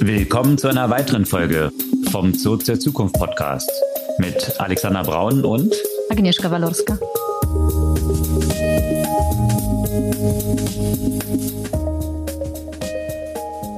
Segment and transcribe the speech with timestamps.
[0.00, 1.72] Willkommen zu einer weiteren Folge
[2.10, 3.70] vom Zoo zur Zukunft Podcast
[4.18, 5.74] mit Alexander Braun und
[6.10, 6.98] Agnieszka Walorska.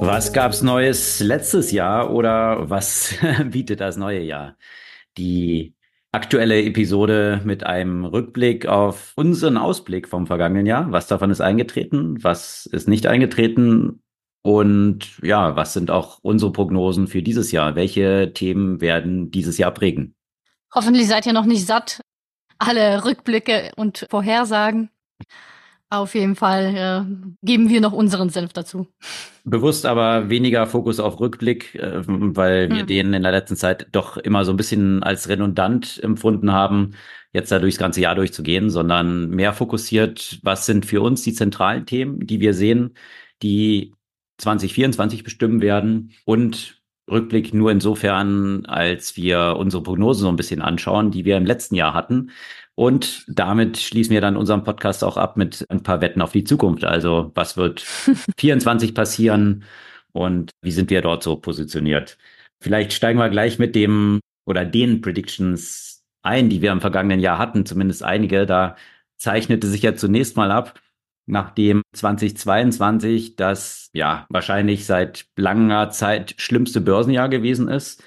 [0.01, 3.15] Was gab's Neues letztes Jahr oder was
[3.45, 4.57] bietet das neue Jahr?
[5.17, 5.73] Die
[6.11, 10.91] aktuelle Episode mit einem Rückblick auf unseren Ausblick vom vergangenen Jahr.
[10.91, 12.23] Was davon ist eingetreten?
[12.23, 14.01] Was ist nicht eingetreten?
[14.41, 17.75] Und ja, was sind auch unsere Prognosen für dieses Jahr?
[17.75, 20.15] Welche Themen werden dieses Jahr prägen?
[20.73, 22.01] Hoffentlich seid ihr noch nicht satt.
[22.57, 24.89] Alle Rückblicke und Vorhersagen.
[25.91, 28.87] Auf jeden Fall äh, geben wir noch unseren Senf dazu.
[29.43, 32.87] Bewusst aber weniger Fokus auf Rückblick, äh, weil wir mhm.
[32.87, 36.91] den in der letzten Zeit doch immer so ein bisschen als redundant empfunden haben,
[37.33, 41.87] jetzt da durchs ganze Jahr durchzugehen, sondern mehr fokussiert, was sind für uns die zentralen
[41.87, 42.93] Themen, die wir sehen,
[43.41, 43.93] die
[44.39, 51.11] 2024 bestimmen werden und Rückblick nur insofern, als wir unsere Prognosen so ein bisschen anschauen,
[51.11, 52.31] die wir im letzten Jahr hatten.
[52.75, 56.43] Und damit schließen wir dann unseren Podcast auch ab mit ein paar Wetten auf die
[56.43, 56.85] Zukunft.
[56.85, 57.81] Also was wird
[58.39, 59.65] 24 passieren
[60.13, 62.17] und wie sind wir dort so positioniert?
[62.61, 67.37] Vielleicht steigen wir gleich mit dem oder den Predictions ein, die wir im vergangenen Jahr
[67.37, 68.45] hatten, zumindest einige.
[68.45, 68.75] Da
[69.17, 70.79] zeichnete sich ja zunächst mal ab,
[71.29, 78.03] nachdem 2022 das ja wahrscheinlich seit langer Zeit schlimmste Börsenjahr gewesen ist,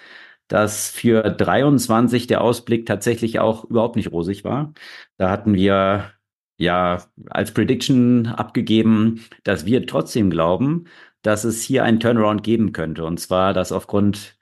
[0.49, 4.75] dass für 23 der Ausblick tatsächlich auch überhaupt nicht rosig war.
[5.19, 6.13] Da hatten wir
[6.59, 10.87] ja als Prediction abgegeben, dass wir trotzdem glauben,
[11.23, 13.05] dass es hier einen Turnaround geben könnte.
[13.05, 14.37] Und zwar, dass aufgrund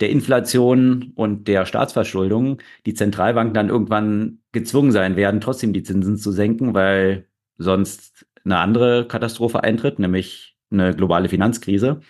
[0.00, 6.16] der Inflation und der Staatsverschuldung die Zentralbanken dann irgendwann gezwungen sein werden, trotzdem die Zinsen
[6.18, 12.00] zu senken, weil sonst eine andere Katastrophe eintritt, nämlich eine globale Finanzkrise.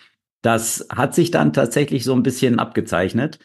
[0.41, 3.39] Das hat sich dann tatsächlich so ein bisschen abgezeichnet.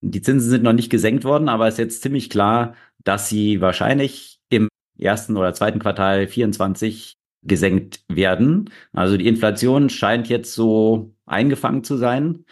[0.00, 3.60] Die Zinsen sind noch nicht gesenkt worden, aber es ist jetzt ziemlich klar, dass sie
[3.60, 8.70] wahrscheinlich im ersten oder zweiten Quartal 24 gesenkt werden.
[8.92, 12.44] Also die Inflation scheint jetzt so eingefangen zu sein.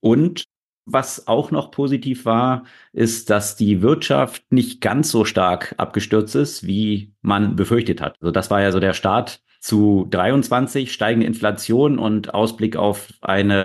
[0.00, 0.44] Und
[0.92, 6.66] was auch noch positiv war, ist, dass die Wirtschaft nicht ganz so stark abgestürzt ist,
[6.66, 8.16] wie man befürchtet hat.
[8.20, 13.64] Also das war ja so der Start zu 23, steigende Inflation und Ausblick auf eine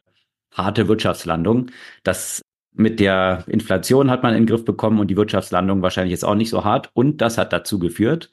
[0.51, 1.71] harte Wirtschaftslandung.
[2.03, 2.41] Das
[2.73, 6.35] mit der Inflation hat man in den Griff bekommen und die Wirtschaftslandung wahrscheinlich jetzt auch
[6.35, 6.91] nicht so hart.
[6.93, 8.31] Und das hat dazu geführt,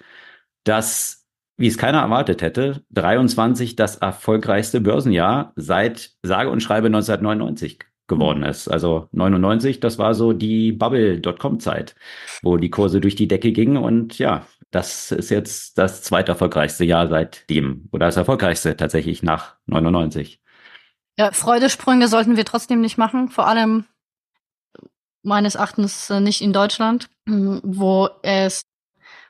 [0.65, 1.27] dass,
[1.57, 8.41] wie es keiner erwartet hätte, 23 das erfolgreichste Börsenjahr seit sage und schreibe 1999 geworden
[8.41, 8.47] mhm.
[8.47, 8.69] ist.
[8.69, 11.95] Also 99, das war so die Bubble.com-Zeit,
[12.43, 13.77] wo die Kurse durch die Decke gingen.
[13.77, 17.89] Und ja, das ist jetzt das zweite erfolgreichste Jahr seitdem.
[17.93, 20.41] Oder das erfolgreichste tatsächlich nach 99.
[21.19, 23.29] Ja, Freudesprünge sollten wir trotzdem nicht machen.
[23.29, 23.85] Vor allem
[25.23, 28.63] meines Erachtens äh, nicht in Deutschland, wo es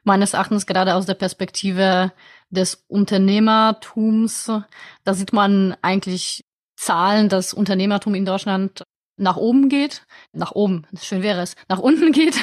[0.04, 2.12] meines Erachtens gerade aus der Perspektive
[2.50, 4.50] des Unternehmertums,
[5.04, 6.44] da sieht man eigentlich
[6.82, 8.82] Zahlen, dass Unternehmertum in Deutschland
[9.16, 12.36] nach oben geht, nach oben, schön wäre es, nach unten geht.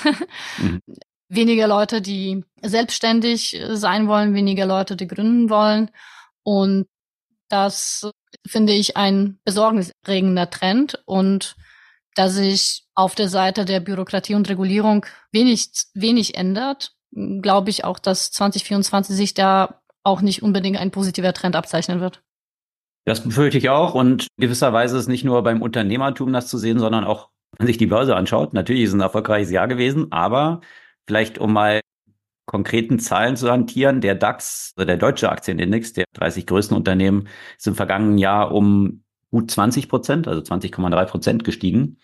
[0.58, 0.80] Mhm.
[1.32, 5.92] Weniger Leute, die selbstständig sein wollen, weniger Leute, die gründen wollen.
[6.42, 6.88] Und
[7.50, 8.10] das
[8.48, 11.56] finde ich ein besorgniserregender Trend und
[12.16, 18.00] dass sich auf der Seite der Bürokratie und Regulierung wenig, wenig ändert, glaube ich auch,
[18.00, 22.24] dass 2024 sich da auch nicht unbedingt ein positiver Trend abzeichnen wird.
[23.06, 23.96] Das befürchte ich auch.
[23.96, 27.78] Und gewisserweise ist nicht nur beim Unternehmertum das zu sehen, sondern auch, wenn man sich
[27.78, 28.54] die Börse anschaut.
[28.54, 30.62] Natürlich ist es ein erfolgreiches Jahr gewesen, aber
[31.08, 31.82] vielleicht um mal
[32.46, 37.28] konkreten Zahlen zu hantieren, der DAX, also der deutsche Aktienindex der 30 größten Unternehmen,
[37.58, 41.98] ist im vergangenen Jahr um gut 20 Prozent, also 20,3 Prozent gestiegen.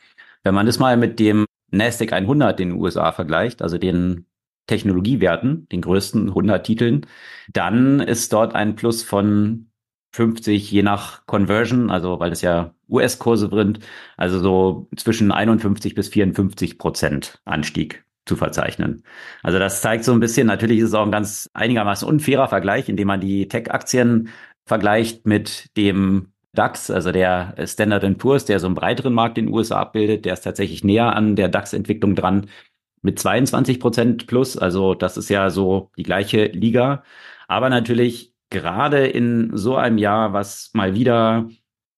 [0.44, 4.28] Wenn man das mal mit dem Nasdaq 100 in den USA vergleicht, also den
[4.68, 7.08] Technologiewerten, den größten 100 Titeln,
[7.52, 9.72] dann ist dort ein Plus von
[10.16, 13.80] 50 je nach Conversion, also weil es ja US-Kurse sind,
[14.18, 19.04] also so zwischen 51 bis 54 Prozent Anstieg zu verzeichnen.
[19.44, 22.90] Also das zeigt so ein bisschen, natürlich ist es auch ein ganz einigermaßen unfairer Vergleich,
[22.90, 24.30] indem man die Tech-Aktien
[24.66, 29.54] vergleicht mit dem DAX, also der Standard Poor's, der so einen breiteren Markt in den
[29.54, 32.48] USA abbildet, der ist tatsächlich näher an der DAX-Entwicklung dran
[33.02, 34.58] mit 22 Prozent plus.
[34.58, 37.04] Also das ist ja so die gleiche Liga.
[37.48, 41.50] Aber natürlich gerade in so einem Jahr, was mal wieder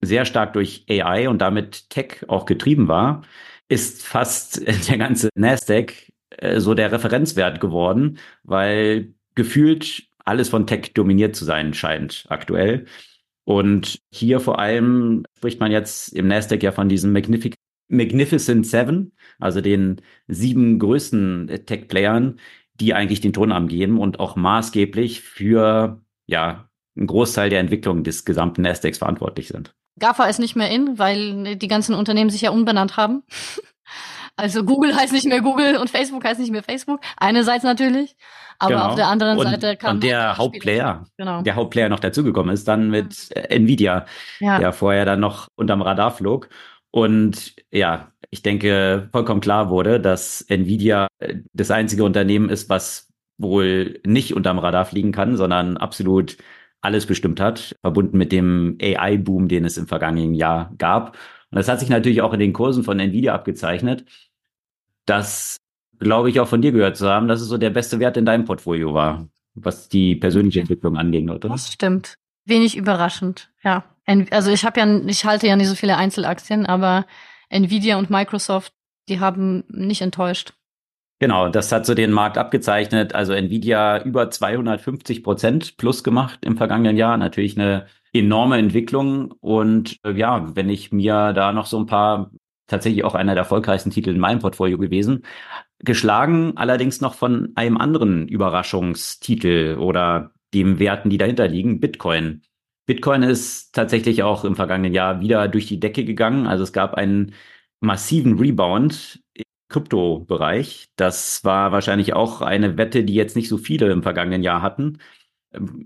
[0.02, 3.22] sehr stark durch AI und damit Tech auch getrieben war,
[3.70, 5.94] ist fast der ganze Nasdaq
[6.32, 12.86] äh, so der Referenzwert geworden, weil gefühlt alles von Tech dominiert zu sein scheint aktuell.
[13.46, 17.54] Und hier vor allem spricht man jetzt im Nasdaq ja von diesem Magnific
[17.90, 22.40] Magnificent Seven, also den sieben größten Tech-Playern,
[22.80, 28.26] die eigentlich den Ton angeben und auch maßgeblich für ja einen Großteil der Entwicklung des
[28.26, 29.74] gesamten Nasdaqs verantwortlich sind.
[30.00, 33.24] GAFA ist nicht mehr in, weil die ganzen Unternehmen sich ja umbenannt haben.
[34.40, 37.02] Also Google heißt nicht mehr Google und Facebook heißt nicht mehr Facebook.
[37.18, 38.16] Einerseits natürlich,
[38.60, 38.86] aber genau.
[38.90, 41.42] auf der anderen und, Seite kann und der Hauptplayer, genau.
[41.42, 43.42] der Hauptplayer noch dazugekommen ist, dann mit ja.
[43.44, 44.06] Nvidia,
[44.40, 44.60] ja.
[44.60, 46.50] der vorher dann noch unterm Radar flog.
[46.92, 53.07] Und ja, ich denke, vollkommen klar wurde, dass Nvidia äh, das einzige Unternehmen ist, was
[53.38, 56.38] wohl nicht unterm Radar fliegen kann, sondern absolut
[56.82, 61.18] alles bestimmt hat, verbunden mit dem AI-Boom, den es im vergangenen Jahr gab.
[61.52, 64.06] Und das hat sich natürlich auch in den Kursen von Nvidia abgezeichnet.
[65.06, 65.58] Das
[66.00, 68.26] glaube ich auch von dir gehört zu haben, dass es so der beste Wert in
[68.26, 71.50] deinem Portfolio war, was die persönliche Entwicklung anging, oder?
[71.50, 72.16] Das stimmt.
[72.46, 73.84] Wenig überraschend, ja.
[74.32, 77.06] Also ich habe ja, ich halte ja nicht so viele Einzelaktien, aber
[77.50, 78.74] Nvidia und Microsoft,
[79.10, 80.54] die haben nicht enttäuscht.
[81.20, 83.16] Genau, das hat so den Markt abgezeichnet.
[83.16, 87.18] Also Nvidia über 250 Prozent plus gemacht im vergangenen Jahr.
[87.18, 89.32] Natürlich eine enorme Entwicklung.
[89.40, 92.32] Und äh, ja, wenn ich mir da noch so ein paar,
[92.68, 95.24] tatsächlich auch einer der erfolgreichsten Titel in meinem Portfolio gewesen,
[95.80, 102.42] geschlagen allerdings noch von einem anderen Überraschungstitel oder dem Werten, die dahinter liegen, Bitcoin.
[102.86, 106.48] Bitcoin ist tatsächlich auch im vergangenen Jahr wieder durch die Decke gegangen.
[106.48, 107.34] Also es gab einen
[107.80, 109.22] massiven Rebound
[109.70, 110.90] Kryptobereich.
[110.96, 115.00] Das war wahrscheinlich auch eine Wette, die jetzt nicht so viele im vergangenen Jahr hatten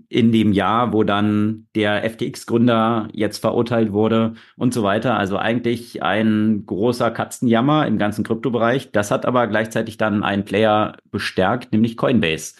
[0.08, 5.16] in dem Jahr, wo dann der FTX-Gründer jetzt verurteilt wurde und so weiter.
[5.16, 8.90] Also eigentlich ein großer Katzenjammer im ganzen Kryptobereich.
[8.90, 12.54] Das hat aber gleichzeitig dann einen Player bestärkt, nämlich Coinbase,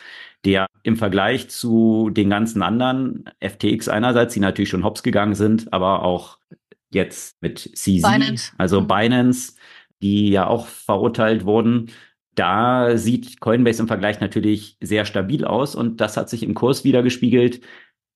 [0.45, 5.73] der im Vergleich zu den ganzen anderen FTX einerseits, die natürlich schon hops gegangen sind,
[5.73, 6.39] aber auch
[6.91, 8.53] jetzt mit CZ, Binance.
[8.59, 8.87] also mhm.
[8.87, 9.55] Binance,
[10.03, 11.91] die ja auch verurteilt wurden,
[12.35, 16.85] da sieht Coinbase im Vergleich natürlich sehr stabil aus und das hat sich im Kurs
[16.85, 17.61] wieder gespiegelt.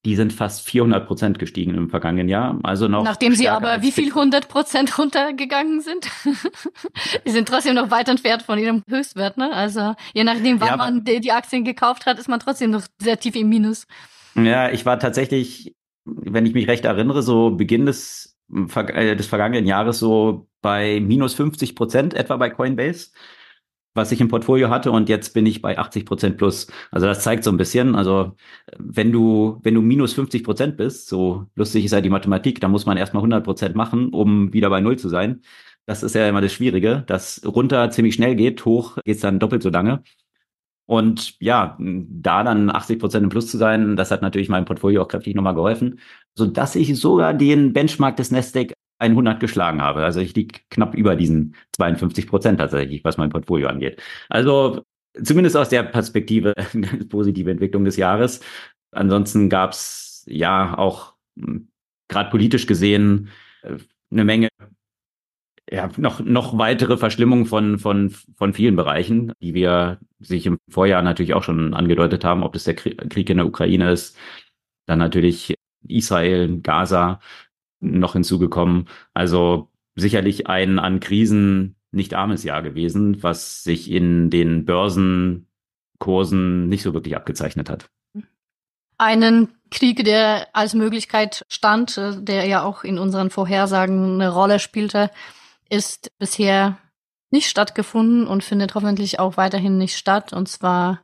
[0.04, 2.58] Die sind fast 400 Prozent gestiegen im vergangenen Jahr.
[2.62, 3.02] Also noch.
[3.02, 6.08] Nachdem sie aber wie viel 100 Prozent runtergegangen sind?
[7.26, 9.52] die sind trotzdem noch weit entfernt von ihrem Höchstwert, ne?
[9.52, 13.18] Also, je nachdem, wann ja, man die Aktien gekauft hat, ist man trotzdem noch sehr
[13.18, 13.86] tief im Minus.
[14.36, 15.74] Ja, ich war tatsächlich,
[16.04, 21.74] wenn ich mich recht erinnere, so Beginn des, des vergangenen Jahres so bei minus 50
[21.74, 23.10] Prozent etwa bei Coinbase
[23.96, 26.68] was ich im Portfolio hatte und jetzt bin ich bei 80 Prozent plus.
[26.90, 28.36] Also das zeigt so ein bisschen, also
[28.78, 32.70] wenn du, wenn du minus 50 Prozent bist, so lustig ist ja die Mathematik, dann
[32.70, 35.42] muss man erstmal 100 Prozent machen, um wieder bei Null zu sein.
[35.86, 39.62] Das ist ja immer das Schwierige, dass runter ziemlich schnell geht, hoch geht's dann doppelt
[39.62, 40.02] so lange.
[40.86, 45.02] Und ja, da dann 80 Prozent im Plus zu sein, das hat natürlich meinem Portfolio
[45.02, 46.00] auch kräftig nochmal geholfen,
[46.34, 50.04] so dass ich sogar den Benchmark des Nasdaq 100 geschlagen habe.
[50.04, 54.00] Also ich liege knapp über diesen 52 Prozent tatsächlich, was mein Portfolio angeht.
[54.28, 54.82] Also
[55.22, 58.40] zumindest aus der Perspektive eine positive Entwicklung des Jahres.
[58.92, 61.68] Ansonsten gab es ja auch hm,
[62.08, 63.28] gerade politisch gesehen
[63.62, 63.76] äh,
[64.10, 64.48] eine Menge
[65.70, 71.02] ja, noch, noch weitere Verschlimmung von, von, von vielen Bereichen, die wir sich im Vorjahr
[71.02, 74.16] natürlich auch schon angedeutet haben, ob das der Krieg in der Ukraine ist,
[74.86, 75.54] dann natürlich
[75.88, 77.20] Israel, Gaza,
[77.80, 78.88] noch hinzugekommen.
[79.14, 86.82] Also sicherlich ein an Krisen nicht armes Jahr gewesen, was sich in den Börsenkursen nicht
[86.82, 87.88] so wirklich abgezeichnet hat.
[88.98, 94.58] Einen Krieg, der als Möglichkeit stand, äh, der ja auch in unseren Vorhersagen eine Rolle
[94.58, 95.10] spielte,
[95.68, 96.78] ist bisher
[97.30, 100.32] nicht stattgefunden und findet hoffentlich auch weiterhin nicht statt.
[100.32, 101.00] Und zwar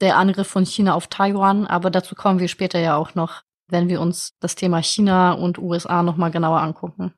[0.00, 1.66] der Angriff von China auf Taiwan.
[1.66, 5.58] Aber dazu kommen wir später ja auch noch wenn wir uns das Thema China und
[5.58, 7.12] USA nochmal genauer angucken.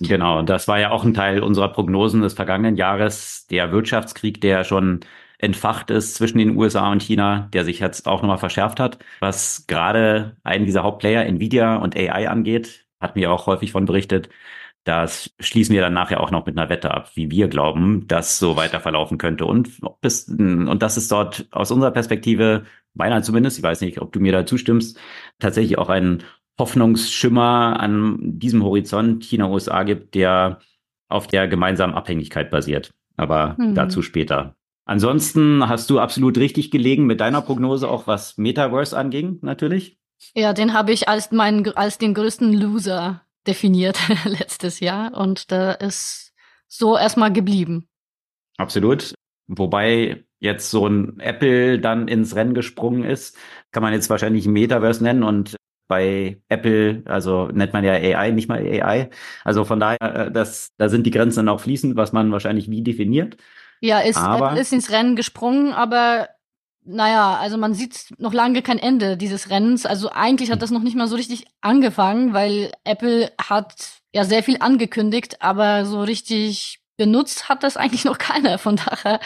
[0.00, 4.64] Genau, das war ja auch ein Teil unserer Prognosen des vergangenen Jahres, der Wirtschaftskrieg, der
[4.64, 5.00] schon
[5.38, 8.98] entfacht ist zwischen den USA und China, der sich jetzt auch nochmal verschärft hat.
[9.20, 14.30] Was gerade einen dieser Hauptplayer, Nvidia und AI angeht, hat mir auch häufig von berichtet.
[14.84, 18.38] Das schließen wir dann nachher auch noch mit einer Wette ab, wie wir glauben, dass
[18.38, 19.46] so weiter verlaufen könnte.
[19.46, 24.12] Und, bis, und das ist dort aus unserer Perspektive meiner zumindest, ich weiß nicht, ob
[24.12, 24.98] du mir da zustimmst,
[25.38, 26.22] tatsächlich auch ein
[26.58, 30.60] Hoffnungsschimmer an diesem Horizont China-USA gibt, der
[31.08, 32.92] auf der gemeinsamen Abhängigkeit basiert.
[33.16, 33.74] Aber mhm.
[33.74, 34.54] dazu später.
[34.86, 39.98] Ansonsten hast du absolut richtig gelegen mit deiner Prognose, auch was Metaverse anging, natürlich.
[40.34, 45.72] Ja, den habe ich als meinen, als den größten Loser definiert letztes Jahr und da
[45.72, 46.32] ist
[46.68, 47.88] so erstmal geblieben.
[48.56, 49.14] Absolut.
[49.46, 53.36] Wobei jetzt so ein Apple dann ins Rennen gesprungen ist,
[53.72, 58.48] kann man jetzt wahrscheinlich Metaverse nennen und bei Apple, also nennt man ja AI, nicht
[58.48, 59.10] mal AI.
[59.44, 62.70] Also von daher, äh, das, da sind die Grenzen dann auch fließend, was man wahrscheinlich
[62.70, 63.36] wie definiert.
[63.80, 66.28] Ja, ist, aber, Apple ist ins Rennen gesprungen, aber
[66.84, 69.86] naja, also man sieht noch lange kein Ende dieses Rennens.
[69.86, 73.74] Also eigentlich hat das noch nicht mal so richtig angefangen, weil Apple hat
[74.12, 78.58] ja sehr viel angekündigt, aber so richtig benutzt hat das eigentlich noch keiner.
[78.58, 79.20] Von daher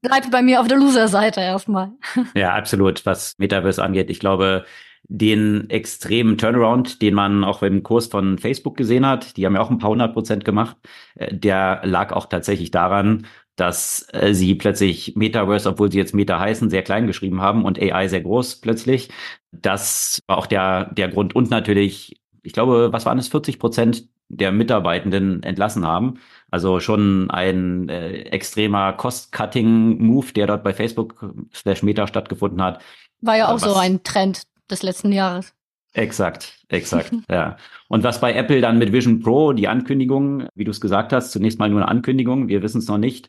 [0.00, 1.92] bleibt bei mir auf der Loser-Seite erstmal.
[2.34, 4.10] Ja, absolut, was Metaverse angeht.
[4.10, 4.64] Ich glaube,
[5.06, 9.60] den extremen Turnaround, den man auch im Kurs von Facebook gesehen hat, die haben ja
[9.60, 10.76] auch ein paar hundert Prozent gemacht,
[11.16, 16.38] äh, der lag auch tatsächlich daran, dass äh, sie plötzlich Metaverse, obwohl sie jetzt Meta
[16.38, 19.10] heißen, sehr klein geschrieben haben und AI sehr groß plötzlich.
[19.52, 24.08] Das war auch der, der Grund und natürlich, ich glaube, was waren es, 40 Prozent
[24.28, 26.18] der Mitarbeitenden entlassen haben.
[26.50, 32.82] Also schon ein äh, extremer Cost-Cutting-Move, der dort bei Facebook slash Meta stattgefunden hat.
[33.20, 35.54] War ja auch so ein Trend des letzten Jahres.
[35.94, 37.56] Exakt, exakt, ja.
[37.88, 41.30] Und was bei Apple dann mit Vision Pro, die Ankündigung, wie du es gesagt hast,
[41.30, 43.28] zunächst mal nur eine Ankündigung, wir wissen es noch nicht,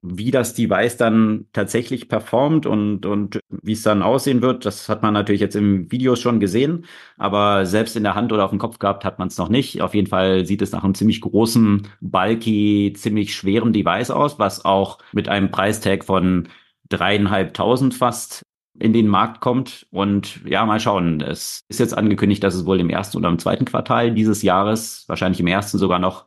[0.00, 5.02] wie das Device dann tatsächlich performt und, und wie es dann aussehen wird, das hat
[5.02, 6.86] man natürlich jetzt im Video schon gesehen,
[7.18, 9.82] aber selbst in der Hand oder auf dem Kopf gehabt hat man es noch nicht.
[9.82, 14.64] Auf jeden Fall sieht es nach einem ziemlich großen, bulky, ziemlich schweren Device aus, was
[14.64, 16.48] auch mit einem Preistag von
[16.88, 18.42] dreieinhalbtausend fast
[18.78, 19.86] in den Markt kommt.
[19.90, 21.20] Und ja, mal schauen.
[21.20, 25.04] Es ist jetzt angekündigt, dass es wohl im ersten oder im zweiten Quartal dieses Jahres,
[25.08, 26.26] wahrscheinlich im ersten sogar noch,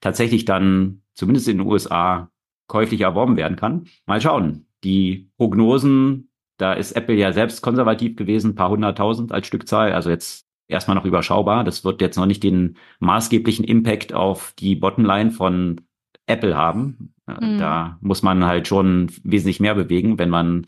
[0.00, 2.30] tatsächlich dann zumindest in den USA
[2.66, 3.86] käuflich erworben werden kann.
[4.06, 4.66] Mal schauen.
[4.82, 10.46] Die Prognosen, da ist Apple ja selbst konservativ gewesen, paar hunderttausend als Stückzahl, also jetzt
[10.68, 11.64] erstmal noch überschaubar.
[11.64, 15.80] Das wird jetzt noch nicht den maßgeblichen Impact auf die Bottomline von
[16.26, 17.14] Apple haben.
[17.26, 17.58] Mhm.
[17.58, 20.66] Da muss man halt schon wesentlich mehr bewegen, wenn man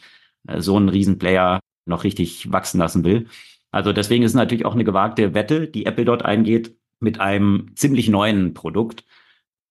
[0.59, 3.29] so einen Riesenplayer noch richtig wachsen lassen will.
[3.71, 7.73] Also deswegen ist es natürlich auch eine gewagte Wette, die Apple dort eingeht mit einem
[7.75, 9.05] ziemlich neuen Produkt.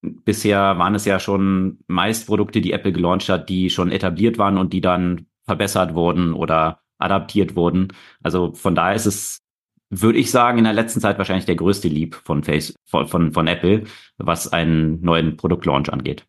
[0.01, 4.58] Bisher waren es ja schon meist Produkte, die Apple gelauncht hat, die schon etabliert waren
[4.58, 7.89] und die dann verbessert wurden oder adaptiert wurden.
[8.22, 9.41] Also von daher ist es,
[9.89, 13.32] würde ich sagen, in der letzten Zeit wahrscheinlich der größte Leap von Face, von, von,
[13.32, 13.86] von Apple,
[14.17, 16.25] was einen neuen Produktlaunch angeht.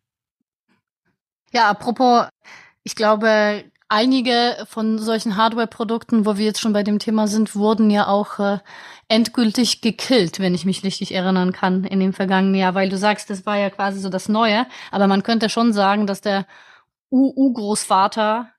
[1.53, 2.27] Ja, apropos,
[2.83, 7.89] ich glaube, einige von solchen Hardware-Produkten, wo wir jetzt schon bei dem Thema sind, wurden
[7.89, 8.59] ja auch äh,
[9.07, 13.29] endgültig gekillt, wenn ich mich richtig erinnern kann, in dem vergangenen Jahr, weil du sagst,
[13.29, 16.45] das war ja quasi so das Neue, aber man könnte schon sagen, dass der
[17.11, 18.49] UU-Großvater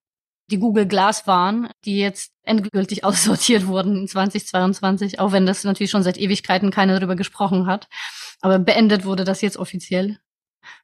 [0.50, 5.90] die Google Glass waren, die jetzt endgültig aussortiert wurden in 2022, auch wenn das natürlich
[5.90, 7.88] schon seit Ewigkeiten keiner darüber gesprochen hat.
[8.40, 10.18] Aber beendet wurde das jetzt offiziell.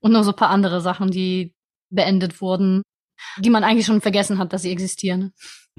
[0.00, 1.54] Und noch so ein paar andere Sachen, die
[1.90, 2.82] beendet wurden,
[3.38, 5.33] die man eigentlich schon vergessen hat, dass sie existieren.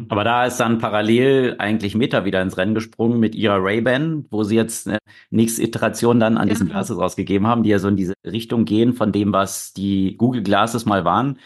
[0.10, 4.44] Aber da ist dann parallel eigentlich Meta wieder ins Rennen gesprungen mit ihrer Ray-Ban, wo
[4.44, 4.98] sie jetzt eine
[5.30, 6.54] nächste Iteration dann an ja.
[6.54, 10.18] diesen Glasses rausgegeben haben, die ja so in diese Richtung gehen von dem, was die
[10.18, 11.40] Google Glasses mal waren,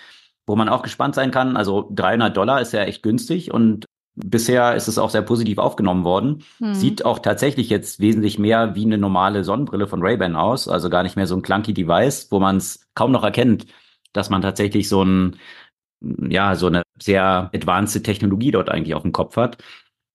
[0.47, 1.57] wo man auch gespannt sein kann.
[1.57, 6.03] Also 300 Dollar ist ja echt günstig und bisher ist es auch sehr positiv aufgenommen
[6.03, 6.43] worden.
[6.57, 6.73] Hm.
[6.73, 11.03] Sieht auch tatsächlich jetzt wesentlich mehr wie eine normale Sonnenbrille von Ray-Ban aus, also gar
[11.03, 13.67] nicht mehr so ein clunky Device, wo man es kaum noch erkennt,
[14.11, 15.37] dass man tatsächlich so ein
[16.01, 19.57] ja, so eine sehr advanced Technologie dort eigentlich auf dem Kopf hat,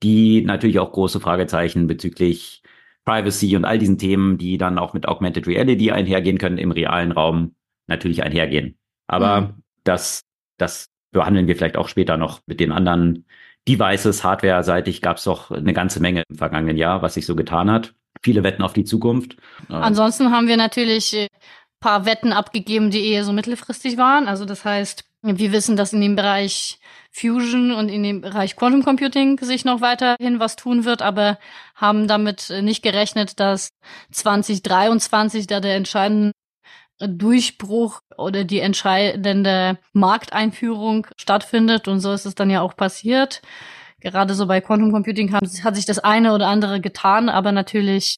[0.02, 2.62] die natürlich auch große Fragezeichen bezüglich
[3.04, 7.12] Privacy und all diesen Themen, die dann auch mit Augmented Reality einhergehen können, im realen
[7.12, 7.54] Raum
[7.86, 8.78] natürlich einhergehen.
[9.06, 9.62] Aber mhm.
[9.84, 10.22] das,
[10.56, 13.26] das behandeln wir vielleicht auch später noch mit den anderen
[13.68, 14.24] Devices.
[14.24, 17.94] Hardware-seitig gab es doch eine ganze Menge im vergangenen Jahr, was sich so getan hat.
[18.22, 19.36] Viele Wetten auf die Zukunft.
[19.68, 21.28] Ansonsten haben wir natürlich äh,
[21.80, 24.26] paar Wetten abgegeben, die eher so mittelfristig waren.
[24.26, 26.78] Also das heißt, wir wissen, dass in dem Bereich
[27.10, 31.38] Fusion und in dem Bereich Quantum Computing sich noch weiterhin was tun wird, aber
[31.74, 33.70] haben damit nicht gerechnet, dass
[34.12, 36.32] 2023 da der entscheidende
[36.98, 41.88] Durchbruch oder die entscheidende Markteinführung stattfindet.
[41.88, 43.42] Und so ist es dann ja auch passiert.
[44.00, 48.16] Gerade so bei Quantum Computing hat, sich das eine oder andere getan, aber natürlich,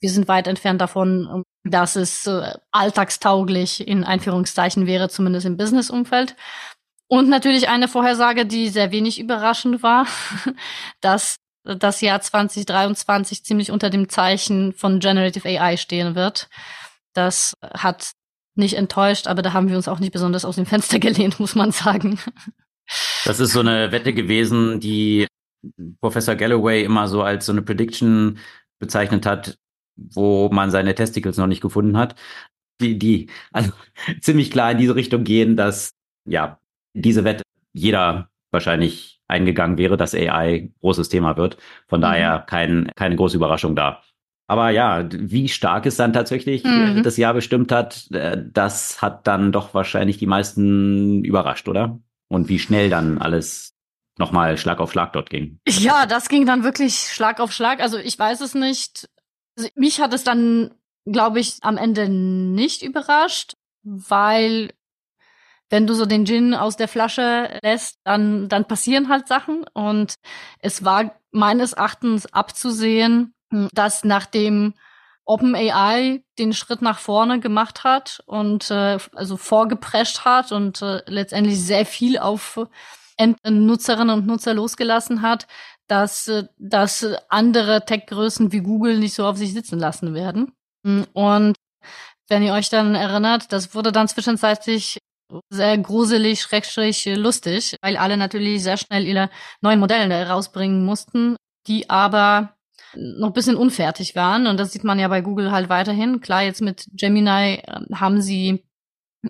[0.00, 6.36] wir sind weit entfernt davon, dass es äh, alltagstauglich in Einführungszeichen wäre, zumindest im Businessumfeld.
[7.08, 10.06] Und natürlich eine Vorhersage, die sehr wenig überraschend war,
[11.00, 16.48] dass das Jahr 2023 ziemlich unter dem Zeichen von Generative AI stehen wird.
[17.14, 18.12] Das hat
[18.54, 21.54] nicht enttäuscht, aber da haben wir uns auch nicht besonders aus dem Fenster gelehnt, muss
[21.54, 22.18] man sagen.
[23.24, 25.26] Das ist so eine Wette gewesen, die
[26.00, 28.38] Professor Galloway immer so als so eine Prediction
[28.78, 29.56] bezeichnet hat,
[29.96, 32.14] wo man seine Testicles noch nicht gefunden hat,
[32.80, 33.72] die, die also
[34.20, 35.90] ziemlich klar in diese Richtung gehen, dass
[36.26, 36.58] ja
[36.94, 41.56] diese Wette jeder wahrscheinlich eingegangen wäre, dass AI großes Thema wird.
[41.88, 42.02] Von mhm.
[42.02, 44.02] daher kein, keine große Überraschung da.
[44.46, 47.02] Aber ja, wie stark es dann tatsächlich mhm.
[47.02, 51.98] das Jahr bestimmt hat, äh, das hat dann doch wahrscheinlich die meisten überrascht, oder?
[52.28, 53.74] Und wie schnell dann alles
[54.18, 55.58] nochmal Schlag auf Schlag dort ging.
[55.66, 57.80] Ja, das ging dann wirklich Schlag auf Schlag.
[57.80, 59.08] Also ich weiß es nicht.
[59.56, 64.72] Also mich hat es dann, glaube ich, am Ende nicht überrascht, weil
[65.70, 69.64] wenn du so den Gin aus der Flasche lässt, dann, dann passieren halt Sachen.
[69.72, 70.14] Und
[70.60, 73.34] es war meines Erachtens abzusehen,
[73.72, 74.74] dass nachdem
[75.24, 81.60] OpenAI den Schritt nach vorne gemacht hat und äh, also vorgeprescht hat und äh, letztendlich
[81.60, 82.60] sehr viel auf
[83.48, 85.46] Nutzerinnen und Nutzer losgelassen hat,
[85.86, 90.52] dass, äh, dass andere Tech-Größen wie Google nicht so auf sich sitzen lassen werden.
[91.14, 91.56] Und
[92.28, 94.98] wenn ihr euch dann erinnert, das wurde dann zwischenzeitlich
[95.50, 101.36] sehr gruselig, schrecklich lustig, weil alle natürlich sehr schnell ihre neuen Modelle rausbringen mussten,
[101.66, 102.56] die aber
[102.94, 104.46] noch ein bisschen unfertig waren.
[104.46, 106.20] Und das sieht man ja bei Google halt weiterhin.
[106.20, 108.64] Klar, jetzt mit Gemini ähm, haben sie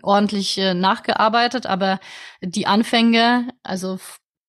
[0.03, 2.01] ordentlich äh, nachgearbeitet, aber
[2.43, 3.99] die Anfänge, also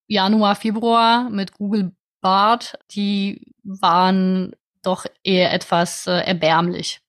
[0.08, 7.02] Januar, Februar mit Google Bart, die waren doch eher etwas äh, erbärmlich.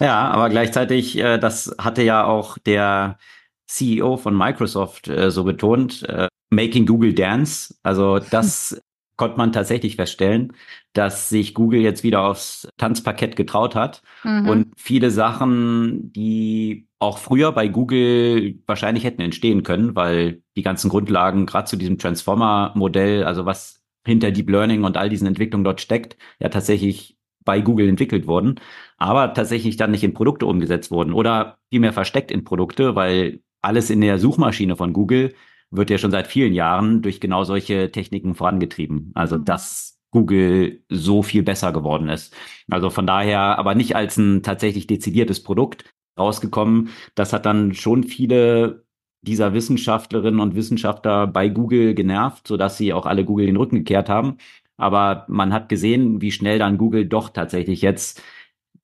[0.00, 3.18] Ja, aber gleichzeitig, äh, das hatte ja auch der
[3.66, 7.74] CEO von Microsoft äh, so betont, äh, Making Google Dance.
[7.82, 8.80] Also das
[9.16, 10.54] konnte man tatsächlich feststellen,
[10.92, 14.48] dass sich Google jetzt wieder aufs Tanzparkett getraut hat mhm.
[14.48, 20.88] und viele Sachen, die auch früher bei Google wahrscheinlich hätten entstehen können, weil die ganzen
[20.88, 25.80] Grundlagen gerade zu diesem Transformer-Modell, also was hinter Deep Learning und all diesen Entwicklungen dort
[25.80, 28.56] steckt, ja tatsächlich bei Google entwickelt wurden,
[28.98, 33.90] aber tatsächlich dann nicht in Produkte umgesetzt wurden oder vielmehr versteckt in Produkte, weil alles
[33.90, 35.34] in der Suchmaschine von Google
[35.70, 39.12] wird ja schon seit vielen Jahren durch genau solche Techniken vorangetrieben.
[39.14, 39.44] Also mhm.
[39.44, 42.34] dass Google so viel besser geworden ist.
[42.70, 45.84] Also von daher, aber nicht als ein tatsächlich dezidiertes Produkt
[46.18, 46.90] rausgekommen.
[47.14, 48.84] Das hat dann schon viele
[49.22, 54.08] dieser Wissenschaftlerinnen und Wissenschaftler bei Google genervt, sodass sie auch alle Google den Rücken gekehrt
[54.08, 54.38] haben.
[54.76, 58.22] Aber man hat gesehen, wie schnell dann Google doch tatsächlich jetzt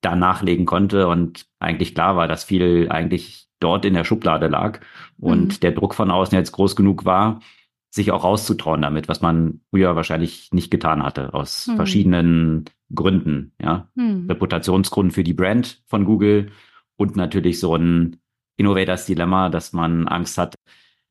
[0.01, 4.81] da nachlegen konnte und eigentlich klar war, dass viel eigentlich dort in der Schublade lag
[5.19, 5.61] und mhm.
[5.61, 7.41] der Druck von außen jetzt groß genug war,
[7.91, 11.77] sich auch rauszutrauen damit, was man früher wahrscheinlich nicht getan hatte, aus mhm.
[11.77, 13.89] verschiedenen Gründen, ja.
[13.95, 14.27] Mhm.
[14.29, 16.51] Reputationsgrund für die Brand von Google
[16.97, 18.17] und natürlich so ein
[18.57, 20.55] Innovators Dilemma, dass man Angst hat,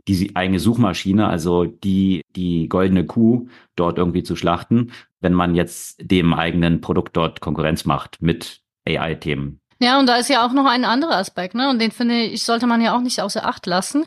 [0.08, 4.91] die eigene Suchmaschine, also die, die goldene Kuh dort irgendwie zu schlachten,
[5.22, 9.60] wenn man jetzt dem eigenen Produkt dort Konkurrenz macht mit AI-Themen.
[9.80, 11.69] Ja, und da ist ja auch noch ein anderer Aspekt, ne?
[11.69, 14.06] Und den finde ich, sollte man ja auch nicht außer Acht lassen.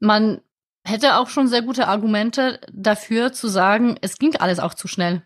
[0.00, 0.40] Man
[0.84, 5.22] hätte auch schon sehr gute Argumente dafür zu sagen, es ging alles auch zu schnell.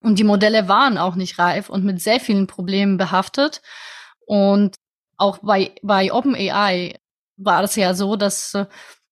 [0.00, 3.62] Und die Modelle waren auch nicht reif und mit sehr vielen Problemen behaftet.
[4.26, 4.74] Und
[5.22, 6.98] auch bei, bei OpenAI
[7.36, 8.66] war es ja so, dass äh,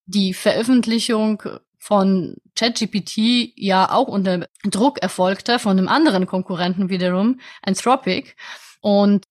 [0.05, 1.41] die Veröffentlichung
[1.79, 8.35] von ChatGPT ja auch unter Druck erfolgte von einem anderen Konkurrenten wiederum, Anthropic.
[8.81, 9.25] Und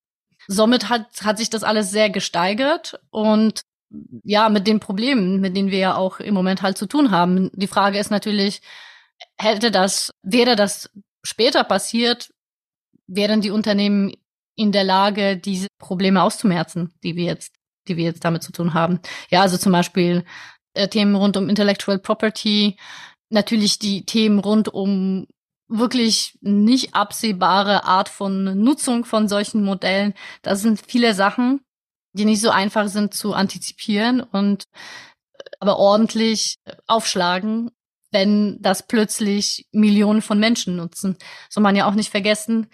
[0.49, 3.61] somit hat, hat sich das alles sehr gesteigert und
[4.25, 7.51] ja, mit den Problemen, mit denen wir ja auch im Moment halt zu tun haben.
[7.55, 8.63] Die Frage ist natürlich,
[9.37, 10.91] hätte das, wäre das
[11.23, 12.33] später passiert,
[13.07, 14.13] wären die Unternehmen
[14.57, 17.55] in der Lage, diese Probleme auszumerzen, die wir jetzt,
[17.89, 19.01] die wir jetzt damit zu tun haben.
[19.31, 20.25] Ja, also zum Beispiel
[20.75, 22.77] äh, Themen rund um Intellectual Property,
[23.31, 25.27] natürlich die Themen rund um
[25.69, 30.15] wirklich nicht absehbare Art von Nutzung von solchen Modellen.
[30.43, 31.61] Das sind viele Sachen,
[32.13, 34.65] die nicht so einfach sind zu antizipieren und
[35.39, 37.71] äh, aber ordentlich aufschlagen,
[38.13, 41.17] wenn das plötzlich Millionen von Menschen nutzen.
[41.49, 42.67] Soll man ja auch nicht vergessen,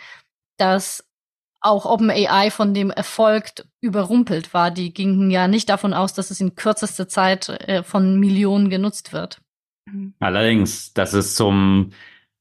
[0.56, 1.05] dass
[1.66, 3.50] auch OpenAI von dem Erfolg
[3.80, 4.70] überrumpelt war.
[4.70, 9.12] Die gingen ja nicht davon aus, dass es in kürzester Zeit äh, von Millionen genutzt
[9.12, 9.40] wird.
[10.18, 11.92] Allerdings, dass es zum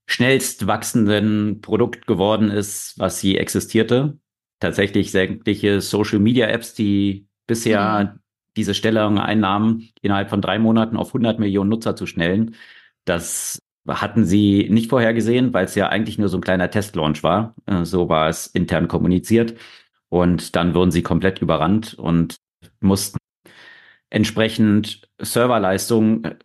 [0.07, 4.17] schnellst wachsenden Produkt geworden ist, was sie existierte.
[4.59, 8.19] Tatsächlich sämtliche Social Media Apps, die bisher mhm.
[8.55, 12.55] diese Stellung einnahmen, innerhalb von drei Monaten auf 100 Millionen Nutzer zu schnellen.
[13.05, 17.55] Das hatten sie nicht vorhergesehen, weil es ja eigentlich nur so ein kleiner Testlaunch war.
[17.65, 19.55] Äh, so war es intern kommuniziert.
[20.09, 22.35] Und dann wurden sie komplett überrannt und
[22.79, 23.17] mussten
[24.09, 26.37] entsprechend Serverleistungen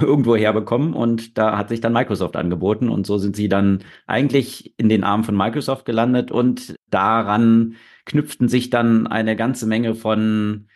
[0.00, 4.74] irgendwo herbekommen und da hat sich dann Microsoft angeboten und so sind sie dann eigentlich
[4.78, 10.68] in den Armen von Microsoft gelandet und daran knüpften sich dann eine ganze Menge von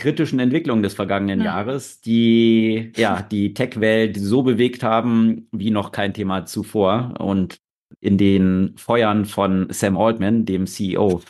[0.00, 1.44] kritischen Entwicklungen des vergangenen ja.
[1.44, 7.58] Jahres, die ja die Tech-Welt so bewegt haben wie noch kein Thema zuvor und
[8.00, 11.22] in den Feuern von Sam Altman, dem CEO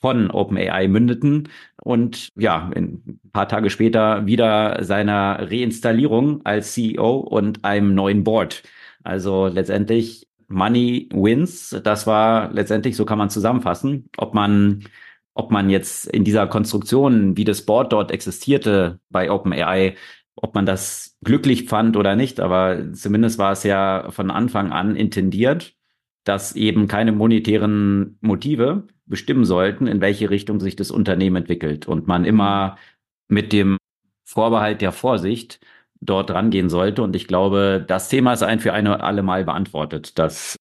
[0.00, 1.48] von OpenAI mündeten
[1.82, 8.62] und ja, ein paar Tage später wieder seiner Reinstallierung als CEO und einem neuen Board.
[9.02, 11.78] Also letztendlich Money wins.
[11.84, 14.84] Das war letztendlich, so kann man zusammenfassen, ob man
[15.34, 19.96] ob man jetzt in dieser Konstruktion, wie das Board dort existierte bei OpenAI,
[20.36, 24.96] ob man das glücklich fand oder nicht, aber zumindest war es ja von Anfang an
[24.96, 25.74] intendiert,
[26.24, 32.06] dass eben keine monetären Motive bestimmen sollten, in welche Richtung sich das Unternehmen entwickelt und
[32.06, 32.76] man immer
[33.28, 33.78] mit dem
[34.24, 35.60] Vorbehalt der Vorsicht
[36.00, 37.02] dort rangehen sollte.
[37.02, 40.56] Und ich glaube, das Thema ist ein für eine alle Mal beantwortet, dass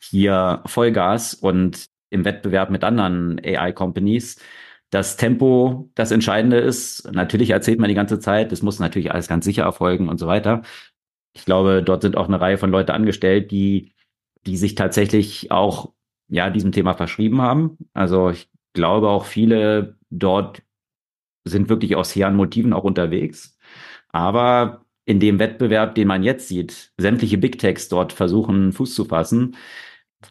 [0.00, 4.38] hier Vollgas und im Wettbewerb mit anderen AI-Companies
[4.90, 7.10] das Tempo das Entscheidende ist.
[7.12, 10.26] Natürlich erzählt man die ganze Zeit, es muss natürlich alles ganz sicher erfolgen und so
[10.26, 10.62] weiter.
[11.34, 13.94] Ich glaube, dort sind auch eine Reihe von Leuten angestellt, die,
[14.46, 15.92] die sich tatsächlich auch
[16.28, 17.78] ja diesem Thema verschrieben haben.
[17.92, 20.62] Also ich glaube auch viele dort
[21.44, 23.58] sind wirklich aus hehren Motiven auch unterwegs.
[24.10, 29.04] Aber in dem Wettbewerb, den man jetzt sieht, sämtliche Big Techs dort versuchen, Fuß zu
[29.04, 29.56] fassen,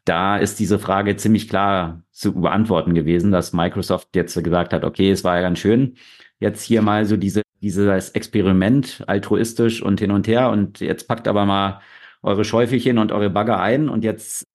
[0.05, 5.11] da ist diese Frage ziemlich klar zu beantworten gewesen, dass Microsoft jetzt gesagt hat, okay,
[5.11, 5.95] es war ja ganz schön,
[6.39, 11.27] jetzt hier mal so diese, dieses Experiment altruistisch und hin und her und jetzt packt
[11.27, 11.81] aber mal
[12.21, 14.45] eure Schäufelchen und eure Bagger ein und jetzt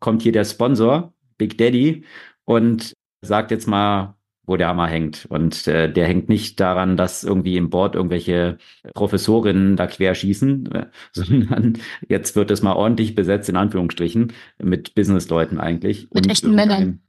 [0.00, 2.04] kommt hier der Sponsor, Big Daddy,
[2.44, 4.17] und sagt jetzt mal,
[4.48, 5.26] wo der Hammer hängt.
[5.28, 8.58] Und äh, der hängt nicht daran, dass irgendwie im Board irgendwelche
[8.94, 14.32] Professorinnen da querschießen, äh, sondern jetzt wird es mal ordentlich besetzt, in Anführungsstrichen,
[14.62, 16.08] mit Businessleuten eigentlich.
[16.12, 17.00] Mit echten Männern.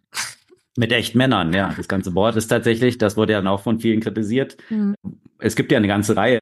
[0.77, 1.73] Mit echten Männern, ja.
[1.75, 4.57] Das ganze Board ist tatsächlich, das wurde ja dann auch von vielen kritisiert.
[4.69, 4.95] Mhm.
[5.39, 6.39] Es gibt ja eine ganze Reihe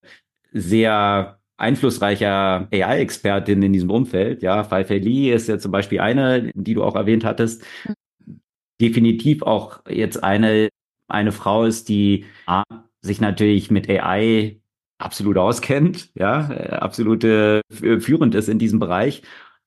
[0.51, 4.43] sehr einflussreicher AI-Expertinnen in diesem Umfeld.
[4.43, 7.63] Ja, Fei Fei Li ist ja zum Beispiel eine, die du auch erwähnt hattest.
[7.87, 8.39] Mhm.
[8.79, 10.69] Definitiv auch jetzt eine,
[11.07, 12.63] eine Frau ist, die A,
[13.01, 14.59] sich natürlich mit AI
[14.97, 19.21] absolut auskennt, ja, absolute führend ist in diesem Bereich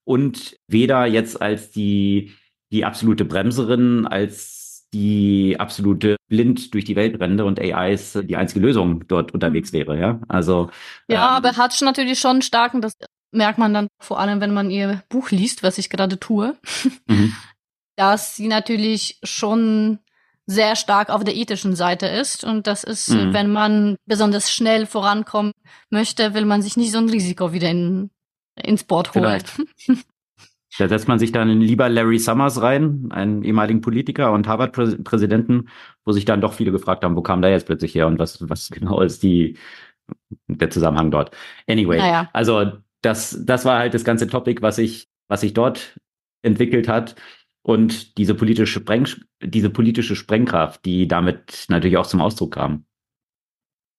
[0.05, 2.33] und weder jetzt als die,
[2.73, 8.37] die absolute Bremserin, als die absolute blind durch die Welt rennende und AI ist die
[8.37, 10.21] einzige Lösung dort unterwegs wäre, ja.
[10.29, 10.71] Also
[11.07, 12.95] ja, ähm, aber hat natürlich schon starken, das
[13.31, 16.57] merkt man dann vor allem, wenn man ihr Buch liest, was ich gerade tue,
[17.07, 17.33] mhm.
[17.97, 20.01] dass sie natürlich schon
[20.51, 22.45] sehr stark auf der ethischen Seite ist.
[22.45, 23.33] Und das ist, mhm.
[23.33, 25.53] wenn man besonders schnell vorankommen
[25.91, 28.11] möchte, will man sich nicht so ein Risiko wieder in,
[28.57, 29.43] ins Board holen.
[30.79, 35.69] Da setzt man sich dann lieber Larry Summers rein, einen ehemaligen Politiker und Harvard-Präsidenten,
[36.05, 38.49] wo sich dann doch viele gefragt haben, wo kam der jetzt plötzlich her und was,
[38.49, 39.59] was genau ist die,
[40.47, 41.37] der Zusammenhang dort.
[41.69, 42.31] Anyway, naja.
[42.33, 42.71] also
[43.03, 45.99] das, das war halt das ganze Topic, was sich, was sich dort
[46.43, 47.17] entwickelt hat
[47.63, 49.07] und diese politische, Spreng,
[49.43, 52.85] diese politische Sprengkraft, die damit natürlich auch zum Ausdruck kam.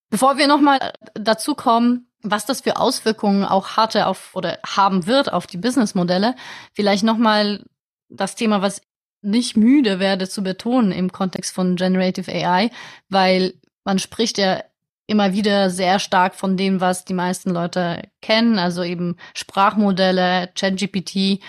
[0.09, 5.31] Bevor wir nochmal dazu kommen, was das für Auswirkungen auch hatte auf oder haben wird
[5.31, 6.35] auf die Businessmodelle,
[6.73, 7.63] vielleicht nochmal
[8.09, 8.81] das Thema, was
[9.21, 12.71] nicht müde werde zu betonen im Kontext von Generative AI,
[13.09, 14.63] weil man spricht ja
[15.07, 21.41] immer wieder sehr stark von dem, was die meisten Leute kennen, also eben Sprachmodelle, ChatGPT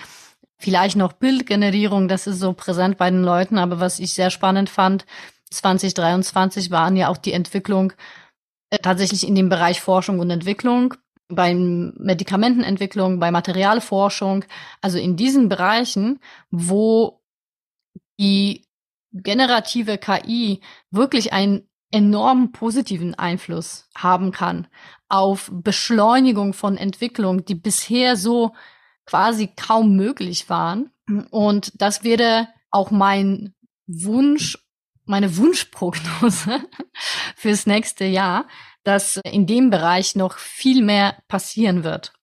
[0.63, 4.69] Vielleicht noch Bildgenerierung, das ist so präsent bei den Leuten, aber was ich sehr spannend
[4.69, 5.05] fand,
[5.51, 7.91] 2023 waren ja auch die Entwicklung
[8.69, 10.93] äh, tatsächlich in dem Bereich Forschung und Entwicklung,
[11.27, 14.45] bei Medikamentenentwicklung, bei Materialforschung,
[14.79, 17.21] also in diesen Bereichen, wo
[18.17, 18.65] die
[19.11, 24.67] generative KI wirklich einen enormen positiven Einfluss haben kann
[25.09, 28.53] auf Beschleunigung von Entwicklung, die bisher so
[29.05, 30.89] quasi kaum möglich waren.
[31.31, 33.53] Und das wäre auch mein
[33.87, 34.57] Wunsch,
[35.05, 36.59] meine Wunschprognose
[37.35, 38.47] fürs nächste Jahr,
[38.83, 42.13] dass in dem Bereich noch viel mehr passieren wird.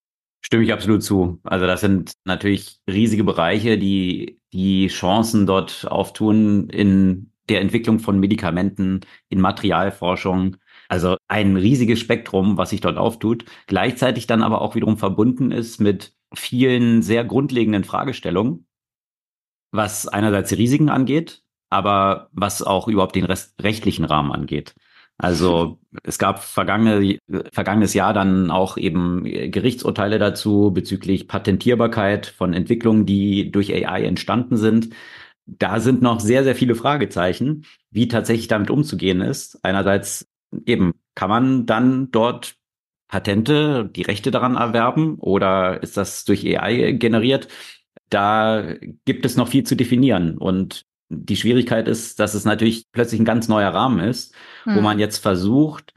[0.43, 1.39] Stimme ich absolut zu.
[1.45, 8.19] Also das sind natürlich riesige Bereiche, die die Chancen dort auftun in der Entwicklung von
[8.19, 10.57] Medikamenten, in Materialforschung.
[10.89, 15.79] Also ein riesiges Spektrum, was sich dort auftut, gleichzeitig dann aber auch wiederum verbunden ist
[15.79, 18.67] mit vielen sehr grundlegenden Fragestellungen,
[19.73, 24.75] was einerseits die Risiken angeht, aber was auch überhaupt den Rest, rechtlichen Rahmen angeht.
[25.19, 27.19] Also es gab vergangene,
[27.53, 34.57] vergangenes Jahr dann auch eben Gerichtsurteile dazu bezüglich Patentierbarkeit von Entwicklungen, die durch AI entstanden
[34.57, 34.95] sind.
[35.45, 39.63] Da sind noch sehr, sehr viele Fragezeichen, wie tatsächlich damit umzugehen ist.
[39.63, 40.27] Einerseits
[40.65, 42.55] eben, kann man dann dort
[43.11, 47.49] Patente, die Rechte daran erwerben oder ist das durch AI generiert?
[48.09, 53.21] Da gibt es noch viel zu definieren und die Schwierigkeit ist, dass es natürlich plötzlich
[53.21, 54.77] ein ganz neuer Rahmen ist, hm.
[54.77, 55.93] wo man jetzt versucht,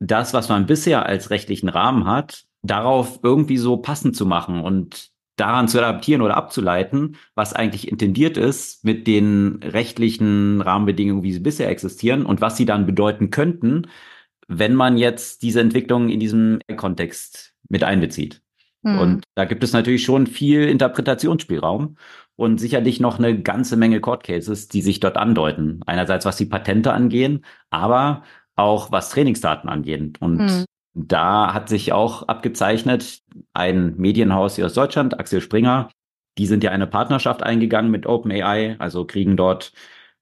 [0.00, 5.10] das, was man bisher als rechtlichen Rahmen hat, darauf irgendwie so passend zu machen und
[5.36, 11.40] daran zu adaptieren oder abzuleiten, was eigentlich intendiert ist mit den rechtlichen Rahmenbedingungen, wie sie
[11.40, 13.86] bisher existieren und was sie dann bedeuten könnten,
[14.58, 18.42] wenn man jetzt diese Entwicklung in diesem Kontext mit einbezieht.
[18.82, 18.98] Mhm.
[18.98, 21.96] Und da gibt es natürlich schon viel Interpretationsspielraum
[22.36, 25.80] und sicherlich noch eine ganze Menge Court Cases, die sich dort andeuten.
[25.86, 28.24] Einerseits was die Patente angehen, aber
[28.56, 30.14] auch was Trainingsdaten angehen.
[30.20, 30.64] Und mhm.
[30.94, 33.20] da hat sich auch abgezeichnet,
[33.54, 35.88] ein Medienhaus hier aus Deutschland, Axel Springer,
[36.38, 39.72] die sind ja eine Partnerschaft eingegangen mit OpenAI, also kriegen dort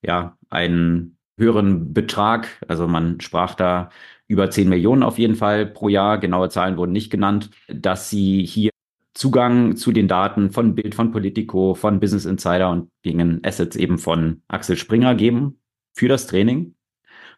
[0.02, 2.48] ja einen höheren Betrag.
[2.68, 3.90] Also man sprach da
[4.30, 6.18] über 10 Millionen auf jeden Fall pro Jahr.
[6.18, 8.70] Genaue Zahlen wurden nicht genannt, dass sie hier
[9.12, 13.98] Zugang zu den Daten von Bild, von Politico, von Business Insider und gegen Assets eben
[13.98, 15.58] von Axel Springer geben
[15.94, 16.76] für das Training.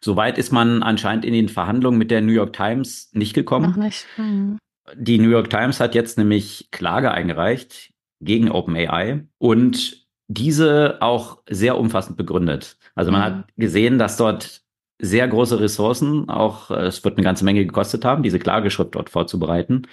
[0.01, 3.71] Soweit ist man anscheinend in den Verhandlungen mit der New York Times nicht gekommen.
[3.71, 4.05] Noch nicht.
[4.17, 4.59] Mhm.
[4.95, 11.77] Die New York Times hat jetzt nämlich Klage eingereicht gegen OpenAI und diese auch sehr
[11.77, 12.77] umfassend begründet.
[12.93, 13.25] Also man mhm.
[13.25, 14.62] hat gesehen, dass dort
[15.03, 19.09] sehr große Ressourcen, auch äh, es wird eine ganze Menge gekostet haben, diese Klageschrift dort
[19.09, 19.83] vorzubereiten,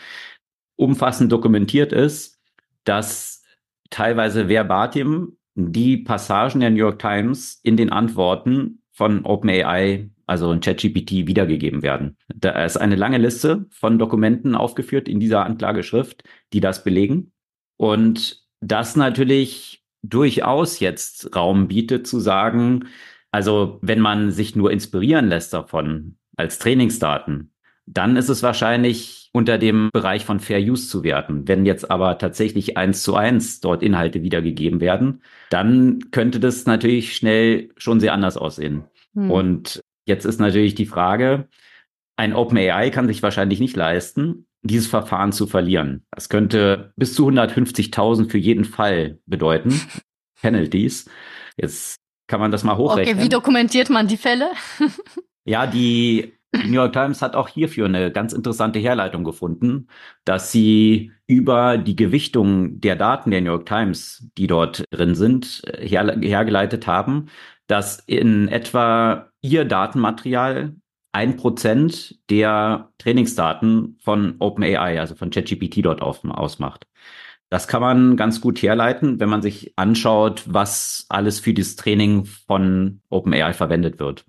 [0.77, 2.40] umfassend dokumentiert ist,
[2.85, 3.42] dass
[3.90, 10.61] teilweise verbatim die Passagen der New York Times in den Antworten von OpenAI, also in
[10.61, 12.16] ChatGPT, wiedergegeben werden.
[12.35, 17.33] Da ist eine lange Liste von Dokumenten aufgeführt in dieser Anklageschrift, die das belegen.
[17.77, 22.87] Und das natürlich durchaus jetzt Raum bietet zu sagen,
[23.31, 27.53] also wenn man sich nur inspirieren lässt davon als Trainingsdaten,
[27.87, 31.47] dann ist es wahrscheinlich unter dem Bereich von Fair Use zu werten.
[31.47, 37.14] Wenn jetzt aber tatsächlich eins zu eins dort Inhalte wiedergegeben werden, dann könnte das natürlich
[37.16, 38.85] schnell schon sehr anders aussehen.
[39.14, 39.31] Hm.
[39.31, 41.49] Und jetzt ist natürlich die Frage,
[42.16, 46.05] ein OpenAI kann sich wahrscheinlich nicht leisten, dieses Verfahren zu verlieren.
[46.11, 49.81] Das könnte bis zu 150.000 für jeden Fall bedeuten.
[50.40, 51.09] Penalties.
[51.57, 51.97] Jetzt
[52.31, 53.16] kann man das mal hochrechnen.
[53.16, 54.51] Okay, wie dokumentiert man die Fälle?
[55.45, 59.88] ja, die New York Times hat auch hierfür eine ganz interessante Herleitung gefunden,
[60.25, 65.62] dass sie über die Gewichtung der Daten der New York Times, die dort drin sind,
[65.81, 67.27] her hergeleitet haben,
[67.66, 70.77] dass in etwa ihr Datenmaterial
[71.12, 76.87] ein Prozent der Trainingsdaten von OpenAI, also von ChatGPT dort ausmacht.
[77.51, 82.25] Das kann man ganz gut herleiten, wenn man sich anschaut, was alles für das Training
[82.25, 84.25] von OpenAI verwendet wird.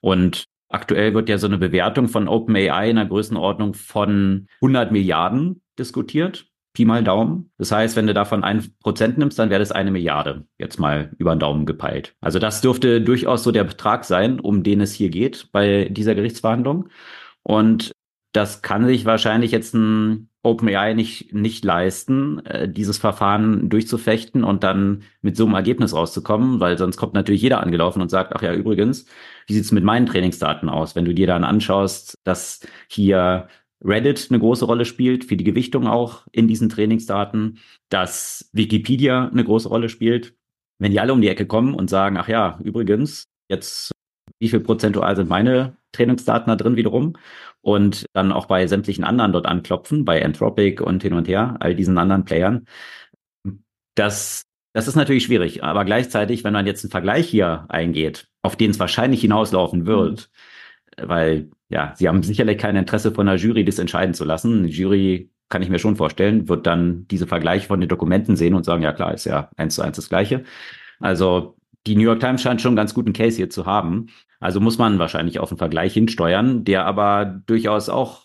[0.00, 5.62] Und aktuell wird ja so eine Bewertung von OpenAI in einer Größenordnung von 100 Milliarden
[5.78, 6.46] diskutiert.
[6.72, 7.52] Pi mal Daumen.
[7.56, 10.44] Das heißt, wenn du davon ein Prozent nimmst, dann wäre das eine Milliarde.
[10.58, 12.16] Jetzt mal über den Daumen gepeilt.
[12.20, 16.16] Also das dürfte durchaus so der Betrag sein, um den es hier geht bei dieser
[16.16, 16.88] Gerichtsverhandlung.
[17.44, 17.92] Und
[18.32, 24.62] das kann sich wahrscheinlich jetzt ein OpenAI nicht, nicht leisten, äh, dieses Verfahren durchzufechten und
[24.62, 28.42] dann mit so einem Ergebnis rauszukommen, weil sonst kommt natürlich jeder angelaufen und sagt, ach
[28.42, 29.06] ja, übrigens,
[29.46, 30.94] wie sieht's mit meinen Trainingsdaten aus?
[30.94, 33.48] Wenn du dir dann anschaust, dass hier
[33.82, 39.44] Reddit eine große Rolle spielt, für die Gewichtung auch in diesen Trainingsdaten, dass Wikipedia eine
[39.44, 40.34] große Rolle spielt.
[40.78, 43.92] Wenn die alle um die Ecke kommen und sagen, ach ja, übrigens, jetzt
[44.40, 47.14] wie viel prozentual sind meine Trainingsdaten da drin wiederum
[47.62, 51.74] und dann auch bei sämtlichen anderen dort anklopfen, bei Anthropic und hin und her, all
[51.74, 52.66] diesen anderen Playern.
[53.94, 58.56] Das, das ist natürlich schwierig, aber gleichzeitig, wenn man jetzt einen Vergleich hier eingeht, auf
[58.56, 60.30] den es wahrscheinlich hinauslaufen wird,
[60.98, 61.08] mhm.
[61.08, 64.58] weil ja, sie haben sicherlich kein Interesse von der Jury, das entscheiden zu lassen.
[64.58, 68.54] Eine Jury kann ich mir schon vorstellen, wird dann diese Vergleiche von den Dokumenten sehen
[68.54, 70.44] und sagen, ja klar, ist ja eins zu eins das Gleiche.
[71.00, 74.06] Also die New York Times scheint schon einen ganz guten Case hier zu haben.
[74.40, 78.24] Also muss man wahrscheinlich auf einen Vergleich hinsteuern, der aber durchaus auch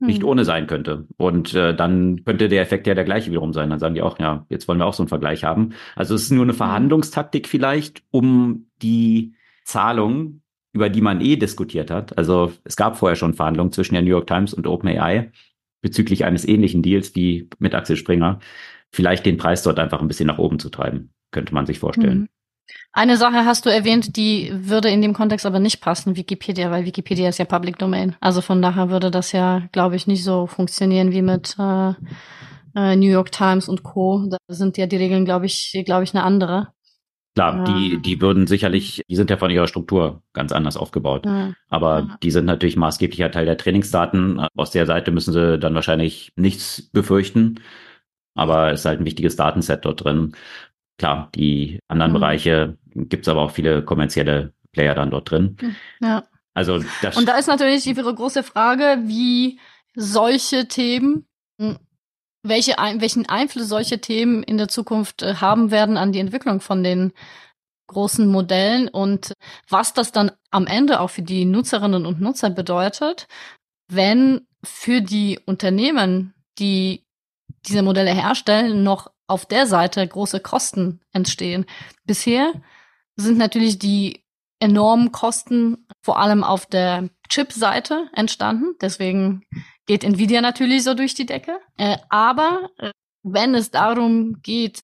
[0.00, 0.28] nicht hm.
[0.28, 1.06] ohne sein könnte.
[1.16, 3.70] Und äh, dann könnte der Effekt ja der gleiche wiederum sein.
[3.70, 5.74] Dann sagen die auch, ja, jetzt wollen wir auch so einen Vergleich haben.
[5.96, 6.58] Also es ist nur eine hm.
[6.58, 9.34] Verhandlungstaktik vielleicht, um die
[9.64, 12.16] Zahlung über die man eh diskutiert hat.
[12.16, 15.32] Also es gab vorher schon Verhandlungen zwischen der New York Times und OpenAI
[15.80, 18.38] bezüglich eines ähnlichen Deals wie mit Axel Springer.
[18.90, 22.20] Vielleicht den Preis dort einfach ein bisschen nach oben zu treiben, könnte man sich vorstellen.
[22.20, 22.28] Mhm.
[22.92, 26.84] Eine Sache hast du erwähnt, die würde in dem Kontext aber nicht passen, Wikipedia, weil
[26.84, 28.16] Wikipedia ist ja Public Domain.
[28.20, 31.92] Also von daher würde das ja, glaube ich, nicht so funktionieren wie mit äh,
[32.74, 34.26] äh, New York Times und Co.
[34.28, 36.68] Da sind ja die Regeln, glaube ich, glaube ich, eine andere.
[37.34, 37.64] Klar, ja.
[37.64, 41.24] die, die würden sicherlich, die sind ja von ihrer Struktur ganz anders aufgebaut.
[41.24, 41.52] Ja.
[41.68, 42.18] Aber ja.
[42.20, 44.40] die sind natürlich maßgeblicher Teil der Trainingsdaten.
[44.56, 47.60] Aus der Seite müssen sie dann wahrscheinlich nichts befürchten.
[48.34, 50.32] Aber es ist halt ein wichtiges Datenset dort drin.
[50.98, 52.16] Klar, die anderen mhm.
[52.16, 55.56] Bereiche gibt es aber auch viele kommerzielle Player dann dort drin.
[56.00, 56.24] Ja.
[56.54, 59.60] Also das Und da ist natürlich ihre große Frage, wie
[59.94, 61.24] solche Themen
[62.42, 66.82] welche, welchen Einfluss solche Themen in der Zukunft äh, haben werden an die Entwicklung von
[66.82, 67.12] den
[67.88, 69.32] großen Modellen und
[69.68, 73.26] was das dann am Ende auch für die Nutzerinnen und Nutzer bedeutet,
[73.90, 77.04] wenn für die Unternehmen, die
[77.66, 81.66] diese Modelle herstellen, noch auf der Seite große Kosten entstehen.
[82.04, 82.52] Bisher
[83.16, 84.24] sind natürlich die
[84.58, 88.74] enormen Kosten vor allem auf der Chip-Seite entstanden.
[88.80, 89.44] Deswegen
[89.86, 91.60] geht Nvidia natürlich so durch die Decke.
[91.76, 92.90] Äh, aber äh,
[93.22, 94.82] wenn es darum geht,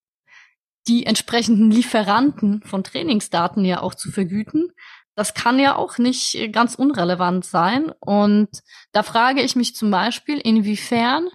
[0.87, 4.70] die entsprechenden Lieferanten von Trainingsdaten ja auch zu vergüten,
[5.16, 7.92] das kann ja auch nicht äh, ganz unrelevant sein.
[8.00, 8.48] Und
[8.92, 11.28] da frage ich mich zum Beispiel, inwiefern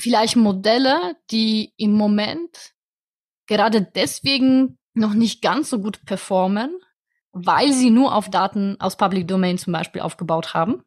[0.00, 2.72] vielleicht Modelle, die im Moment
[3.46, 6.76] gerade deswegen noch nicht ganz so gut performen,
[7.32, 10.82] weil sie nur auf Daten aus Public Domain zum Beispiel aufgebaut haben,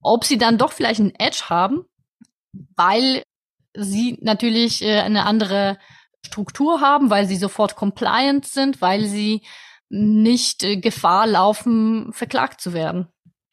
[0.00, 1.84] ob sie dann doch vielleicht einen Edge haben,
[2.76, 3.22] weil
[3.74, 5.78] sie natürlich äh, eine andere
[6.24, 9.42] Struktur haben, weil sie sofort compliant sind, weil sie
[9.88, 13.08] nicht äh, Gefahr laufen, verklagt zu werden.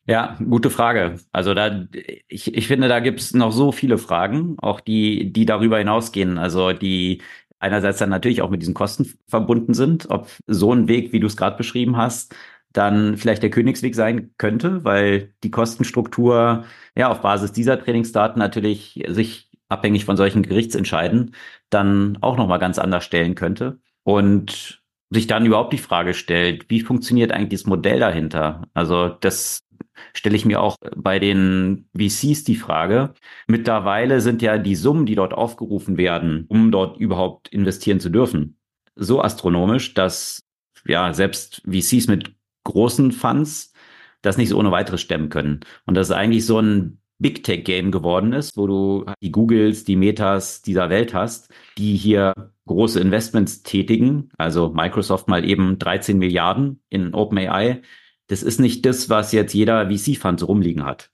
[0.07, 1.19] Ja, gute Frage.
[1.31, 1.87] Also da,
[2.27, 6.37] ich, ich finde, da gibt's noch so viele Fragen, auch die, die darüber hinausgehen.
[6.37, 7.21] Also die
[7.57, 11.25] einerseits dann natürlich auch mit diesen Kosten verbunden sind, ob so ein Weg, wie du
[11.27, 12.35] es gerade beschrieben hast,
[12.71, 16.65] dann vielleicht der Königsweg sein könnte, weil die Kostenstruktur
[16.95, 21.33] ja auf Basis dieser Trainingsdaten natürlich sich abhängig von solchen Gerichtsentscheiden
[21.71, 26.69] dann auch noch mal ganz anders stellen könnte und sich dann überhaupt die Frage stellt,
[26.69, 28.63] wie funktioniert eigentlich das Modell dahinter?
[28.73, 29.64] Also das
[30.13, 33.13] stelle ich mir auch bei den VCs die Frage.
[33.47, 38.57] Mittlerweile sind ja die Summen, die dort aufgerufen werden, um dort überhaupt investieren zu dürfen,
[38.95, 40.41] so astronomisch, dass
[40.85, 43.73] ja selbst VCs mit großen Funds
[44.21, 45.61] das nicht so ohne weiteres stemmen können.
[45.85, 49.85] Und das ist eigentlich so ein Big Tech Game geworden ist, wo du die Googles,
[49.85, 52.33] die Metas dieser Welt hast, die hier
[52.65, 54.29] große Investments tätigen.
[54.37, 57.81] Also Microsoft mal eben 13 Milliarden in OpenAI.
[58.27, 61.11] Das ist nicht das, was jetzt jeder VC-Fund so rumliegen hat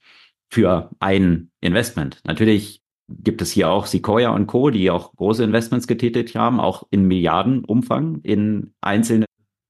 [0.50, 2.20] für ein Investment.
[2.24, 6.84] Natürlich gibt es hier auch Sequoia und Co., die auch große Investments getätigt haben, auch
[6.90, 9.26] in Milliardenumfang in einzelne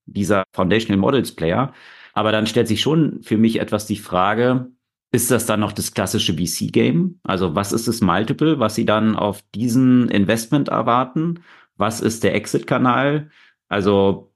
[0.07, 1.73] dieser Foundational Models Player.
[2.13, 4.71] Aber dann stellt sich schon für mich etwas die Frage,
[5.13, 7.21] ist das dann noch das klassische VC-Game?
[7.23, 11.41] Also was ist das Multiple, was Sie dann auf diesen Investment erwarten?
[11.77, 13.31] Was ist der Exit-Kanal?
[13.69, 14.32] Also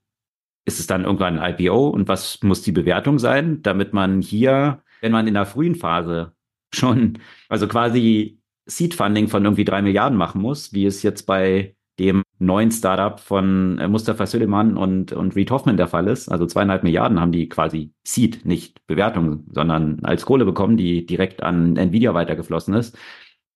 [0.66, 4.83] ist es dann irgendwann ein IPO und was muss die Bewertung sein, damit man hier,
[5.00, 6.33] wenn man in der frühen Phase
[6.74, 12.22] schon, also quasi Seed-Funding von irgendwie drei Milliarden machen muss, wie es jetzt bei dem
[12.38, 16.29] neuen Startup von äh, Mustafa Süleyman und, und Reed Hoffman der Fall ist.
[16.29, 21.42] Also zweieinhalb Milliarden haben die quasi Seed, nicht Bewertung, sondern als Kohle bekommen, die direkt
[21.42, 22.98] an Nvidia weitergeflossen ist.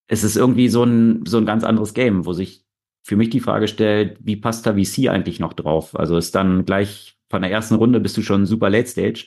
[0.07, 2.64] Es ist irgendwie so ein, so ein ganz anderes Game, wo sich
[3.03, 5.99] für mich die Frage stellt, wie passt da VC eigentlich noch drauf?
[5.99, 9.27] Also ist dann gleich von der ersten Runde bist du schon super late stage.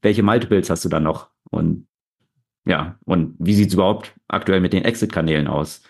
[0.00, 1.28] Welche Multiples hast du dann noch?
[1.50, 1.86] Und
[2.66, 5.82] ja, und wie sieht es überhaupt aktuell mit den Exit-Kanälen aus?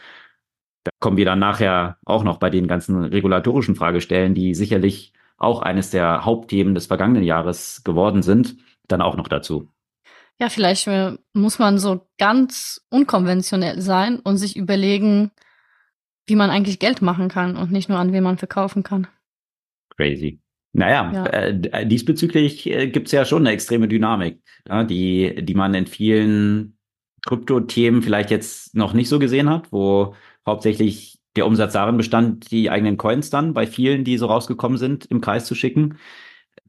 [0.84, 5.62] Da kommen wir dann nachher auch noch bei den ganzen regulatorischen Fragestellen, die sicherlich auch
[5.62, 8.56] eines der Hauptthemen des vergangenen Jahres geworden sind,
[8.88, 9.68] dann auch noch dazu.
[10.40, 15.32] Ja, vielleicht äh, muss man so ganz unkonventionell sein und sich überlegen,
[16.28, 19.06] wie man eigentlich Geld machen kann und nicht nur an wen man verkaufen kann.
[19.96, 20.40] Crazy.
[20.72, 21.26] Naja, ja.
[21.26, 25.86] äh, diesbezüglich äh, gibt es ja schon eine extreme Dynamik, ja, die, die man in
[25.86, 26.78] vielen
[27.26, 30.14] Krypto-Themen vielleicht jetzt noch nicht so gesehen hat, wo
[30.46, 35.06] hauptsächlich der Umsatz darin bestand, die eigenen Coins dann bei vielen, die so rausgekommen sind,
[35.06, 35.98] im Kreis zu schicken.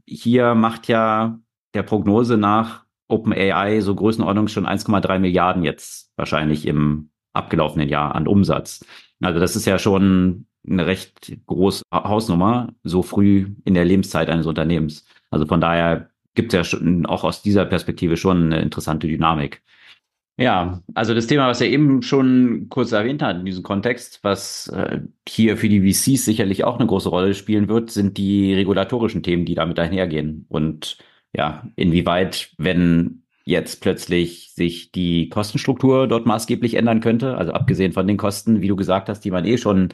[0.05, 1.39] Hier macht ja
[1.73, 8.27] der Prognose nach OpenAI so Größenordnung schon 1,3 Milliarden jetzt wahrscheinlich im abgelaufenen Jahr an
[8.27, 8.85] Umsatz.
[9.21, 14.45] Also das ist ja schon eine recht große Hausnummer, so früh in der Lebenszeit eines
[14.45, 15.05] Unternehmens.
[15.29, 19.61] Also von daher gibt es ja schon auch aus dieser Perspektive schon eine interessante Dynamik.
[20.39, 24.69] Ja, also das Thema, was er eben schon kurz erwähnt hat in diesem Kontext, was
[24.69, 29.21] äh, hier für die VCs sicherlich auch eine große Rolle spielen wird, sind die regulatorischen
[29.21, 30.45] Themen, die damit einhergehen.
[30.47, 30.97] Und
[31.35, 38.07] ja, inwieweit, wenn jetzt plötzlich sich die Kostenstruktur dort maßgeblich ändern könnte, also abgesehen von
[38.07, 39.89] den Kosten, wie du gesagt hast, die man eh schon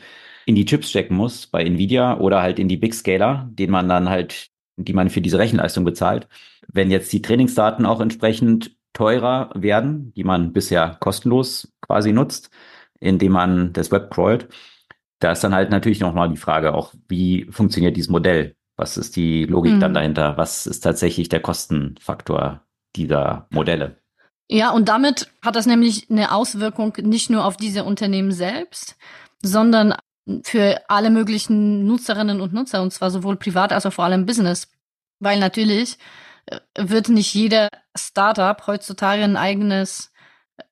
[0.46, 3.88] in die Chips stecken muss bei Nvidia oder halt in die Big Scaler, den man
[3.88, 6.28] dann halt, die man für diese Rechenleistung bezahlt.
[6.68, 12.50] Wenn jetzt die Trainingsdaten auch entsprechend teurer werden, die man bisher kostenlos quasi nutzt,
[13.00, 14.50] indem man das Web crawlt,
[15.20, 18.56] da ist dann halt natürlich nochmal die Frage auch, wie funktioniert dieses Modell?
[18.76, 19.80] Was ist die Logik mhm.
[19.80, 20.36] dann dahinter?
[20.38, 22.65] Was ist tatsächlich der Kostenfaktor
[22.96, 23.98] dieser Modelle?
[24.48, 28.96] Ja, und damit hat das nämlich eine Auswirkung nicht nur auf diese Unternehmen selbst,
[29.42, 29.96] sondern
[30.44, 34.68] für alle möglichen Nutzerinnen und Nutzer, und zwar sowohl privat als auch vor allem Business.
[35.20, 35.98] Weil natürlich
[36.46, 40.12] äh, wird nicht jeder Startup heutzutage ein eigenes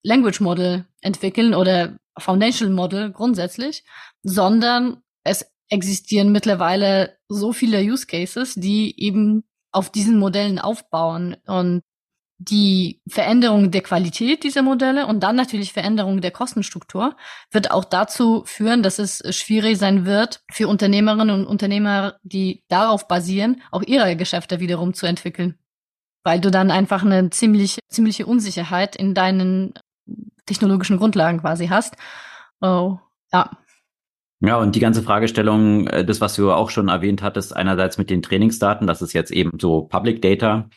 [0.03, 3.84] Language Model entwickeln oder Foundational Model grundsätzlich,
[4.24, 11.82] sondern es existieren mittlerweile so viele Use Cases, die eben auf diesen Modellen aufbauen und
[12.49, 17.15] die Veränderung der Qualität dieser Modelle und dann natürlich Veränderung der Kostenstruktur
[17.51, 23.07] wird auch dazu führen, dass es schwierig sein wird, für Unternehmerinnen und Unternehmer, die darauf
[23.07, 25.55] basieren, auch ihre Geschäfte wiederum zu entwickeln.
[26.23, 29.73] Weil du dann einfach eine ziemlich, ziemliche Unsicherheit in deinen
[30.45, 31.95] technologischen Grundlagen quasi hast.
[32.61, 32.97] Oh,
[33.31, 33.51] ja.
[34.41, 38.09] Ja, und die ganze Fragestellung, äh, das, was du auch schon erwähnt hattest, einerseits mit
[38.09, 40.69] den Trainingsdaten, das ist jetzt eben so Public Data,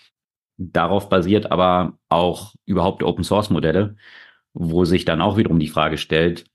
[0.58, 3.96] darauf basiert aber auch überhaupt Open Source Modelle,
[4.54, 6.46] wo sich dann auch wiederum die Frage stellt,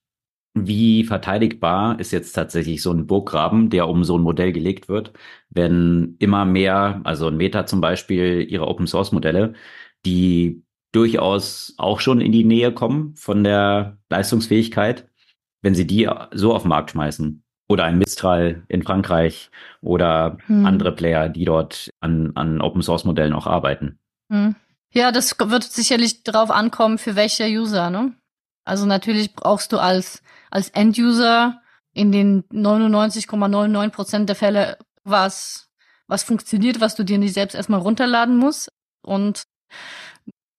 [0.53, 5.13] wie verteidigbar ist jetzt tatsächlich so ein Burggraben, der um so ein Modell gelegt wird,
[5.49, 9.53] wenn immer mehr, also ein Meta zum Beispiel, ihre Open Source Modelle,
[10.05, 15.07] die durchaus auch schon in die Nähe kommen von der Leistungsfähigkeit,
[15.61, 17.40] wenn sie die so auf den Markt schmeißen.
[17.71, 19.49] Oder ein Mistral in Frankreich
[19.81, 20.65] oder hm.
[20.65, 23.97] andere Player, die dort an, an Open Source Modellen auch arbeiten.
[24.29, 24.55] Hm.
[24.93, 28.13] Ja, das wird sicherlich darauf ankommen, für welche User, ne?
[28.65, 31.61] Also natürlich brauchst du als, als End-User
[31.93, 35.69] in den 99,99 Prozent ,99 der Fälle was,
[36.07, 38.69] was funktioniert, was du dir nicht selbst erstmal runterladen musst.
[39.01, 39.43] Und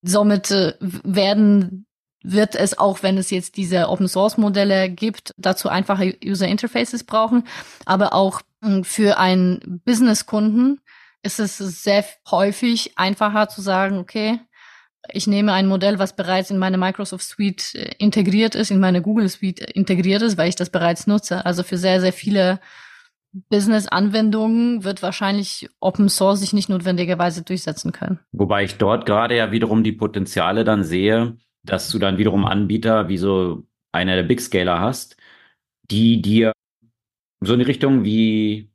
[0.03, 1.85] somit äh, werden
[2.23, 7.05] wird es auch, wenn es jetzt diese Open Source Modelle gibt, dazu einfache User Interfaces
[7.05, 7.45] brauchen.
[7.85, 10.81] Aber auch hm, für einen Business Kunden
[11.23, 14.41] ist es sehr häufig einfacher zu sagen, okay,
[15.11, 19.03] ich nehme ein Modell, was bereits in meine Microsoft Suite äh, integriert ist, in meine
[19.03, 21.45] Google Suite integriert ist, weil ich das bereits nutze.
[21.45, 22.61] Also für sehr, sehr viele
[23.33, 28.21] Business-Anwendungen wird wahrscheinlich Open Source sich nicht notwendigerweise durchsetzen können.
[28.33, 33.09] Wobei ich dort gerade ja wiederum die Potenziale dann sehe, dass du dann wiederum Anbieter
[33.09, 35.17] wie so einer der Big Scaler hast,
[35.91, 36.53] die dir
[37.41, 38.71] so in die Richtung wie,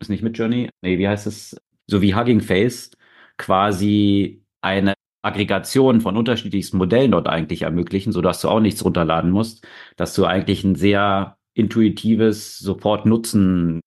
[0.00, 1.56] ist nicht mit Journey, nee, wie heißt es,
[1.86, 2.90] so wie Hugging Face
[3.36, 9.30] quasi eine Aggregation von unterschiedlichsten Modellen dort eigentlich ermöglichen, so dass du auch nichts runterladen
[9.30, 9.66] musst,
[9.96, 13.80] dass du eigentlich ein sehr intuitives Support-Nutzen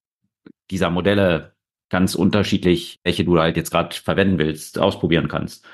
[0.69, 1.55] dieser Modelle
[1.89, 5.67] ganz unterschiedlich, welche du halt jetzt gerade verwenden willst, ausprobieren kannst.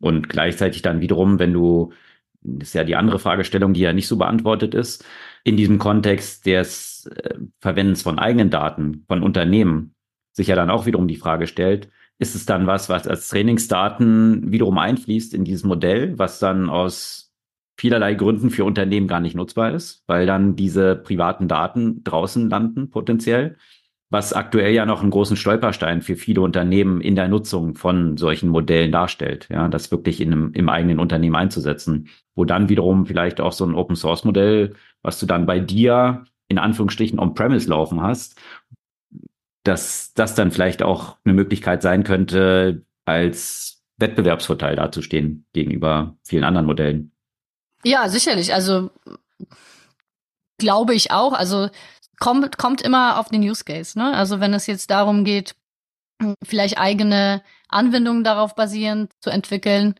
[0.00, 1.92] Und gleichzeitig dann wiederum, wenn du,
[2.60, 5.04] ist ja die andere Fragestellung, die ja nicht so beantwortet ist,
[5.44, 9.94] in diesem Kontext des äh, Verwendens von eigenen Daten von Unternehmen
[10.32, 11.88] sich ja dann auch wiederum die Frage stellt,
[12.18, 17.32] ist es dann was, was als Trainingsdaten wiederum einfließt in dieses Modell, was dann aus
[17.78, 22.90] vielerlei Gründen für Unternehmen gar nicht nutzbar ist, weil dann diese privaten Daten draußen landen
[22.90, 23.56] potenziell
[24.08, 28.48] was aktuell ja noch einen großen Stolperstein für viele Unternehmen in der Nutzung von solchen
[28.48, 33.40] Modellen darstellt, ja, das wirklich in einem, im eigenen Unternehmen einzusetzen, wo dann wiederum vielleicht
[33.40, 38.00] auch so ein Open Source Modell, was du dann bei dir in Anführungsstrichen on-premise laufen
[38.00, 38.38] hast,
[39.64, 46.66] dass das dann vielleicht auch eine Möglichkeit sein könnte, als Wettbewerbsvorteil dazustehen gegenüber vielen anderen
[46.66, 47.10] Modellen.
[47.82, 48.54] Ja, sicherlich.
[48.54, 48.90] Also
[50.58, 51.32] glaube ich auch.
[51.32, 51.68] Also
[52.18, 53.98] kommt, kommt immer auf den Use Case.
[53.98, 54.14] Ne?
[54.14, 55.54] Also wenn es jetzt darum geht,
[56.42, 59.94] vielleicht eigene Anwendungen darauf basierend zu entwickeln,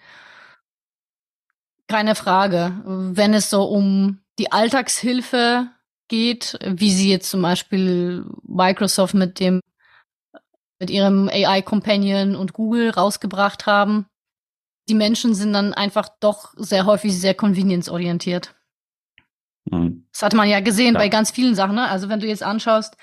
[1.89, 2.73] keine Frage.
[2.85, 5.69] Wenn es so um die Alltagshilfe
[6.09, 9.61] geht, wie sie jetzt zum Beispiel Microsoft mit dem
[10.79, 14.07] mit ihrem AI Companion und Google rausgebracht haben,
[14.89, 18.55] die Menschen sind dann einfach doch sehr häufig sehr convenience-orientiert.
[19.71, 20.07] Mhm.
[20.13, 21.01] Das hat man ja gesehen ja.
[21.01, 21.75] bei ganz vielen Sachen.
[21.75, 21.89] Ne?
[21.89, 22.97] Also wenn du jetzt anschaust,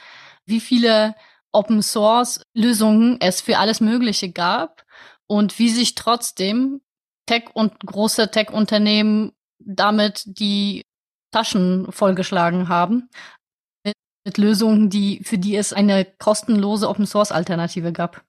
[0.45, 1.15] wie viele
[1.51, 4.83] Open Source Lösungen es für alles Mögliche gab
[5.27, 6.81] und wie sich trotzdem
[7.25, 10.83] Tech und große Tech Unternehmen damit die
[11.31, 13.09] Taschen vollgeschlagen haben
[13.85, 13.95] mit,
[14.25, 18.23] mit Lösungen, die für die es eine kostenlose Open Source Alternative gab.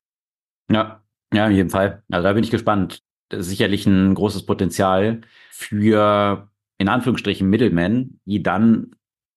[0.71, 2.03] Ja, ja, in jedem Fall.
[2.11, 3.01] Also da bin ich gespannt.
[3.31, 6.49] Das ist sicherlich ein großes Potenzial für
[6.79, 8.93] in Anführungsstrichen Middlemen, die dann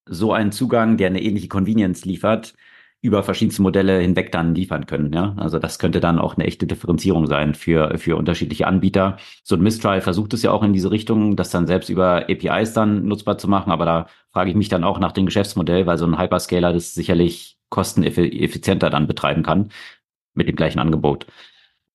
[0.06, 2.54] so einen Zugang, der eine ähnliche Convenience liefert,
[3.02, 5.14] über verschiedenste Modelle hinweg dann liefern können.
[5.14, 5.36] Ja?
[5.38, 9.18] Also das könnte dann auch eine echte Differenzierung sein für, für unterschiedliche Anbieter.
[9.44, 12.74] So ein Mistral versucht es ja auch in diese Richtung, das dann selbst über APIs
[12.74, 13.72] dann nutzbar zu machen.
[13.72, 16.94] Aber da frage ich mich dann auch nach dem Geschäftsmodell, weil so ein Hyperscaler das
[16.96, 19.70] sicherlich kosteneffizienter dann betreiben kann
[20.34, 21.28] mit dem gleichen Angebot.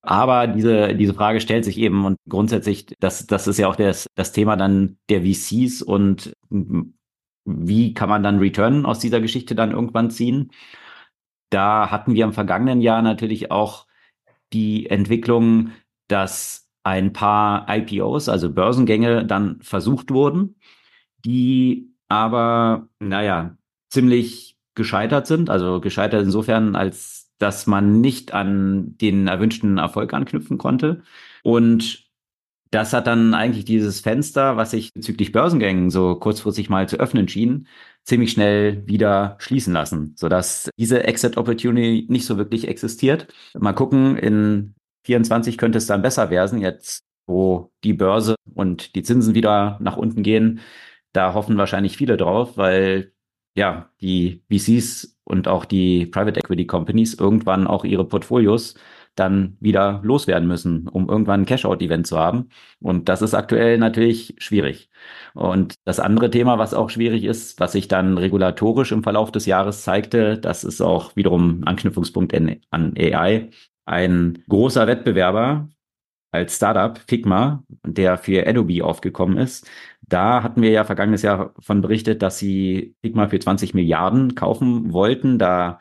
[0.02, 4.08] Aber diese, diese Frage stellt sich eben und grundsätzlich, das, das ist ja auch das,
[4.16, 6.36] das Thema dann der VCs und
[7.44, 10.50] wie kann man dann Return aus dieser Geschichte dann irgendwann ziehen?
[11.50, 13.86] Da hatten wir im vergangenen Jahr natürlich auch
[14.52, 15.70] die Entwicklung,
[16.08, 20.56] dass ein paar IPOs, also Börsengänge, dann versucht wurden,
[21.24, 23.56] die aber, naja,
[23.88, 25.48] ziemlich gescheitert sind.
[25.48, 31.02] Also gescheitert insofern, als dass man nicht an den erwünschten Erfolg anknüpfen konnte.
[31.42, 32.10] Und
[32.70, 37.28] das hat dann eigentlich dieses Fenster, was sich bezüglich Börsengängen so kurzfristig mal zu öffnen
[37.28, 37.68] schien,
[38.04, 43.26] ziemlich schnell wieder schließen lassen, sodass diese Exit Opportunity nicht so wirklich existiert.
[43.58, 44.74] Mal gucken, in
[45.04, 49.96] 24 könnte es dann besser werden, jetzt wo die Börse und die Zinsen wieder nach
[49.96, 50.60] unten gehen.
[51.12, 53.12] Da hoffen wahrscheinlich viele drauf, weil
[53.54, 58.74] ja, die VCs und auch die Private Equity Companies irgendwann auch ihre Portfolios
[59.14, 62.48] dann wieder loswerden müssen, um irgendwann ein Cash-out-Event zu haben.
[62.80, 64.90] Und das ist aktuell natürlich schwierig.
[65.34, 69.46] Und das andere Thema, was auch schwierig ist, was sich dann regulatorisch im Verlauf des
[69.46, 73.50] Jahres zeigte, das ist auch wiederum Anknüpfungspunkt an AI.
[73.84, 75.68] Ein großer Wettbewerber
[76.32, 79.68] als Startup, Figma, der für Adobe aufgekommen ist.
[80.00, 84.92] Da hatten wir ja vergangenes Jahr von berichtet, dass sie Figma für 20 Milliarden kaufen
[84.92, 85.38] wollten.
[85.38, 85.80] Da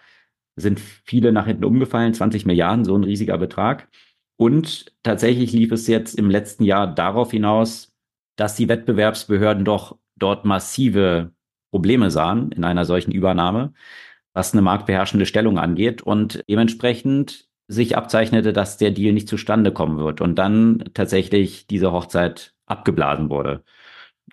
[0.58, 3.89] sind viele nach hinten umgefallen, 20 Milliarden, so ein riesiger Betrag.
[4.38, 7.93] Und tatsächlich lief es jetzt im letzten Jahr darauf hinaus,
[8.36, 11.32] dass die Wettbewerbsbehörden doch dort massive
[11.72, 13.74] Probleme sahen in einer solchen Übernahme,
[14.34, 19.97] was eine marktbeherrschende Stellung angeht und dementsprechend sich abzeichnete, dass der Deal nicht zustande kommen
[19.97, 23.63] wird und dann tatsächlich diese Hochzeit abgeblasen wurde.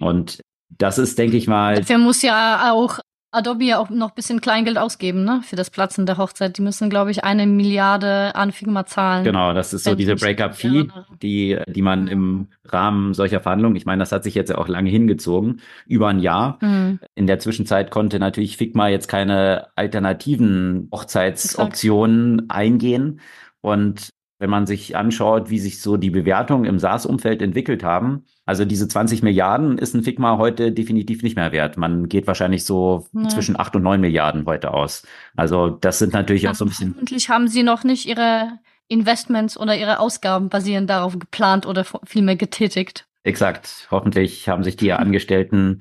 [0.00, 1.76] Und das ist, denke ich mal.
[1.76, 2.98] Dafür muss ja auch
[3.38, 6.58] Adobe ja auch noch ein bisschen Kleingeld ausgeben, ne, für das Platzen der Hochzeit.
[6.58, 9.24] Die müssen, glaube ich, eine Milliarde an Figma zahlen.
[9.24, 10.88] Genau, das ist so diese Breakup-Fee,
[11.22, 14.68] die, die man im Rahmen solcher Verhandlungen, ich meine, das hat sich jetzt ja auch
[14.68, 16.58] lange hingezogen, über ein Jahr.
[16.60, 16.98] Mhm.
[17.14, 23.20] In der Zwischenzeit konnte natürlich Figma jetzt keine alternativen Hochzeitsoptionen eingehen.
[23.60, 28.24] Und wenn man sich anschaut, wie sich so die Bewertungen im SaaS-Umfeld entwickelt haben.
[28.46, 31.76] Also diese 20 Milliarden ist ein Figma heute definitiv nicht mehr wert.
[31.76, 33.28] Man geht wahrscheinlich so nee.
[33.28, 35.02] zwischen 8 und 9 Milliarden heute aus.
[35.36, 36.94] Also das sind natürlich ja, auch so ein bisschen.
[36.94, 42.36] Hoffentlich haben sie noch nicht ihre Investments oder ihre Ausgaben basierend darauf geplant oder vielmehr
[42.36, 43.06] getätigt.
[43.24, 43.88] Exakt.
[43.90, 45.80] Hoffentlich haben sich die Angestellten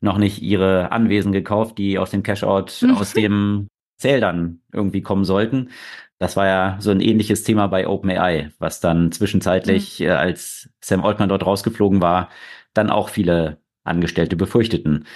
[0.00, 3.68] noch nicht ihre Anwesen gekauft, die aus dem Cashout aus dem
[4.00, 5.70] Sale dann irgendwie kommen sollten.
[6.18, 10.06] Das war ja so ein ähnliches Thema bei OpenAI, was dann zwischenzeitlich, mhm.
[10.06, 12.28] äh, als Sam Altman dort rausgeflogen war,
[12.74, 15.06] dann auch viele Angestellte befürchteten,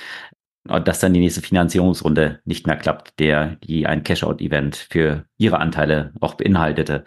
[0.65, 6.13] dass dann die nächste Finanzierungsrunde nicht mehr klappt, der die ein Cash-out-Event für ihre Anteile
[6.21, 7.05] auch beinhaltete.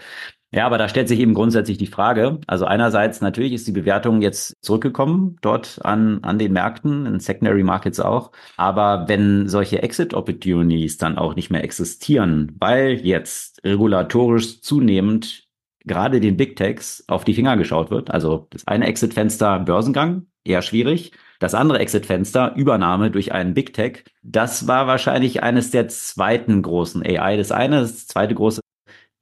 [0.51, 4.21] Ja, aber da stellt sich eben grundsätzlich die Frage, also einerseits natürlich ist die Bewertung
[4.21, 8.31] jetzt zurückgekommen dort an, an den Märkten, in Secondary Markets auch.
[8.55, 15.43] Aber wenn solche Exit Opportunities dann auch nicht mehr existieren, weil jetzt regulatorisch zunehmend
[15.83, 20.61] gerade den Big Techs auf die Finger geschaut wird, also das eine Exit-Fenster Börsengang, eher
[20.61, 21.11] schwierig.
[21.39, 27.03] Das andere Exit-Fenster, Übernahme durch einen Big Tech, das war wahrscheinlich eines der zweiten großen
[27.05, 27.35] AI.
[27.35, 28.61] Das eine, das zweite große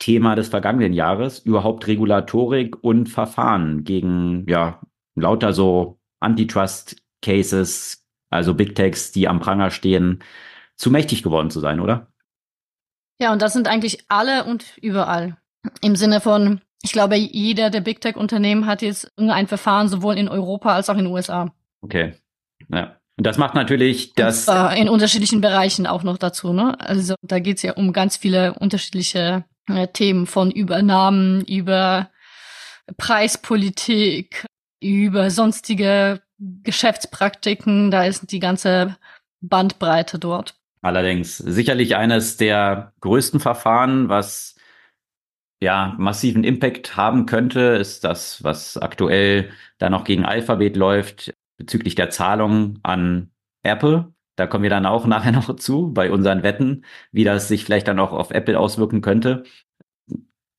[0.04, 4.82] Thema des vergangenen Jahres, überhaupt Regulatorik und Verfahren gegen ja
[5.16, 10.22] lauter so Antitrust-Cases, also Big Techs, die am Pranger stehen,
[10.76, 12.08] zu mächtig geworden zu sein, oder?
[13.22, 15.38] Ja, und das sind eigentlich alle und überall.
[15.80, 20.28] Im Sinne von, ich glaube, jeder der Big Tech-Unternehmen hat jetzt ein Verfahren sowohl in
[20.28, 21.54] Europa als auch in den USA.
[21.80, 22.16] Okay.
[22.68, 22.98] Ja.
[23.16, 24.50] Und das macht natürlich das.
[24.76, 26.78] in unterschiedlichen Bereichen auch noch dazu, ne?
[26.82, 32.10] Also da geht es ja um ganz viele unterschiedliche äh, Themen von Übernahmen über
[32.98, 34.46] Preispolitik,
[34.82, 37.92] über sonstige Geschäftspraktiken.
[37.92, 38.98] Da ist die ganze
[39.42, 40.56] Bandbreite dort.
[40.82, 44.56] Allerdings sicherlich eines der größten Verfahren, was
[45.62, 51.96] ja massiven Impact haben könnte, ist das, was aktuell da noch gegen Alphabet läuft bezüglich
[51.96, 53.32] der Zahlung an
[53.64, 54.14] Apple.
[54.36, 57.88] Da kommen wir dann auch nachher noch zu bei unseren Wetten, wie das sich vielleicht
[57.88, 59.44] dann auch auf Apple auswirken könnte.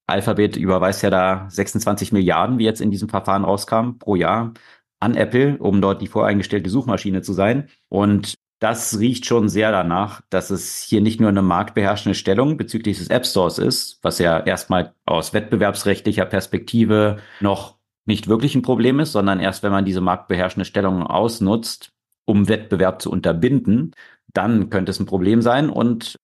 [0.06, 4.52] Alphabet überweist ja da 26 Milliarden, wie jetzt in diesem Verfahren rauskam, pro Jahr
[5.00, 7.68] an Apple, um dort die voreingestellte Suchmaschine zu sein.
[7.88, 12.98] Und das riecht schon sehr danach, dass es hier nicht nur eine marktbeherrschende Stellung bezüglich
[12.98, 19.00] des App Stores ist, was ja erstmal aus wettbewerbsrechtlicher Perspektive noch nicht wirklich ein Problem
[19.00, 21.93] ist, sondern erst wenn man diese marktbeherrschende Stellung ausnutzt,
[22.26, 23.92] um Wettbewerb zu unterbinden,
[24.32, 26.16] dann könnte es ein Problem sein und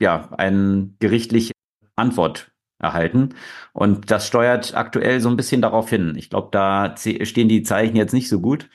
[0.00, 1.52] ja, eine gerichtliche
[1.96, 3.30] Antwort erhalten.
[3.72, 6.14] Und das steuert aktuell so ein bisschen darauf hin.
[6.16, 8.68] Ich glaube, da stehen die Zeichen jetzt nicht so gut,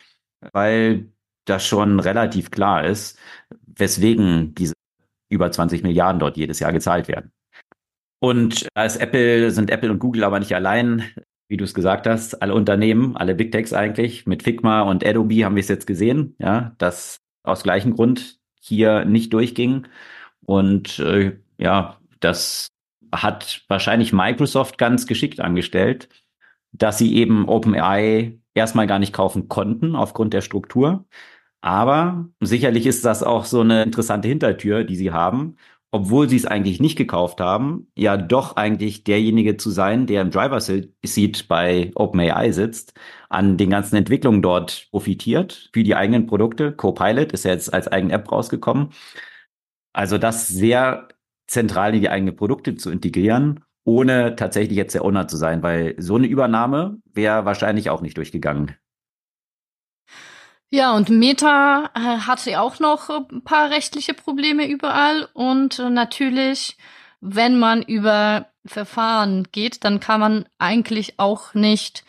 [0.53, 1.11] weil
[1.45, 3.17] das schon relativ klar ist,
[3.65, 4.73] weswegen diese
[5.29, 7.31] über 20 Milliarden dort jedes Jahr gezahlt werden.
[8.19, 11.03] Und als Apple sind Apple und Google aber nicht allein,
[11.51, 15.43] wie du es gesagt hast, alle Unternehmen, alle Big Techs eigentlich, mit Figma und Adobe
[15.43, 19.85] haben wir es jetzt gesehen, ja, dass aus gleichem Grund hier nicht durchging.
[20.45, 22.69] Und äh, ja, das
[23.11, 26.07] hat wahrscheinlich Microsoft ganz geschickt angestellt,
[26.71, 31.03] dass sie eben OpenAI erstmal gar nicht kaufen konnten aufgrund der Struktur.
[31.59, 35.57] Aber sicherlich ist das auch so eine interessante Hintertür, die sie haben,
[35.91, 40.31] obwohl sie es eigentlich nicht gekauft haben, ja doch eigentlich derjenige zu sein, der im
[40.31, 42.93] Driver Seat bei OpenAI sitzt,
[43.29, 46.71] an den ganzen Entwicklungen dort profitiert für die eigenen Produkte.
[46.71, 48.89] Copilot ist ja jetzt als eigene App rausgekommen.
[49.93, 51.09] Also das sehr
[51.47, 55.95] zentral in die eigenen Produkte zu integrieren, ohne tatsächlich jetzt der Owner zu sein, weil
[55.97, 58.77] so eine Übernahme wäre wahrscheinlich auch nicht durchgegangen.
[60.73, 65.27] Ja, und Meta äh, hatte auch noch ein paar rechtliche Probleme überall.
[65.33, 66.77] Und äh, natürlich,
[67.19, 72.05] wenn man über Verfahren geht, dann kann man eigentlich auch nicht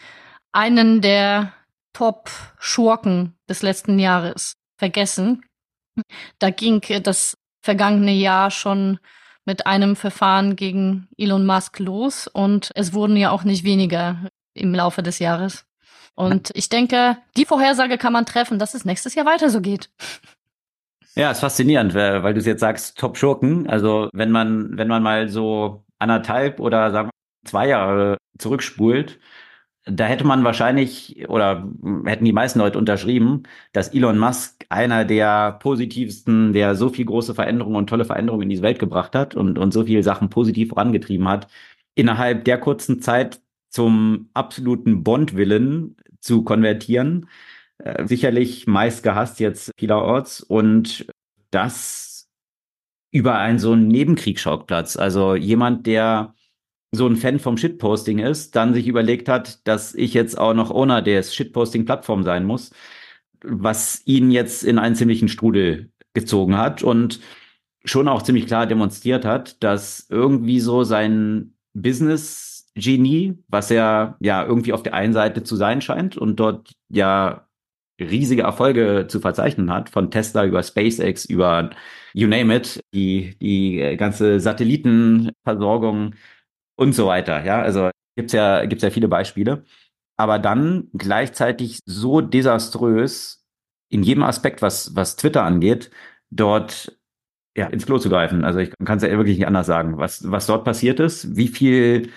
[0.53, 1.53] einen der
[1.93, 5.45] Top-Schurken des letzten Jahres vergessen.
[6.39, 9.01] Da ging das vergangene Jahr schon
[9.45, 14.73] mit einem Verfahren gegen Elon Musk los und es wurden ja auch nicht weniger im
[14.73, 15.65] Laufe des Jahres.
[16.15, 19.91] Und ich denke, die Vorhersage kann man treffen, dass es nächstes Jahr weiter so geht.
[21.15, 23.67] Ja, ist faszinierend, weil du es jetzt sagst, Top-Schurken.
[23.69, 29.19] Also wenn man, wenn man mal so anderthalb oder sagen wir zwei Jahre zurückspult,
[29.85, 31.69] da hätte man wahrscheinlich oder
[32.05, 33.43] hätten die meisten Leute unterschrieben,
[33.73, 38.49] dass Elon Musk einer der positivsten, der so viel große Veränderungen und tolle Veränderungen in
[38.49, 41.49] diese Welt gebracht hat und, und so viele Sachen positiv vorangetrieben hat,
[41.95, 43.41] innerhalb der kurzen Zeit
[43.73, 47.29] zum absoluten Bond-Willen zu konvertieren.
[47.79, 51.07] Äh, sicherlich meist gehasst jetzt vielerorts und
[51.51, 52.29] das
[53.11, 54.97] über einen so einen Nebenkriegsschauplatz.
[54.97, 56.35] Also jemand, der
[56.93, 60.70] so ein Fan vom Shitposting ist, dann sich überlegt hat, dass ich jetzt auch noch
[60.70, 62.70] Owner der Shitposting-Plattform sein muss,
[63.43, 67.20] was ihn jetzt in einen ziemlichen Strudel gezogen hat und
[67.85, 74.45] schon auch ziemlich klar demonstriert hat, dass irgendwie so sein Business Genie, was er ja
[74.45, 77.47] irgendwie auf der einen Seite zu sein scheint und dort ja
[78.01, 81.70] riesige Erfolge zu verzeichnen hat, von Tesla über SpaceX, über
[82.14, 86.14] you name it, die, die ganze Satellitenversorgung
[86.77, 87.45] und so weiter.
[87.45, 89.64] Ja, also gibt's ja, gibt's ja viele Beispiele.
[90.16, 93.45] Aber dann gleichzeitig so desaströs
[93.89, 95.91] in jedem Aspekt, was, was Twitter angeht,
[96.31, 96.99] dort
[97.57, 98.45] ja, ins Klo zu greifen.
[98.45, 101.49] Also ich kann es ja wirklich nicht anders sagen, was, was dort passiert ist, wie
[101.49, 102.11] viel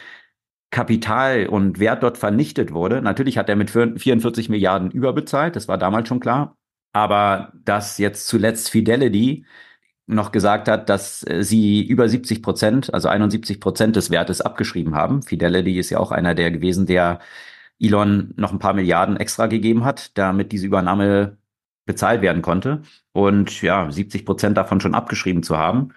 [0.76, 3.02] Kapital und Wert dort vernichtet wurde.
[3.02, 6.58] Natürlich hat er mit 44 Milliarden überbezahlt, das war damals schon klar.
[6.92, 9.46] Aber dass jetzt zuletzt Fidelity
[10.06, 14.96] noch gesagt hat, dass äh, sie über 70 Prozent, also 71 Prozent des Wertes abgeschrieben
[14.96, 15.24] haben.
[15.24, 17.20] Fidelity ist ja auch einer der gewesen, der
[17.80, 21.38] Elon noch ein paar Milliarden extra gegeben hat, damit diese Übernahme
[21.86, 22.82] bezahlt werden konnte.
[23.14, 25.94] Und ja, 70 Prozent davon schon abgeschrieben zu haben,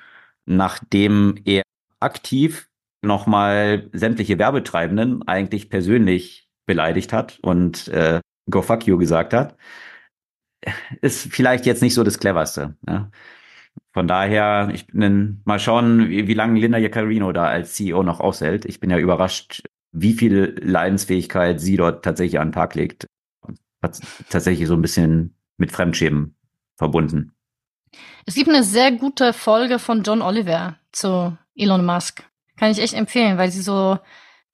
[0.47, 1.63] nachdem er
[2.01, 2.69] aktiv
[3.03, 8.21] nochmal sämtliche Werbetreibenden eigentlich persönlich beleidigt hat und äh,
[8.51, 9.57] go fuck you gesagt hat,
[11.01, 12.77] ist vielleicht jetzt nicht so das cleverste.
[12.87, 13.11] Ja.
[13.93, 18.21] Von daher, ich bin mal schauen, wie, wie lange Linda Jaccarino da als CEO noch
[18.21, 18.65] aushält.
[18.65, 23.07] Ich bin ja überrascht, wie viel Leidensfähigkeit sie dort tatsächlich an den Tag legt.
[23.83, 26.37] Hat tatsächlich so ein bisschen mit Fremdschämen
[26.77, 27.33] verbunden.
[28.27, 32.25] Es gibt eine sehr gute Folge von John Oliver zu Elon Musk.
[32.59, 33.99] Kann ich echt empfehlen, weil sie so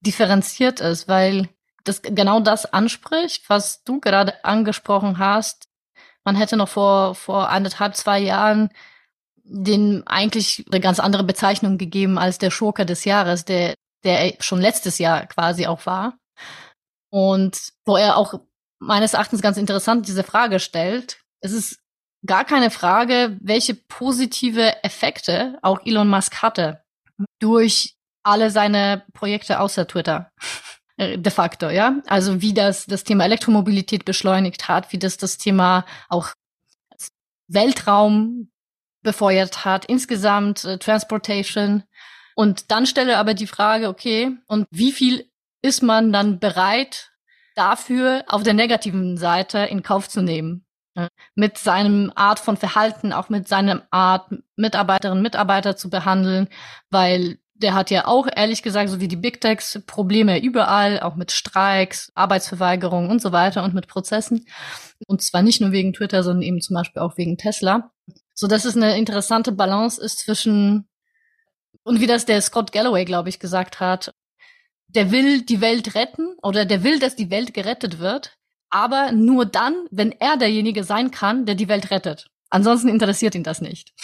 [0.00, 1.48] differenziert ist, weil
[1.84, 5.68] das genau das anspricht, was du gerade angesprochen hast.
[6.24, 8.70] Man hätte noch vor, vor anderthalb, zwei Jahren
[9.46, 14.60] den eigentlich eine ganz andere Bezeichnung gegeben als der Schurke des Jahres, der, der schon
[14.60, 16.18] letztes Jahr quasi auch war.
[17.10, 18.40] Und wo er auch
[18.78, 21.18] meines Erachtens ganz interessant diese Frage stellt.
[21.40, 21.78] Es ist
[22.26, 26.83] gar keine Frage, welche positive Effekte auch Elon Musk hatte
[27.38, 30.32] durch alle seine Projekte außer Twitter.
[30.96, 32.00] Äh, de facto, ja.
[32.06, 36.32] Also wie das das Thema Elektromobilität beschleunigt hat, wie das das Thema auch
[37.48, 38.50] Weltraum
[39.02, 41.84] befeuert hat, insgesamt äh, Transportation.
[42.34, 45.30] Und dann stelle aber die Frage, okay, und wie viel
[45.62, 47.12] ist man dann bereit,
[47.54, 50.66] dafür auf der negativen Seite in Kauf zu nehmen?
[51.34, 56.48] Mit seinem Art von Verhalten, auch mit seinem Art, Mitarbeiterinnen und Mitarbeiter zu behandeln,
[56.90, 61.14] weil der hat ja auch, ehrlich gesagt, so wie die Big Techs, Probleme überall, auch
[61.14, 64.46] mit Streiks, Arbeitsverweigerungen und so weiter und mit Prozessen.
[65.06, 67.92] Und zwar nicht nur wegen Twitter, sondern eben zum Beispiel auch wegen Tesla.
[68.34, 70.88] So dass es eine interessante Balance ist zwischen,
[71.84, 74.12] und wie das der Scott Galloway, glaube ich, gesagt hat,
[74.88, 78.36] der will die Welt retten oder der will, dass die Welt gerettet wird,
[78.74, 82.26] aber nur dann, wenn er derjenige sein kann, der die Welt rettet.
[82.50, 83.94] Ansonsten interessiert ihn das nicht.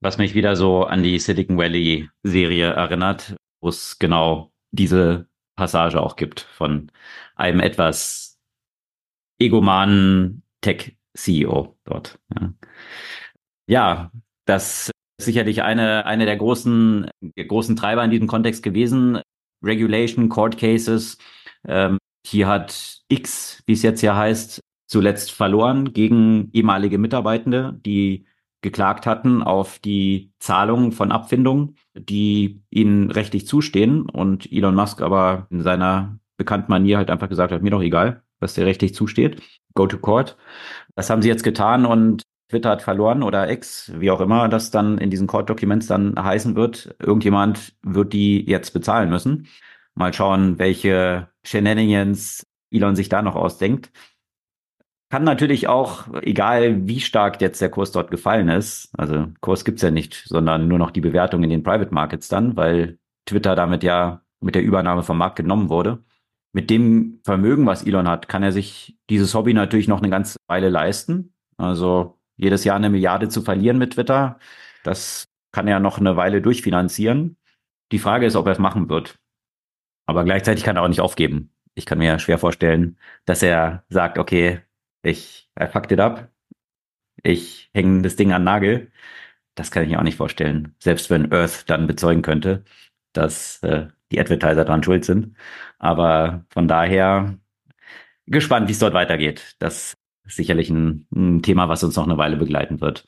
[0.00, 6.02] Was mich wieder so an die Silicon Valley Serie erinnert, wo es genau diese Passage
[6.02, 6.90] auch gibt von
[7.36, 8.36] einem etwas
[9.38, 12.18] egomanen Tech-CEO dort.
[12.34, 12.52] Ja.
[13.68, 14.10] ja,
[14.44, 19.20] das ist sicherlich eine, eine der großen, großen Treiber in diesem Kontext gewesen.
[19.62, 21.16] Regulation, Court Cases.
[21.66, 28.26] Ähm, hier hat X, wie es jetzt ja heißt, zuletzt verloren gegen ehemalige Mitarbeitende, die
[28.62, 35.46] geklagt hatten auf die Zahlungen von Abfindungen, die ihnen rechtlich zustehen und Elon Musk aber
[35.50, 39.42] in seiner bekannten Manier halt einfach gesagt hat, mir doch egal, was dir rechtlich zusteht,
[39.74, 40.36] go to court.
[40.96, 44.70] Das haben sie jetzt getan und Twitter hat verloren oder X, wie auch immer das
[44.70, 46.94] dann in diesen Court-Documents dann heißen wird.
[47.00, 49.46] Irgendjemand wird die jetzt bezahlen müssen.
[49.94, 53.90] Mal schauen, welche Shenanigans Elon sich da noch ausdenkt
[55.14, 59.82] kann natürlich auch, egal wie stark jetzt der Kurs dort gefallen ist, also Kurs gibt's
[59.82, 63.84] ja nicht, sondern nur noch die Bewertung in den Private Markets dann, weil Twitter damit
[63.84, 66.02] ja mit der Übernahme vom Markt genommen wurde.
[66.52, 70.36] Mit dem Vermögen, was Elon hat, kann er sich dieses Hobby natürlich noch eine ganze
[70.48, 71.32] Weile leisten.
[71.58, 74.40] Also jedes Jahr eine Milliarde zu verlieren mit Twitter,
[74.82, 77.36] das kann er noch eine Weile durchfinanzieren.
[77.92, 79.20] Die Frage ist, ob er es machen wird.
[80.06, 81.50] Aber gleichzeitig kann er auch nicht aufgeben.
[81.74, 84.60] Ich kann mir schwer vorstellen, dass er sagt, okay,
[85.02, 86.30] ich I fucked it up,
[87.22, 88.90] ich hänge das Ding an Nagel.
[89.54, 90.74] Das kann ich mir auch nicht vorstellen.
[90.78, 92.64] Selbst wenn Earth dann bezeugen könnte,
[93.12, 95.36] dass äh, die Advertiser dran schuld sind.
[95.78, 97.38] Aber von daher
[98.26, 99.56] gespannt, wie es dort weitergeht.
[99.58, 99.94] Das
[100.24, 103.04] ist sicherlich ein, ein Thema, was uns noch eine Weile begleiten wird.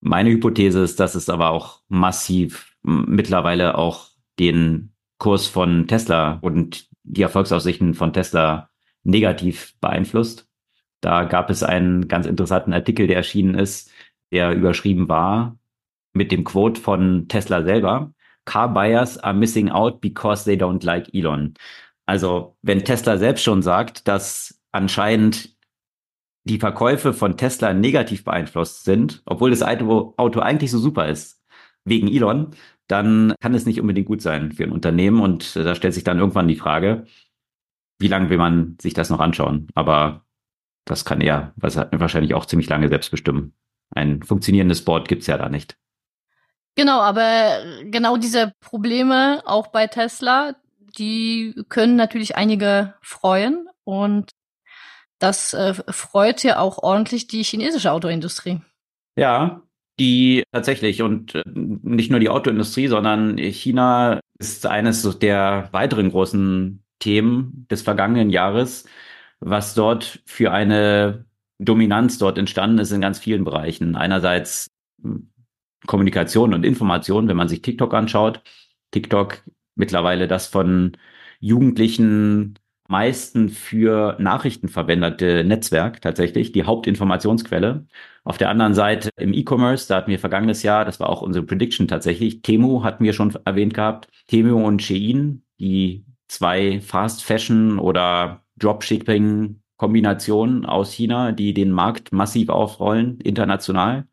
[0.00, 6.88] Meine Hypothese ist, dass es aber auch massiv mittlerweile auch den Kurs von Tesla und
[7.02, 8.70] die Erfolgsaussichten von Tesla
[9.02, 10.48] negativ beeinflusst.
[11.00, 13.90] Da gab es einen ganz interessanten Artikel, der erschienen ist,
[14.32, 15.56] der überschrieben war
[16.12, 18.12] mit dem Quote von Tesla selber.
[18.44, 21.54] Car buyers are missing out because they don't like Elon.
[22.06, 25.56] Also wenn Tesla selbst schon sagt, dass anscheinend
[26.44, 31.42] die Verkäufe von Tesla negativ beeinflusst sind, obwohl das Auto, eigentlich so super ist,
[31.84, 32.52] wegen Elon,
[32.88, 35.20] dann kann es nicht unbedingt gut sein für ein Unternehmen.
[35.20, 37.06] Und da stellt sich dann irgendwann die Frage,
[37.98, 39.68] wie lange will man sich das noch anschauen?
[39.74, 40.24] Aber
[40.84, 43.52] das kann er wahrscheinlich auch ziemlich lange selbst bestimmen.
[43.90, 45.76] Ein funktionierendes Board gibt's ja da nicht.
[46.76, 50.54] Genau, aber genau diese Probleme auch bei Tesla,
[50.96, 54.30] die können natürlich einige freuen und
[55.18, 58.60] das äh, freut ja auch ordentlich die chinesische Autoindustrie.
[59.16, 59.62] Ja,
[59.98, 66.82] die tatsächlich und äh, nicht nur die Autoindustrie, sondern China ist eines der weiteren großen
[67.00, 68.84] Themen des vergangenen Jahres
[69.40, 71.26] was dort für eine
[71.58, 73.96] Dominanz dort entstanden ist in ganz vielen Bereichen.
[73.96, 74.70] Einerseits
[75.02, 75.30] hm,
[75.86, 78.42] Kommunikation und Information, wenn man sich TikTok anschaut.
[78.90, 79.42] TikTok
[79.76, 80.96] mittlerweile das von
[81.40, 87.86] Jugendlichen meisten für Nachrichten verwendete Netzwerk tatsächlich, die Hauptinformationsquelle.
[88.24, 91.44] Auf der anderen Seite im E-Commerce, da hatten wir vergangenes Jahr, das war auch unsere
[91.44, 97.78] Prediction tatsächlich, Temu hatten wir schon erwähnt gehabt, Temu und Shein, die zwei Fast Fashion
[97.78, 104.06] oder Dropshipping-Kombinationen aus China, die den Markt massiv aufrollen, international.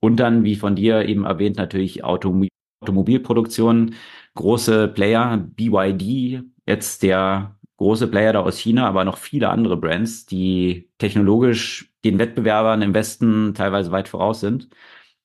[0.00, 2.48] Und dann, wie von dir eben erwähnt, natürlich Automobil
[2.82, 3.94] Automobilproduktion,
[4.34, 10.24] große Player, BYD, jetzt der große Player da aus China, aber noch viele andere Brands,
[10.26, 14.68] die technologisch den Wettbewerbern im Westen teilweise weit voraus sind.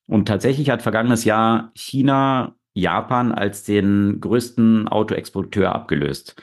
[0.08, 6.42] Und tatsächlich hat vergangenes Jahr China Japan als den größten Autoexporteur abgelöst.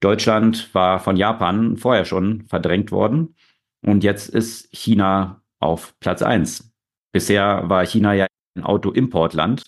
[0.00, 3.34] Deutschland war von Japan vorher schon verdrängt worden
[3.82, 6.72] und jetzt ist China auf Platz eins.
[7.12, 9.64] Bisher war China ja ein Autoimportland,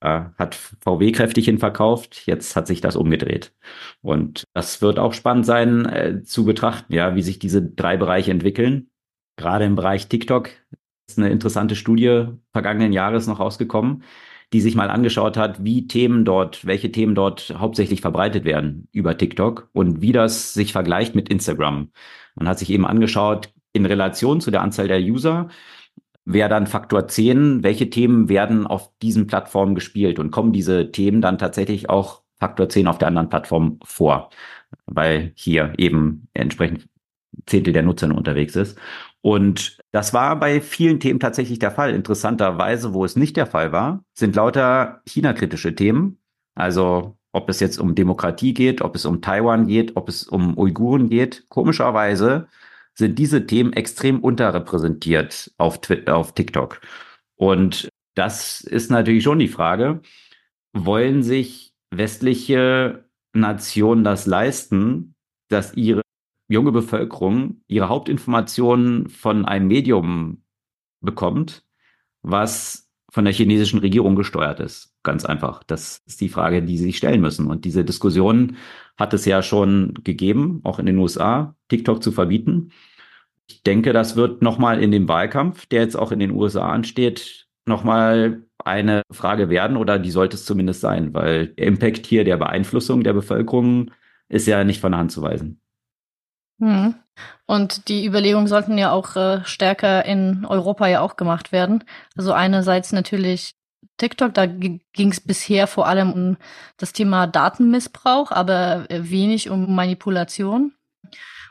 [0.00, 3.52] äh, hat VW kräftig hinverkauft, jetzt hat sich das umgedreht.
[4.00, 8.30] Und das wird auch spannend sein äh, zu betrachten, ja, wie sich diese drei Bereiche
[8.30, 8.90] entwickeln.
[9.36, 10.50] Gerade im Bereich TikTok
[11.08, 14.02] ist eine interessante Studie vergangenen Jahres noch rausgekommen,
[14.52, 19.16] die sich mal angeschaut hat, wie Themen dort, welche Themen dort hauptsächlich verbreitet werden über
[19.16, 21.90] TikTok und wie das sich vergleicht mit Instagram.
[22.34, 25.48] Man hat sich eben angeschaut, in Relation zu der Anzahl der User,
[26.28, 31.22] wäre dann Faktor 10, welche Themen werden auf diesen Plattformen gespielt und kommen diese Themen
[31.22, 34.28] dann tatsächlich auch Faktor 10 auf der anderen Plattform vor,
[34.84, 36.86] weil hier eben entsprechend
[37.46, 38.78] Zehntel der Nutzer unterwegs ist.
[39.22, 41.94] Und das war bei vielen Themen tatsächlich der Fall.
[41.94, 46.18] Interessanterweise, wo es nicht der Fall war, sind lauter China-kritische Themen.
[46.54, 50.58] Also ob es jetzt um Demokratie geht, ob es um Taiwan geht, ob es um
[50.58, 51.46] Uiguren geht.
[51.48, 52.48] Komischerweise
[52.98, 56.80] sind diese Themen extrem unterrepräsentiert auf, Twitter, auf TikTok.
[57.36, 60.02] Und das ist natürlich schon die Frage,
[60.72, 65.14] wollen sich westliche Nationen das leisten,
[65.48, 66.02] dass ihre
[66.48, 70.42] junge Bevölkerung ihre Hauptinformationen von einem Medium
[71.00, 71.64] bekommt,
[72.22, 74.94] was von der chinesischen Regierung gesteuert ist.
[75.02, 75.62] Ganz einfach.
[75.62, 77.46] Das ist die Frage, die sie sich stellen müssen.
[77.46, 78.56] Und diese Diskussion
[78.98, 82.72] hat es ja schon gegeben, auch in den USA, TikTok zu verbieten.
[83.48, 87.46] Ich denke, das wird nochmal in dem Wahlkampf, der jetzt auch in den USA ansteht,
[87.66, 92.36] nochmal eine Frage werden oder die sollte es zumindest sein, weil der Impact hier der
[92.36, 93.90] Beeinflussung der Bevölkerung
[94.28, 95.60] ist ja nicht von der Hand zu weisen.
[96.60, 96.94] Hm.
[97.46, 101.84] Und die Überlegungen sollten ja auch äh, stärker in Europa ja auch gemacht werden.
[102.16, 103.54] Also einerseits natürlich
[103.96, 106.36] TikTok, da ging es bisher vor allem um
[106.76, 110.72] das Thema Datenmissbrauch, aber wenig um Manipulation.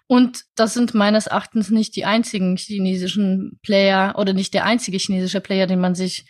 [0.07, 5.41] Und das sind meines Erachtens nicht die einzigen chinesischen Player oder nicht der einzige chinesische
[5.41, 6.25] Player, den man sich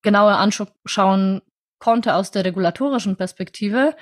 [0.00, 1.42] genauer anschauen
[1.78, 3.94] konnte aus der regulatorischen Perspektive,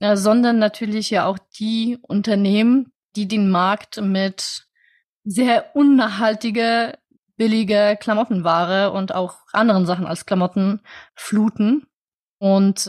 [0.00, 4.66] äh, sondern natürlich ja auch die Unternehmen, die den Markt mit
[5.24, 6.98] sehr unnachhaltiger,
[7.36, 10.80] billiger Klamottenware und auch anderen Sachen als Klamotten
[11.14, 11.86] fluten.
[12.38, 12.88] Und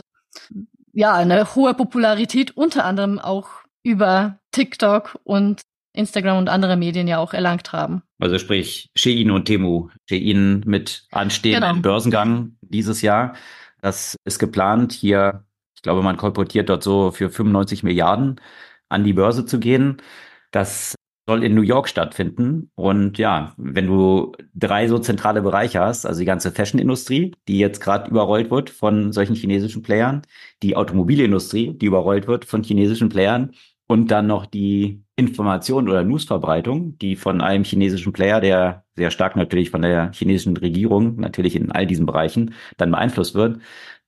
[0.92, 3.48] ja, eine hohe Popularität unter anderem auch
[3.88, 5.62] über TikTok und
[5.94, 8.02] Instagram und andere Medien ja auch erlangt haben.
[8.18, 9.88] Also sprich Shein und Temu.
[10.08, 11.82] Shein mit anstehendem genau.
[11.82, 13.34] Börsengang dieses Jahr.
[13.80, 18.40] Das ist geplant, hier, ich glaube, man kolportiert dort so für 95 Milliarden
[18.88, 20.02] an die Börse zu gehen.
[20.50, 20.94] Das
[21.28, 22.70] soll in New York stattfinden.
[22.74, 27.80] Und ja, wenn du drei so zentrale Bereiche hast, also die ganze Fashion-Industrie, die jetzt
[27.80, 30.22] gerade überrollt wird von solchen chinesischen Playern,
[30.62, 33.52] die Automobilindustrie, die überrollt wird von chinesischen Playern
[33.88, 39.34] und dann noch die Information oder Newsverbreitung, die von einem chinesischen Player, der sehr stark
[39.34, 43.60] natürlich von der chinesischen Regierung natürlich in all diesen Bereichen dann beeinflusst wird,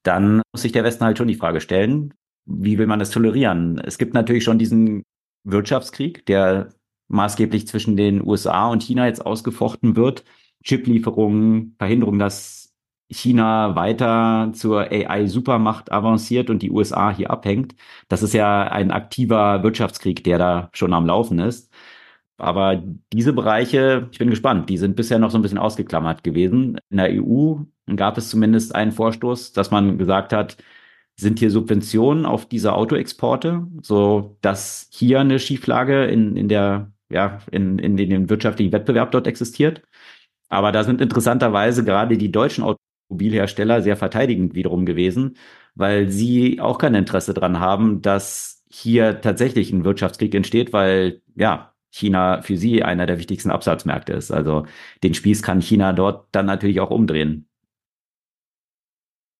[0.02, 2.14] dann muss sich der Westen halt schon die Frage stellen,
[2.46, 3.80] wie will man das tolerieren?
[3.84, 5.02] Es gibt natürlich schon diesen
[5.44, 6.68] Wirtschaftskrieg, der
[7.08, 10.24] maßgeblich zwischen den USA und China jetzt ausgefochten wird.
[10.62, 12.59] Chiplieferungen, Verhinderung, dass
[13.10, 17.74] China weiter zur AI-Supermacht avanciert und die USA hier abhängt.
[18.08, 21.72] Das ist ja ein aktiver Wirtschaftskrieg, der da schon am Laufen ist.
[22.38, 22.82] Aber
[23.12, 26.78] diese Bereiche, ich bin gespannt, die sind bisher noch so ein bisschen ausgeklammert gewesen.
[26.88, 27.56] In der EU
[27.96, 30.56] gab es zumindest einen Vorstoß, dass man gesagt hat,
[31.16, 37.40] sind hier Subventionen auf diese Autoexporte, so dass hier eine Schieflage in, in der, ja,
[37.50, 39.82] in, in, in dem wirtschaftlichen Wettbewerb dort existiert.
[40.48, 42.64] Aber da sind interessanterweise gerade die deutschen
[43.10, 45.36] Automobilhersteller sehr verteidigend wiederum gewesen,
[45.74, 51.74] weil sie auch kein Interesse dran haben, dass hier tatsächlich ein Wirtschaftskrieg entsteht, weil ja,
[51.90, 54.30] China für sie einer der wichtigsten Absatzmärkte ist.
[54.30, 54.64] Also
[55.02, 57.48] den Spieß kann China dort dann natürlich auch umdrehen.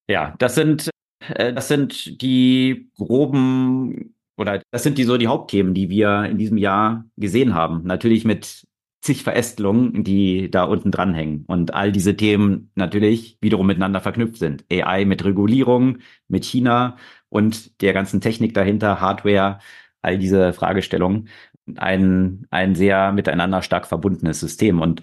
[0.09, 0.91] Ja, das sind
[1.29, 6.39] äh, das sind die groben oder das sind die so die Hauptthemen, die wir in
[6.39, 7.83] diesem Jahr gesehen haben.
[7.85, 8.67] Natürlich mit
[9.01, 11.45] zig Verästelungen, die da unten dranhängen.
[11.47, 14.65] Und all diese Themen natürlich wiederum miteinander verknüpft sind.
[14.71, 15.99] AI mit Regulierung,
[16.29, 16.97] mit China
[17.29, 19.59] und der ganzen Technik dahinter, Hardware,
[20.03, 21.29] all diese Fragestellungen.
[21.77, 24.81] Ein, ein sehr miteinander stark verbundenes System.
[24.81, 25.03] Und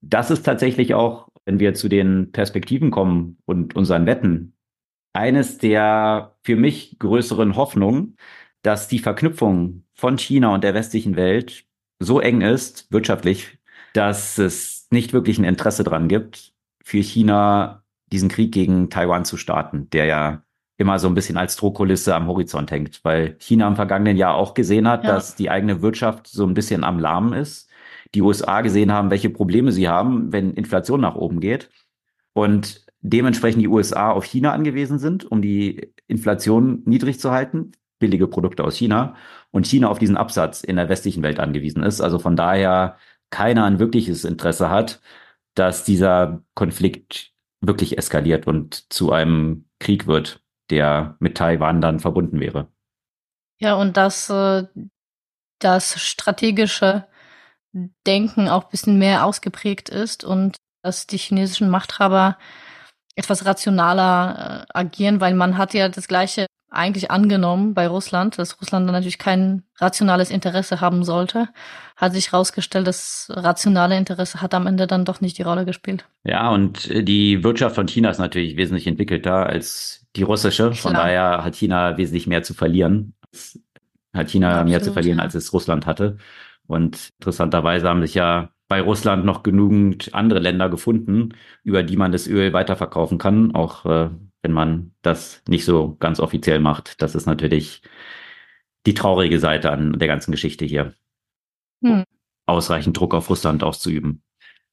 [0.00, 4.54] das ist tatsächlich auch, wenn wir zu den Perspektiven kommen und unseren Wetten,
[5.12, 8.16] eines der für mich größeren Hoffnungen,
[8.62, 11.67] dass die Verknüpfung von China und der westlichen Welt
[11.98, 13.58] so eng ist, wirtschaftlich,
[13.92, 17.82] dass es nicht wirklich ein Interesse dran gibt, für China
[18.12, 20.42] diesen Krieg gegen Taiwan zu starten, der ja
[20.78, 24.54] immer so ein bisschen als Drohkulisse am Horizont hängt, weil China im vergangenen Jahr auch
[24.54, 25.12] gesehen hat, ja.
[25.12, 27.68] dass die eigene Wirtschaft so ein bisschen am Lahmen ist.
[28.14, 31.68] Die USA gesehen haben, welche Probleme sie haben, wenn Inflation nach oben geht.
[32.32, 38.26] Und dementsprechend die USA auf China angewiesen sind, um die Inflation niedrig zu halten, billige
[38.26, 39.16] Produkte aus China,
[39.50, 42.00] und China auf diesen Absatz in der westlichen Welt angewiesen ist.
[42.00, 42.96] Also von daher
[43.30, 45.00] keiner ein wirkliches Interesse hat,
[45.54, 52.40] dass dieser Konflikt wirklich eskaliert und zu einem Krieg wird, der mit Taiwan dann verbunden
[52.40, 52.68] wäre.
[53.58, 54.64] Ja, und dass äh,
[55.58, 57.06] das strategische
[58.06, 62.38] Denken auch ein bisschen mehr ausgeprägt ist und dass die chinesischen Machthaber
[63.16, 68.60] etwas rationaler äh, agieren, weil man hat ja das gleiche eigentlich angenommen bei Russland, dass
[68.60, 71.48] Russland dann natürlich kein rationales Interesse haben sollte,
[71.96, 76.04] hat sich herausgestellt, das rationale Interesse hat am Ende dann doch nicht die Rolle gespielt.
[76.24, 80.74] Ja, und die Wirtschaft von China ist natürlich wesentlich entwickelter als die russische.
[80.74, 81.04] Von Klar.
[81.04, 83.14] daher hat China wesentlich mehr zu verlieren.
[84.12, 85.24] Hat China Absolut, mehr zu verlieren, ja.
[85.24, 86.18] als es Russland hatte.
[86.66, 91.30] Und interessanterweise haben sich ja bei Russland noch genügend andere Länder gefunden,
[91.64, 94.10] über die man das Öl weiterverkaufen kann, auch äh,
[94.42, 97.00] wenn man das nicht so ganz offiziell macht.
[97.02, 97.82] Das ist natürlich
[98.86, 100.94] die traurige Seite an der ganzen Geschichte hier.
[101.84, 102.04] Hm.
[102.46, 104.22] Ausreichend Druck auf Russland auszuüben.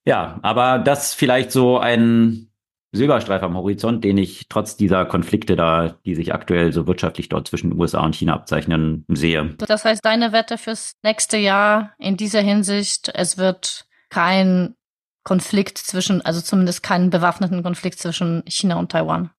[0.06, 2.50] Ja, aber das vielleicht so ein
[2.96, 7.48] Silberstreif am Horizont, den ich trotz dieser Konflikte da, die sich aktuell so wirtschaftlich dort
[7.48, 9.56] zwischen USA und China abzeichnen, sehe.
[9.58, 14.76] Das heißt, deine Wette fürs nächste Jahr in dieser Hinsicht, es wird kein
[15.24, 19.32] Konflikt zwischen, also zumindest keinen bewaffneten Konflikt zwischen China und Taiwan.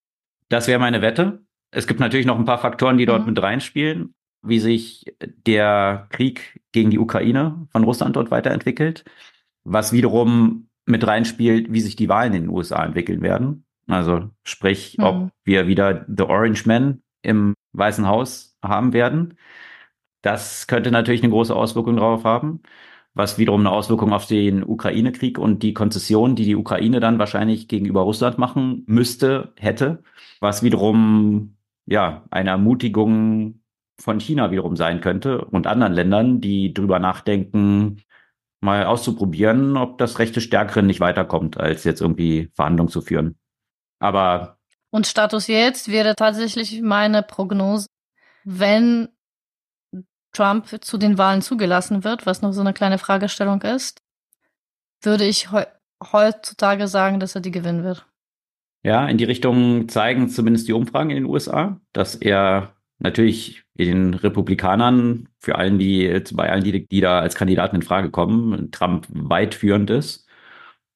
[0.49, 1.45] Das wäre meine Wette.
[1.71, 3.31] Es gibt natürlich noch ein paar Faktoren, die dort mhm.
[3.31, 9.05] mit reinspielen, wie sich der Krieg gegen die Ukraine von Russland dort weiterentwickelt,
[9.65, 13.65] was wiederum mit reinspielt, wie sich die Wahlen in den USA entwickeln werden.
[13.89, 15.05] Also sprich, mhm.
[15.05, 19.39] ob wir wieder The Orange Man im Weißen Haus haben werden.
[20.23, 22.63] Das könnte natürlich eine große Auswirkung darauf haben
[23.17, 27.67] was wiederum eine Auswirkung auf den Ukraine-Krieg und die Konzession, die die Ukraine dann wahrscheinlich
[27.67, 30.03] gegenüber Russland machen müsste, hätte,
[30.41, 31.57] was wiederum
[31.87, 33.63] ja eine Ermutigung
[33.99, 38.03] von China wiederum sein könnte und anderen Ländern, die drüber nachdenken,
[38.61, 43.39] mal auszuprobieren, ob das rechte Stärkere nicht weiterkommt, als jetzt irgendwie Verhandlungen zu führen.
[43.99, 44.59] Aber
[44.91, 47.89] und Status jetzt wäre tatsächlich meine Prognose,
[48.45, 49.09] wenn
[50.37, 54.03] Trump zu den Wahlen zugelassen wird, was noch so eine kleine Fragestellung ist,
[55.03, 55.63] würde ich he
[56.13, 58.07] heutzutage sagen, dass er die gewinnen wird.
[58.83, 64.13] Ja, in die Richtung zeigen zumindest die Umfragen in den USA, dass er natürlich den
[64.13, 69.07] Republikanern, für allen, die, bei allen, die, die da als Kandidaten in Frage kommen, Trump
[69.11, 70.27] weit führend ist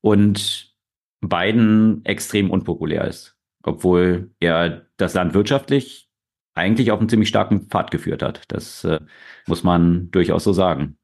[0.02, 0.74] und
[1.22, 3.36] Biden extrem unpopulär ist.
[3.62, 6.09] Obwohl er das Land wirtschaftlich
[6.54, 8.42] eigentlich auf einen ziemlich starken Pfad geführt hat.
[8.48, 9.00] Das äh,
[9.46, 10.96] muss man durchaus so sagen.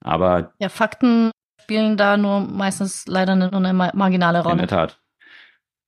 [0.00, 4.52] Aber ja, Fakten spielen da nur meistens leider nur eine marginale Rolle.
[4.52, 5.00] In der Tat.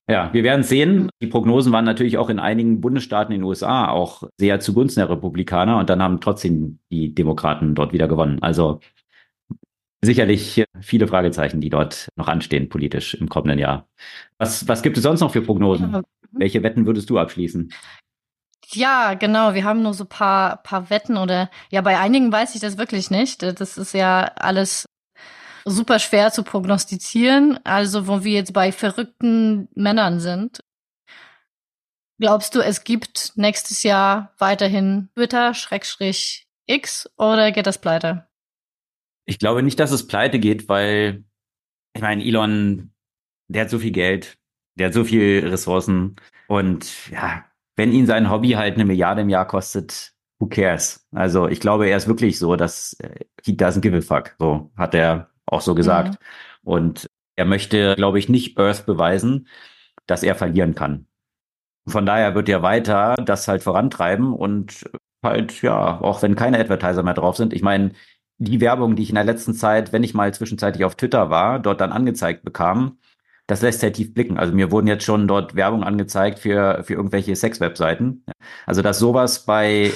[0.08, 1.10] Ja, wir werden sehen.
[1.20, 5.10] Die Prognosen waren natürlich auch in einigen Bundesstaaten in den USA auch sehr zugunsten der
[5.10, 8.40] Republikaner und dann haben trotzdem die Demokraten dort wieder gewonnen.
[8.40, 8.80] Also
[10.02, 13.88] sicherlich viele Fragezeichen, die dort noch anstehen politisch im kommenden Jahr.
[14.38, 15.92] Was, was gibt es sonst noch für Prognosen?
[15.92, 16.02] Ja.
[16.30, 17.72] Welche Wetten würdest du abschließen?
[18.72, 19.54] Ja, genau.
[19.54, 23.10] Wir haben nur so paar, paar Wetten oder ja, bei einigen weiß ich das wirklich
[23.10, 23.42] nicht.
[23.42, 24.86] Das ist ja alles
[25.64, 27.58] super schwer zu prognostizieren.
[27.64, 30.60] Also, wo wir jetzt bei verrückten Männern sind.
[32.18, 38.26] Glaubst du, es gibt nächstes Jahr weiterhin Twitter, Schrägstrich X oder geht das pleite?
[39.26, 41.24] Ich glaube nicht, dass es pleite geht, weil
[41.94, 42.92] ich meine, Elon,
[43.48, 44.38] der hat so viel Geld,
[44.76, 46.16] der hat so viel Ressourcen
[46.48, 47.44] und ja,
[47.76, 51.06] wenn ihn sein Hobby halt eine Milliarde im Jahr kostet, who cares?
[51.12, 54.34] Also ich glaube, er ist wirklich so, dass äh, he doesn't give a fuck.
[54.38, 56.18] So hat er auch so gesagt.
[56.20, 56.68] Mhm.
[56.68, 59.46] Und er möchte, glaube ich, nicht Earth beweisen,
[60.06, 61.06] dass er verlieren kann.
[61.86, 64.84] Von daher wird er weiter das halt vorantreiben und
[65.22, 67.52] halt, ja, auch wenn keine Advertiser mehr drauf sind.
[67.52, 67.92] Ich meine,
[68.38, 71.58] die Werbung, die ich in der letzten Zeit, wenn ich mal zwischenzeitlich auf Twitter war,
[71.58, 72.98] dort dann angezeigt bekam,
[73.46, 74.38] das lässt sehr tief blicken.
[74.38, 78.24] Also mir wurden jetzt schon dort Werbung angezeigt für, für irgendwelche Sex-Webseiten.
[78.66, 79.92] Also dass sowas bei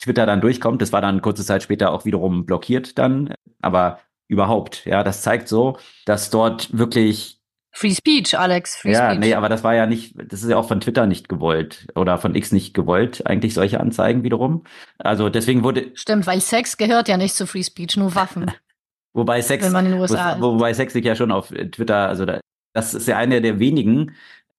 [0.00, 4.84] Twitter dann durchkommt, das war dann kurze Zeit später auch wiederum blockiert dann, aber überhaupt,
[4.86, 7.38] ja, das zeigt so, dass dort wirklich
[7.74, 8.76] Free Speech, Alex.
[8.76, 9.20] Free ja, Speech.
[9.20, 12.18] nee, aber das war ja nicht, das ist ja auch von Twitter nicht gewollt oder
[12.18, 14.64] von X nicht gewollt, eigentlich solche Anzeigen wiederum.
[14.98, 15.90] Also deswegen wurde.
[15.94, 18.50] Stimmt, weil Sex gehört ja nicht zu Free Speech, nur Waffen.
[19.14, 22.08] wobei Sex, Wenn man in den USA wo, wobei Sex sich ja schon auf Twitter,
[22.08, 22.40] also da,
[22.72, 24.12] das ist ja eine der wenigen,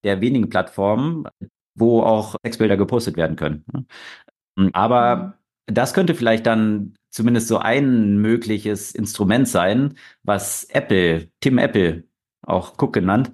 [0.03, 1.25] der wenigen Plattformen,
[1.75, 3.65] wo auch Sexbilder gepostet werden können.
[3.71, 4.69] Ne?
[4.73, 5.37] Aber
[5.67, 5.73] mhm.
[5.73, 12.03] das könnte vielleicht dann zumindest so ein mögliches Instrument sein, was Apple, Tim Apple,
[12.41, 13.31] auch Cook genannt,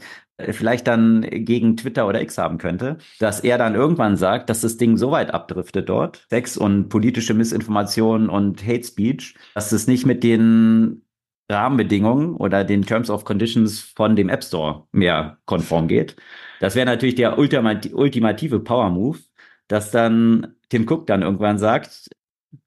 [0.51, 4.77] vielleicht dann gegen Twitter oder X haben könnte, dass er dann irgendwann sagt, dass das
[4.77, 10.05] Ding so weit abdriftet dort, Sex und politische Missinformation und Hate Speech, dass es nicht
[10.05, 11.01] mit den
[11.49, 16.15] Rahmenbedingungen oder den Terms of Conditions von dem App Store mehr konform geht.
[16.59, 19.19] Das wäre natürlich der ultimative Power Move,
[19.67, 22.09] dass dann Tim Cook dann irgendwann sagt,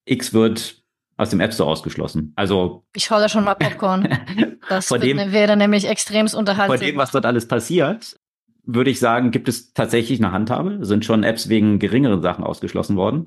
[0.04, 0.82] X wird
[1.16, 2.32] aus dem App Store ausgeschlossen.
[2.36, 4.08] Also ich hole schon mal Popcorn.
[4.68, 6.78] Das dem, wäre nämlich extremst unterhaltsam.
[6.78, 8.16] Von dem, was dort alles passiert,
[8.64, 10.84] würde ich sagen, gibt es tatsächlich eine Handhabe.
[10.84, 13.26] Sind schon Apps wegen geringeren Sachen ausgeschlossen worden.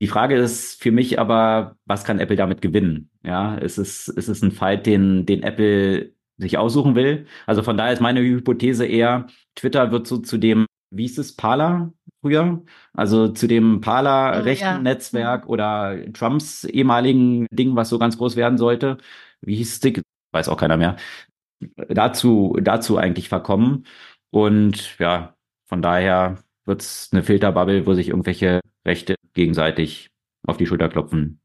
[0.00, 3.10] Die Frage ist für mich aber, was kann Apple damit gewinnen?
[3.22, 7.26] Ja, ist es, ist es ein Fight, den, den Apple sich aussuchen will?
[7.46, 11.36] Also von daher ist meine Hypothese eher, Twitter wird so zu dem, wie hieß es,
[11.36, 12.62] Parler früher?
[12.92, 14.78] Also zu dem Parler-rechten oh, ja.
[14.78, 18.98] Netzwerk oder Trumps ehemaligen Ding, was so ganz groß werden sollte.
[19.40, 20.02] Wie hieß es?
[20.32, 20.96] Weiß auch keiner mehr.
[21.88, 23.84] Dazu, dazu eigentlich verkommen.
[24.30, 25.34] Und ja,
[25.66, 30.10] von daher wird es eine Filterbubble, wo sich irgendwelche Rechte gegenseitig
[30.46, 31.40] auf die Schulter klopfen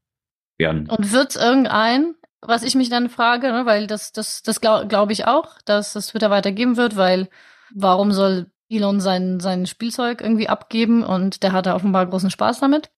[0.58, 0.88] werden.
[0.88, 4.86] Und wird es irgendein, was ich mich dann frage, ne, weil das, das, das glaube
[4.86, 7.28] glaub ich auch, dass das Twitter weitergeben wird, weil
[7.74, 12.90] warum soll Elon sein, sein Spielzeug irgendwie abgeben und der hatte offenbar großen Spaß damit.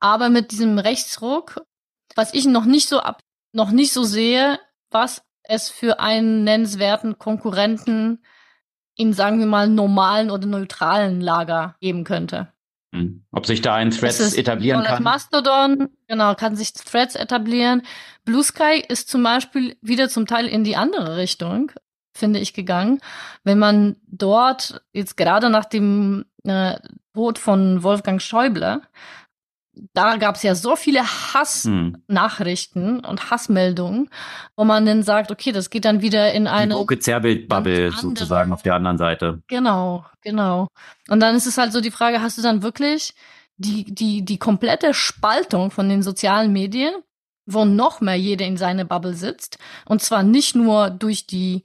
[0.00, 1.64] Aber mit diesem Rechtsruck,
[2.16, 3.20] was ich noch nicht so ab,
[3.52, 4.58] noch nicht so sehe,
[4.90, 8.24] was es für einen nennenswerten Konkurrenten
[8.96, 12.48] in, sagen wir mal, normalen oder neutralen Lager geben könnte.
[12.94, 13.24] Hm.
[13.32, 15.02] Ob sich da ein Threads etablieren kann?
[15.02, 17.82] Mastodon, genau, kann sich Threads etablieren.
[18.24, 21.72] Blue Sky ist zum Beispiel wieder zum Teil in die andere Richtung,
[22.16, 23.00] finde ich, gegangen.
[23.42, 26.76] Wenn man dort jetzt gerade nach dem äh,
[27.14, 28.82] Tod von Wolfgang Schäuble
[29.92, 33.04] da gab es ja so viele Hassnachrichten hm.
[33.04, 34.08] und Hassmeldungen,
[34.56, 38.62] wo man dann sagt, okay, das geht dann wieder in eine Die Zerrbild-Bubble sozusagen auf
[38.62, 39.42] der anderen Seite.
[39.48, 40.68] Genau, genau.
[41.08, 43.14] Und dann ist es halt so die Frage, hast du dann wirklich
[43.56, 46.94] die, die, die komplette Spaltung von den sozialen Medien,
[47.46, 51.64] wo noch mehr jeder in seine Bubble sitzt, und zwar nicht nur durch die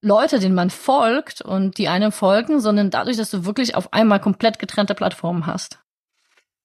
[0.00, 4.20] Leute, denen man folgt und die einem folgen, sondern dadurch, dass du wirklich auf einmal
[4.20, 5.78] komplett getrennte Plattformen hast.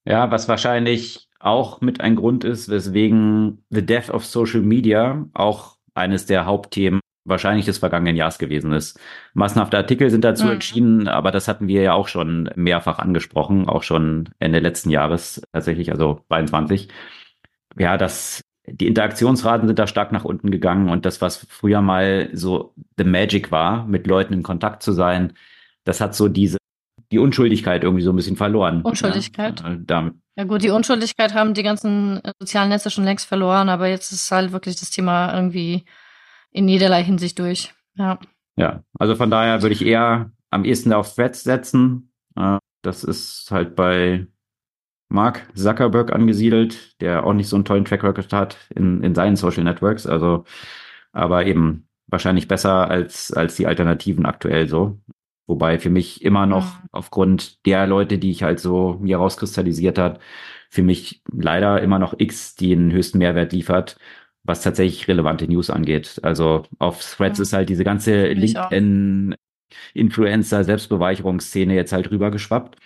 [0.09, 5.77] Ja, was wahrscheinlich auch mit ein Grund ist, weswegen The Death of Social Media auch
[5.93, 8.99] eines der Hauptthemen wahrscheinlich des vergangenen Jahres gewesen ist.
[9.35, 10.53] Massenhafte Artikel sind dazu mhm.
[10.53, 15.43] entschieden, aber das hatten wir ja auch schon mehrfach angesprochen, auch schon Ende letzten Jahres
[15.53, 16.89] tatsächlich, also 22.
[17.77, 22.29] Ja, das, die Interaktionsraten sind da stark nach unten gegangen und das, was früher mal
[22.33, 25.33] so the magic war, mit Leuten in Kontakt zu sein,
[25.83, 26.58] das hat so diese
[27.11, 28.81] die Unschuldigkeit irgendwie so ein bisschen verloren.
[28.81, 29.61] Unschuldigkeit.
[29.61, 30.15] Ja, damit.
[30.35, 34.11] ja gut, die Unschuldigkeit haben die ganzen äh, sozialen Netze schon längst verloren, aber jetzt
[34.11, 35.85] ist halt wirklich das Thema irgendwie
[36.51, 37.73] in jederlei Hinsicht durch.
[37.95, 38.19] Ja.
[38.55, 42.11] Ja, also von daher würde ich eher am ehesten auf Threads setzen.
[42.81, 44.27] Das ist halt bei
[45.09, 49.35] Mark Zuckerberg angesiedelt, der auch nicht so einen tollen Track Record hat in, in seinen
[49.35, 50.05] Social Networks.
[50.05, 50.43] Also,
[51.11, 54.99] aber eben wahrscheinlich besser als, als die Alternativen aktuell so.
[55.49, 56.89] Wobei für mich immer noch mhm.
[56.91, 60.19] aufgrund der Leute, die ich halt so mir rauskristallisiert hat,
[60.69, 63.97] für mich leider immer noch X den höchsten Mehrwert liefert,
[64.43, 66.19] was tatsächlich relevante News angeht.
[66.21, 67.43] Also auf Threads mhm.
[67.43, 69.35] ist halt diese ganze LinkedIn
[69.95, 72.77] Influencer Selbstbeweicherungsszene jetzt halt rübergeschwappt,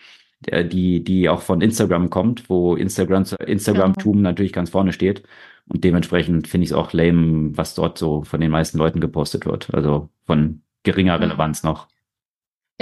[0.49, 4.15] die die auch von Instagram kommt, wo Instagram genau.
[4.15, 5.23] natürlich ganz vorne steht.
[5.67, 9.45] Und dementsprechend finde ich es auch lame, was dort so von den meisten Leuten gepostet
[9.45, 9.73] wird.
[9.73, 11.23] Also von geringer mhm.
[11.23, 11.89] Relevanz noch.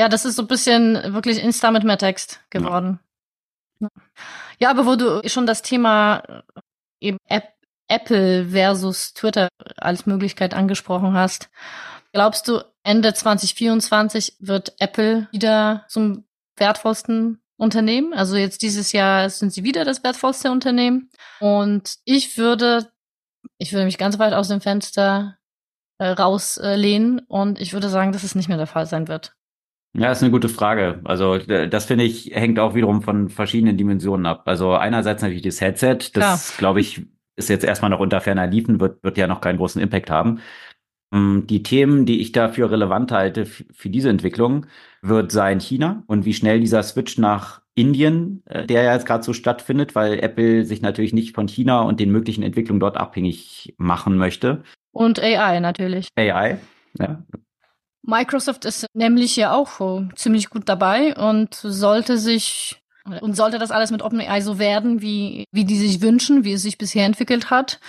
[0.01, 2.99] Ja, das ist so ein bisschen wirklich Insta mit mehr Text geworden.
[3.79, 3.87] Ja,
[4.57, 6.41] ja aber wo du schon das Thema äh,
[7.01, 7.53] eben App,
[7.87, 11.51] Apple versus Twitter als Möglichkeit angesprochen hast,
[12.13, 16.25] glaubst du, Ende 2024 wird Apple wieder zum
[16.55, 18.15] wertvollsten Unternehmen?
[18.15, 21.11] Also jetzt dieses Jahr sind sie wieder das wertvollste Unternehmen.
[21.39, 22.91] Und ich würde,
[23.59, 25.37] ich würde mich ganz weit aus dem Fenster
[25.99, 29.35] äh, rauslehnen und ich würde sagen, dass es nicht mehr der Fall sein wird.
[29.93, 31.01] Ja, ist eine gute Frage.
[31.03, 34.43] Also das finde ich hängt auch wiederum von verschiedenen Dimensionen ab.
[34.45, 37.05] Also einerseits natürlich das Headset, das glaube ich
[37.35, 40.39] ist jetzt erstmal noch unter ferner Liefen, wird wird ja noch keinen großen Impact haben.
[41.13, 44.65] Ähm, die Themen, die ich dafür relevant halte für diese Entwicklung,
[45.01, 49.23] wird sein China und wie schnell dieser Switch nach Indien, äh, der ja jetzt gerade
[49.23, 53.73] so stattfindet, weil Apple sich natürlich nicht von China und den möglichen Entwicklungen dort abhängig
[53.77, 54.63] machen möchte.
[54.91, 56.07] Und AI natürlich.
[56.15, 56.59] AI,
[56.97, 57.23] ja.
[58.03, 62.81] Microsoft ist nämlich ja auch ziemlich gut dabei und sollte sich
[63.21, 66.61] und sollte das alles mit OpenAI so werden, wie, wie die sich wünschen, wie es
[66.61, 67.79] sich bisher entwickelt hat.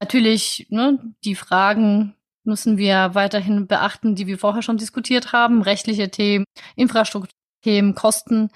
[0.00, 2.14] Natürlich, ne, die Fragen
[2.44, 5.62] müssen wir weiterhin beachten, die wir vorher schon diskutiert haben.
[5.62, 6.44] Rechtliche Themen,
[6.76, 8.50] Infrastrukturthemen, Kosten.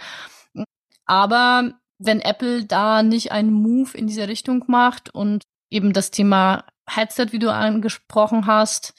[1.04, 6.64] Aber wenn Apple da nicht einen Move in diese Richtung macht und eben das Thema
[6.96, 8.94] Headset, wie du angesprochen hast,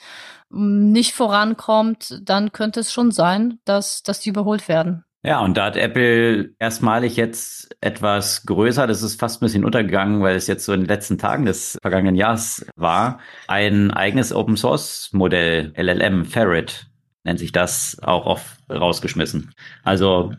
[0.50, 5.04] nicht vorankommt, dann könnte es schon sein, dass, dass die überholt werden.
[5.26, 10.22] Ja, und da hat Apple erstmalig jetzt etwas größer, das ist fast ein bisschen untergegangen,
[10.22, 14.58] weil es jetzt so in den letzten Tagen des vergangenen Jahres war, ein eigenes Open
[14.58, 16.88] Source Modell, LLM, Ferret
[17.24, 19.54] nennt sich das, auch auf, rausgeschmissen.
[19.84, 20.34] Also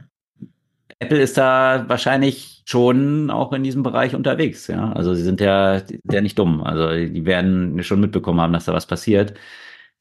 [0.99, 4.93] Apple ist da wahrscheinlich schon auch in diesem Bereich unterwegs, ja.
[4.93, 6.63] Also sie sind ja, ja nicht dumm.
[6.63, 9.35] Also die werden schon mitbekommen haben, dass da was passiert.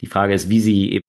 [0.01, 1.01] Die Frage ist, wie sie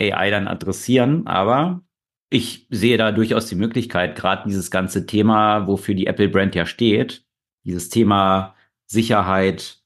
[0.00, 1.82] AI dann adressieren, aber
[2.30, 7.24] ich sehe da durchaus die Möglichkeit, gerade dieses ganze Thema, wofür die Apple-Brand ja steht,
[7.64, 8.56] dieses Thema
[8.86, 9.82] Sicherheit,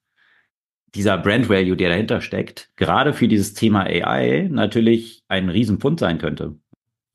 [0.94, 6.18] dieser Brand Value, der dahinter steckt, gerade für dieses Thema AI natürlich ein Riesenpfund sein
[6.18, 6.56] könnte.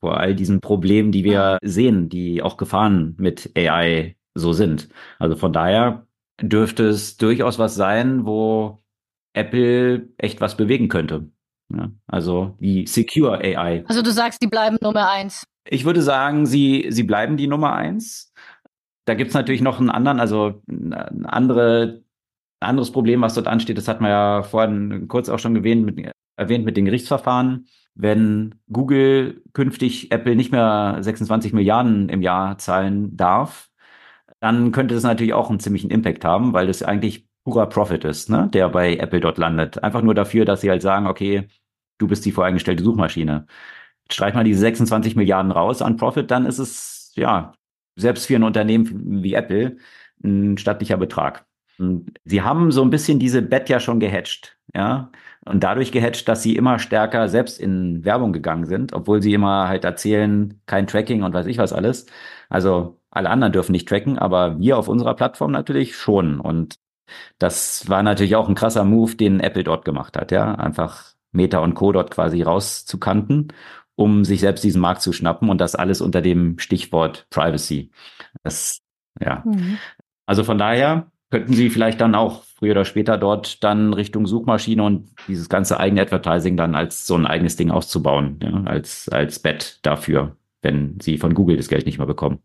[0.02, 4.88] Vor all diesen Problemen, die wir sehen, die auch Gefahren mit AI so sind.
[5.20, 6.08] Also von daher
[6.40, 8.82] dürfte es durchaus was sein, wo
[9.32, 11.30] Apple echt was bewegen könnte.
[11.72, 13.84] Ja, also die Secure AI.
[13.86, 15.46] Also du sagst, die bleiben Nummer eins.
[15.68, 18.32] Ich würde sagen, sie, sie bleiben die Nummer eins.
[19.04, 22.02] Da gibt's natürlich noch einen anderen, also ein andere,
[22.58, 23.78] anderes Problem, was dort ansteht.
[23.78, 27.68] Das hat man ja vorhin kurz auch schon erwähnt mit, erwähnt mit den Gerichtsverfahren.
[27.94, 33.70] Wenn Google künftig Apple nicht mehr 26 Milliarden im Jahr zahlen darf,
[34.40, 38.30] dann könnte das natürlich auch einen ziemlichen Impact haben, weil das eigentlich purer Profit ist,
[38.30, 39.82] ne, der bei Apple dort landet.
[39.82, 41.48] Einfach nur dafür, dass sie halt sagen, okay,
[41.98, 43.46] du bist die voreingestellte Suchmaschine.
[44.10, 47.54] Streich mal diese 26 Milliarden raus an Profit, dann ist es, ja,
[47.96, 49.76] selbst für ein Unternehmen wie Apple
[50.24, 51.46] ein stattlicher Betrag.
[51.78, 55.10] Und sie haben so ein bisschen diese Bet ja schon gehatcht, ja.
[55.44, 59.68] Und dadurch gehatcht, dass sie immer stärker selbst in Werbung gegangen sind, obwohl sie immer
[59.68, 62.06] halt erzählen, kein Tracking und weiß ich was alles.
[62.48, 66.40] Also alle anderen dürfen nicht tracken, aber wir auf unserer Plattform natürlich schon.
[66.40, 66.76] Und
[67.38, 70.54] das war natürlich auch ein krasser Move, den Apple dort gemacht hat, ja.
[70.54, 71.92] Einfach Meta und Co.
[71.92, 73.52] dort quasi rauszukanten,
[73.96, 77.90] um sich selbst diesen Markt zu schnappen und das alles unter dem Stichwort Privacy.
[78.44, 78.80] Das,
[79.20, 79.42] ja.
[79.44, 79.78] Mhm.
[80.24, 84.82] Also von daher könnten Sie vielleicht dann auch früher oder später dort dann Richtung Suchmaschine
[84.82, 89.38] und dieses ganze eigene Advertising dann als so ein eigenes Ding auszubauen, ja, als, als
[89.38, 92.42] Bett dafür, wenn Sie von Google das Geld nicht mehr bekommen.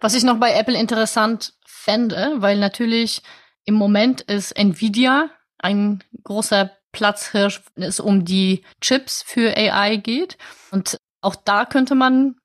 [0.00, 3.20] Was ich noch bei Apple interessant fände, weil natürlich
[3.66, 5.28] im Moment ist Nvidia
[5.58, 10.38] ein großer Platzhirsch, wenn es um die Chips für AI geht.
[10.70, 12.36] Und auch da könnte man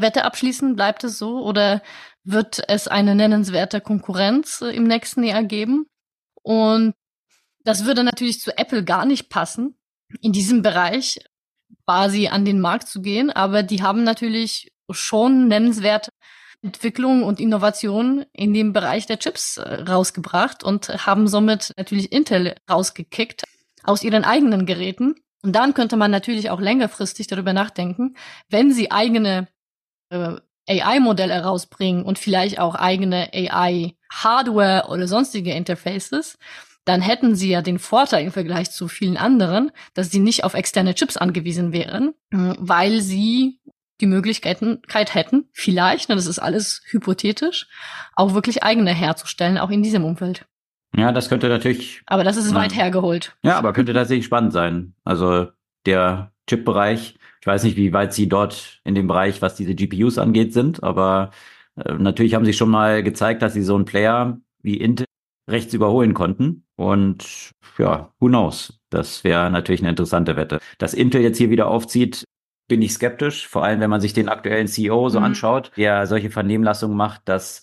[0.00, 1.82] Wette abschließen, bleibt es so oder
[2.24, 5.86] wird es eine nennenswerte Konkurrenz äh, im nächsten Jahr geben?
[6.42, 6.94] Und
[7.64, 9.78] das würde natürlich zu Apple gar nicht passen,
[10.20, 11.18] in diesem Bereich
[11.86, 16.10] quasi an den Markt zu gehen, aber die haben natürlich schon nennenswerte
[16.62, 22.54] Entwicklung und Innovation in dem Bereich der Chips äh, rausgebracht und haben somit natürlich Intel
[22.70, 23.44] rausgekickt
[23.82, 25.14] aus ihren eigenen Geräten.
[25.42, 28.14] Und dann könnte man natürlich auch längerfristig darüber nachdenken,
[28.50, 29.48] wenn sie eigene
[30.10, 30.36] äh,
[30.68, 36.38] AI-Modelle herausbringen und vielleicht auch eigene AI-Hardware oder sonstige Interfaces,
[36.84, 40.54] dann hätten sie ja den Vorteil im Vergleich zu vielen anderen, dass sie nicht auf
[40.54, 43.60] externe Chips angewiesen wären, weil sie
[44.00, 44.60] die Möglichkeit
[45.14, 47.68] hätten, vielleicht, das ist alles hypothetisch,
[48.14, 50.46] auch wirklich eigene herzustellen, auch in diesem Umfeld.
[50.96, 52.02] Ja, das könnte natürlich.
[52.06, 53.36] Aber das ist weit hergeholt.
[53.42, 54.94] Ja, aber könnte tatsächlich spannend sein.
[55.04, 55.48] Also
[55.86, 60.18] der Chip-Bereich, ich weiß nicht, wie weit Sie dort in dem Bereich, was diese GPUs
[60.18, 61.30] angeht, sind, aber
[61.76, 65.06] äh, natürlich haben Sie schon mal gezeigt, dass Sie so einen Player wie Intel
[65.48, 66.64] rechts überholen konnten.
[66.76, 68.78] Und ja, who knows?
[68.90, 70.60] Das wäre natürlich eine interessante Wette.
[70.78, 72.24] Dass Intel jetzt hier wieder aufzieht,
[72.68, 75.26] bin ich skeptisch, vor allem wenn man sich den aktuellen CEO so mhm.
[75.26, 77.62] anschaut, der solche Vernehmlassungen macht, dass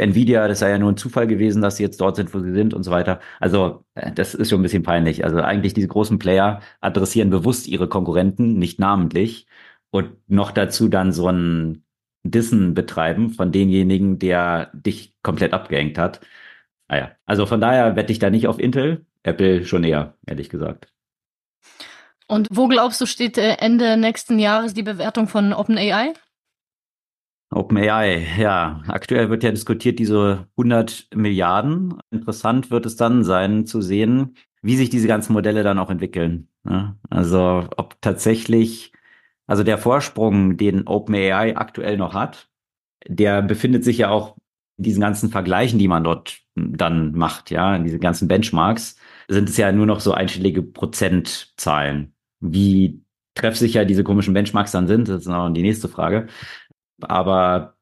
[0.00, 2.52] Nvidia, das sei ja nur ein Zufall gewesen, dass sie jetzt dort sind, wo sie
[2.52, 3.20] sind und so weiter.
[3.40, 5.24] Also äh, das ist schon ein bisschen peinlich.
[5.24, 9.46] Also eigentlich diese großen Player adressieren bewusst ihre Konkurrenten, nicht namentlich,
[9.90, 11.84] und noch dazu dann so ein
[12.24, 16.20] Dissen betreiben von denjenigen, der dich komplett abgehängt hat.
[16.88, 20.48] Naja, ah also von daher wette ich da nicht auf Intel, Apple schon eher, ehrlich
[20.48, 20.88] gesagt.
[22.28, 26.14] Und wo glaubst du, steht äh, Ende nächsten Jahres die Bewertung von OpenAI?
[27.52, 28.82] OpenAI, ja.
[28.88, 31.94] Aktuell wird ja diskutiert diese 100 Milliarden.
[32.10, 36.48] Interessant wird es dann sein zu sehen, wie sich diese ganzen Modelle dann auch entwickeln.
[36.64, 36.96] Ne?
[37.10, 38.92] Also ob tatsächlich,
[39.46, 42.48] also der Vorsprung, den OpenAI aktuell noch hat,
[43.06, 44.36] der befindet sich ja auch
[44.78, 48.96] in diesen ganzen Vergleichen, die man dort dann macht, ja, in diesen ganzen Benchmarks,
[49.28, 52.14] sind es ja nur noch so einstellige Prozentzahlen.
[52.40, 53.02] Wie
[53.34, 56.28] treffsicher diese komischen Benchmarks dann sind, das ist noch die nächste Frage.
[57.08, 57.74] Aber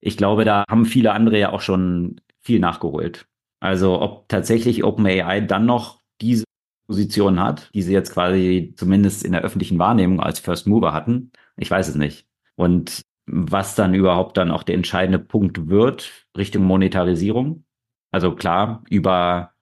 [0.00, 3.26] ich glaube, da haben viele andere ja auch schon viel nachgeholt.
[3.60, 6.44] Also ob tatsächlich OpenAI dann noch diese
[6.86, 11.32] Position hat, die sie jetzt quasi zumindest in der öffentlichen Wahrnehmung als First Mover hatten,
[11.56, 12.26] ich weiß es nicht.
[12.54, 17.64] Und was dann überhaupt dann auch der entscheidende Punkt wird Richtung Monetarisierung.
[18.12, 19.52] Also klar, über,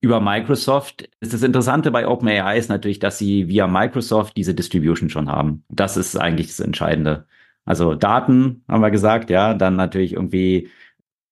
[0.00, 1.08] über Microsoft.
[1.20, 5.64] Das Interessante bei OpenAI ist natürlich, dass sie via Microsoft diese Distribution schon haben.
[5.68, 7.26] Das ist eigentlich das Entscheidende.
[7.64, 10.70] Also Daten, haben wir gesagt, ja, dann natürlich irgendwie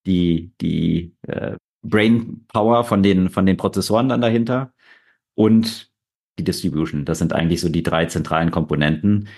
[0.07, 4.73] die, die äh, Brain Power von den, von den Prozessoren dann dahinter
[5.35, 5.91] und
[6.39, 7.05] die Distribution.
[7.05, 9.29] Das sind eigentlich so die drei zentralen Komponenten,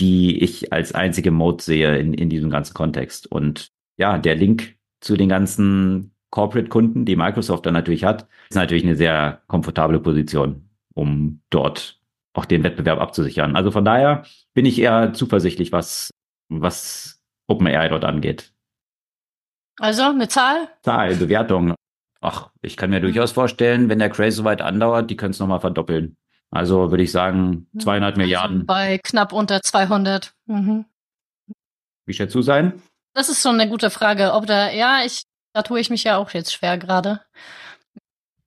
[0.00, 3.26] die ich als einzige Mode sehe in, in diesem ganzen Kontext.
[3.30, 8.84] Und ja, der Link zu den ganzen Corporate-Kunden, die Microsoft dann natürlich hat, ist natürlich
[8.84, 12.00] eine sehr komfortable Position, um dort
[12.32, 13.54] auch den Wettbewerb abzusichern.
[13.54, 16.10] Also von daher bin ich eher zuversichtlich, was,
[16.48, 18.52] was OpenAI dort angeht.
[19.78, 20.68] Also eine Zahl?
[20.82, 21.74] Zahl, Bewertung.
[22.20, 25.38] Ach, ich kann mir durchaus vorstellen, wenn der Craze so weit andauert, die können es
[25.38, 26.16] nochmal verdoppeln.
[26.50, 28.66] Also würde ich sagen, 200 also Milliarden.
[28.66, 30.34] Bei knapp unter 200.
[30.46, 30.84] Mhm.
[32.06, 32.80] Wie schätzt du sein?
[33.12, 34.32] Das ist schon eine gute Frage.
[34.32, 37.20] Ob da, ja, ich, da tue ich mich ja auch jetzt schwer gerade.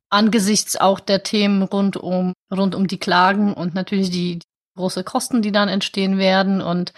[0.09, 4.45] Angesichts auch der Themen rund um, rund um die Klagen und natürlich die, die
[4.77, 6.93] große Kosten, die dann entstehen werden und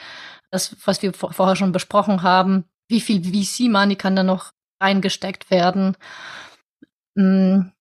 [0.51, 4.51] das, was wir vorher schon besprochen haben, wie viel VC-Money kann da noch
[4.81, 5.95] reingesteckt werden?
[7.15, 7.71] Hm,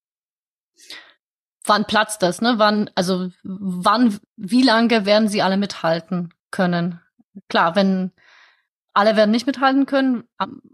[1.65, 2.55] wann platzt das, ne?
[2.59, 7.01] Wann, also wann, wie lange werden sie alle mithalten können?
[7.49, 8.12] Klar, wenn
[8.95, 10.24] alle werden nicht mithalten können,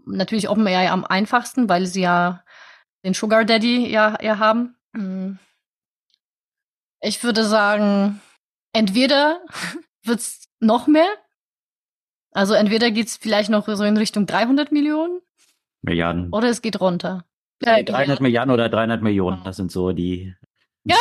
[0.05, 2.43] natürlich OpenAI am einfachsten, weil sie ja
[3.03, 4.75] den Sugar Daddy ja, ja haben.
[4.95, 5.37] Hm.
[7.01, 8.21] Ich würde sagen,
[8.73, 9.41] entweder
[10.03, 11.07] wird's noch mehr,
[12.35, 15.21] also entweder geht's vielleicht noch so in Richtung 300 Millionen
[15.81, 17.25] Milliarden oder es geht runter.
[17.61, 20.35] Äh, 300 Milliarden oder 300 Millionen, das sind so die
[20.83, 20.97] ja,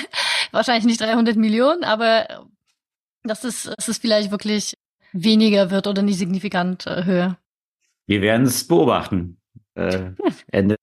[0.52, 2.46] wahrscheinlich nicht 300 Millionen, aber
[3.22, 4.74] dass es, dass es vielleicht wirklich
[5.12, 7.38] weniger wird oder nicht signifikant äh, höher.
[8.06, 9.38] Wir werden es beobachten.
[9.74, 10.12] Äh,
[10.48, 10.76] Ende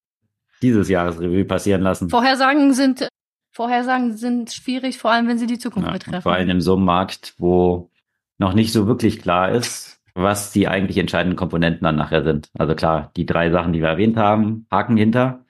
[0.61, 2.09] dieses Jahres Revue passieren lassen.
[2.09, 3.07] Vorhersagen sind,
[3.51, 6.21] Vorhersagen sind schwierig, vor allem wenn sie die Zukunft ja, betreffen.
[6.21, 7.91] Vor allem im so einem Markt, wo
[8.37, 12.49] noch nicht so wirklich klar ist, was die eigentlich entscheidenden Komponenten dann nachher sind.
[12.57, 15.43] Also klar, die drei Sachen, die wir erwähnt haben, haken hinter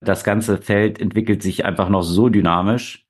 [0.00, 3.06] das ganze Feld entwickelt sich einfach noch so dynamisch,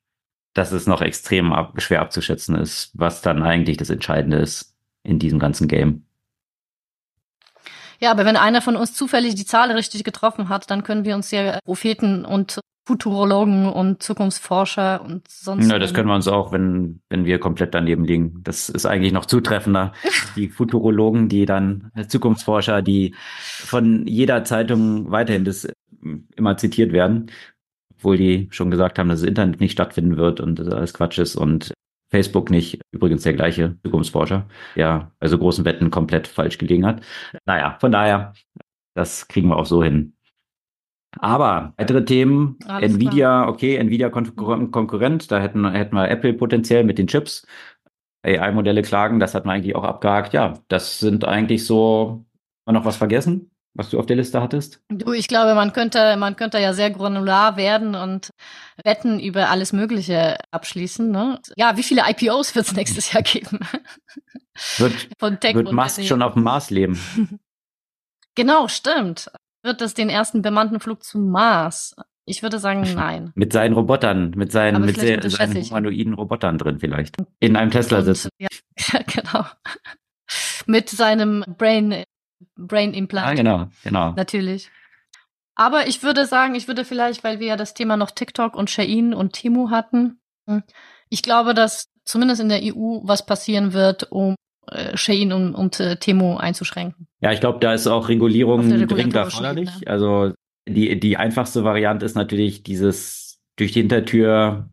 [0.55, 4.74] dass es noch extrem ab, schwer abzuschätzen ist, was dann eigentlich das Entscheidende ist
[5.05, 6.05] in diesem ganzen Game.
[8.01, 11.15] Ja, aber wenn einer von uns zufällig die Zahl richtig getroffen hat, dann können wir
[11.15, 15.70] uns ja Propheten und Futurologen und Zukunftsforscher und sonst.
[15.70, 18.40] Ja, das können wir uns auch, wenn, wenn wir komplett daneben liegen.
[18.43, 19.93] Das ist eigentlich noch zutreffender.
[20.36, 25.69] Die Futurologen, die dann Zukunftsforscher, die von jeder Zeitung weiterhin das
[26.36, 27.31] immer zitiert werden,
[27.97, 31.19] obwohl die schon gesagt haben, dass das Internet nicht stattfinden wird und das alles Quatsch
[31.19, 31.74] ist und
[32.11, 37.02] Facebook nicht, übrigens der gleiche Zukunftsforscher, der bei so großen Wetten komplett falsch gelegen hat.
[37.44, 38.32] Naja, von daher,
[38.94, 40.15] das kriegen wir auch so hin.
[41.19, 43.49] Aber weitere Themen, Alles Nvidia, klar.
[43.49, 47.47] okay, Nvidia Konkurrent, Konkurrent, da hätten, hätten wir Apple potenziell mit den Chips.
[48.23, 50.35] AI-Modelle klagen, das hat man eigentlich auch abgehakt.
[50.35, 52.24] Ja, das sind eigentlich so,
[52.66, 53.51] noch was vergessen?
[53.74, 54.82] was du auf der Liste hattest?
[54.89, 58.31] Du, ich glaube, man könnte, man könnte ja sehr granular werden und
[58.85, 61.11] Wetten über alles Mögliche abschließen.
[61.11, 61.41] Ne?
[61.57, 63.61] Ja, wie viele IPOs wird es nächstes Jahr geben?
[64.78, 67.01] Wird, Von Tech wird Musk schon auf dem Mars leben?
[68.35, 69.31] genau, stimmt.
[69.62, 71.95] Wird es den ersten bemannten Flug zum Mars?
[72.24, 73.32] Ich würde sagen, nein.
[73.35, 77.16] mit seinen Robotern, mit seinen, mit sehr, seinen humanoiden Robotern drin vielleicht.
[77.41, 78.31] In einem Tesla sitzen.
[78.39, 78.49] Ja,
[79.07, 79.45] genau.
[80.66, 82.05] mit seinem Brain
[82.57, 83.27] Brain Implant.
[83.27, 84.12] Ah, genau, genau.
[84.12, 84.70] Natürlich.
[85.55, 88.70] Aber ich würde sagen, ich würde vielleicht, weil wir ja das Thema noch TikTok und
[88.70, 90.62] Shein und Temu hatten, hm,
[91.09, 94.37] ich glaube, dass zumindest in der EU was passieren wird, um
[94.71, 97.07] äh, Shein und, und äh, Temu einzuschränken.
[97.21, 99.71] Ja, ich glaube, da ist auch Regulierung dringend erforderlich.
[99.87, 100.33] Also
[100.69, 104.71] die, die einfachste Variante ist natürlich dieses durch die Hintertür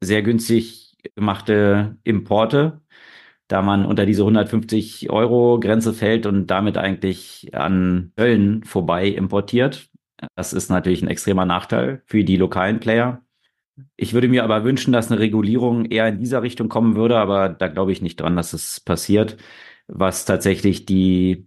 [0.00, 2.82] sehr günstig gemachte Importe
[3.52, 9.90] da man unter diese 150 Euro Grenze fällt und damit eigentlich an Zöllen vorbei importiert.
[10.34, 13.20] Das ist natürlich ein extremer Nachteil für die lokalen Player.
[13.96, 17.48] Ich würde mir aber wünschen, dass eine Regulierung eher in dieser Richtung kommen würde, aber
[17.48, 19.36] da glaube ich nicht dran, dass es passiert,
[19.86, 21.46] was tatsächlich die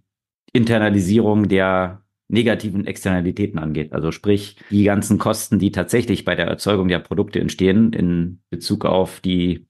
[0.53, 3.93] Internalisierung der negativen Externalitäten angeht.
[3.93, 8.85] Also sprich, die ganzen Kosten, die tatsächlich bei der Erzeugung der Produkte entstehen in Bezug
[8.85, 9.67] auf die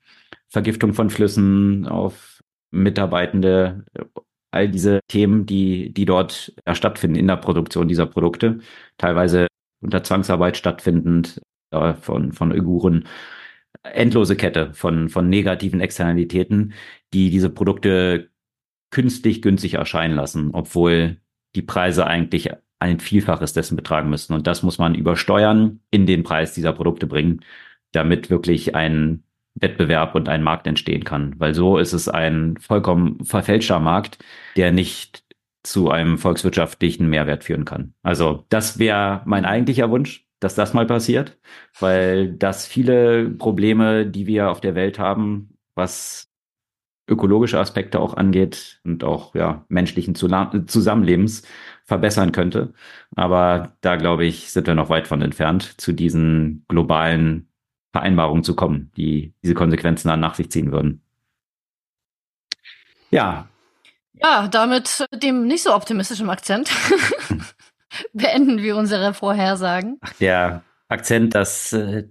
[0.47, 2.41] Vergiftung von Flüssen, auf
[2.71, 3.85] Mitarbeitende,
[4.51, 8.59] all diese Themen, die, die dort stattfinden in der Produktion dieser Produkte.
[8.97, 9.47] Teilweise
[9.81, 11.41] unter Zwangsarbeit stattfindend
[11.75, 13.07] äh, von, von Uiguren.
[13.83, 16.73] Endlose Kette von, von negativen Externalitäten,
[17.13, 18.29] die diese Produkte
[18.89, 21.17] künstlich günstig erscheinen lassen, obwohl
[21.55, 24.33] die Preise eigentlich ein Vielfaches dessen betragen müssten.
[24.33, 27.41] Und das muss man über Steuern in den Preis dieser Produkte bringen,
[27.91, 29.23] damit wirklich ein
[29.55, 31.33] Wettbewerb und ein Markt entstehen kann.
[31.37, 34.17] Weil so ist es ein vollkommen verfälschter Markt,
[34.57, 35.23] der nicht
[35.63, 37.93] zu einem volkswirtschaftlichen Mehrwert führen kann.
[38.03, 41.37] Also das wäre mein eigentlicher Wunsch, dass das mal passiert,
[41.79, 46.29] weil das viele Probleme, die wir auf der Welt haben, was
[47.07, 51.43] ökologische Aspekte auch angeht und auch ja menschlichen Zusammenlebens
[51.83, 52.73] verbessern könnte.
[53.15, 57.47] Aber da glaube ich, sind wir noch weit von entfernt, zu diesen globalen
[57.91, 61.01] Vereinbarungen zu kommen, die diese Konsequenzen dann nach sich ziehen würden.
[63.11, 63.47] Ja.
[64.13, 66.69] Ja, damit dem nicht so optimistischen Akzent
[68.13, 69.97] beenden wir unsere Vorhersagen.
[70.01, 72.07] Ach, der Akzent, dass äh,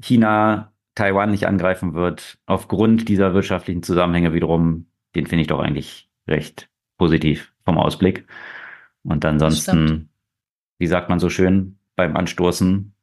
[0.00, 6.10] China Taiwan nicht angreifen wird, aufgrund dieser wirtschaftlichen Zusammenhänge wiederum, den finde ich doch eigentlich
[6.26, 8.26] recht positiv vom Ausblick.
[9.04, 10.10] Und ansonsten,
[10.78, 12.94] wie sagt man so schön beim Anstoßen,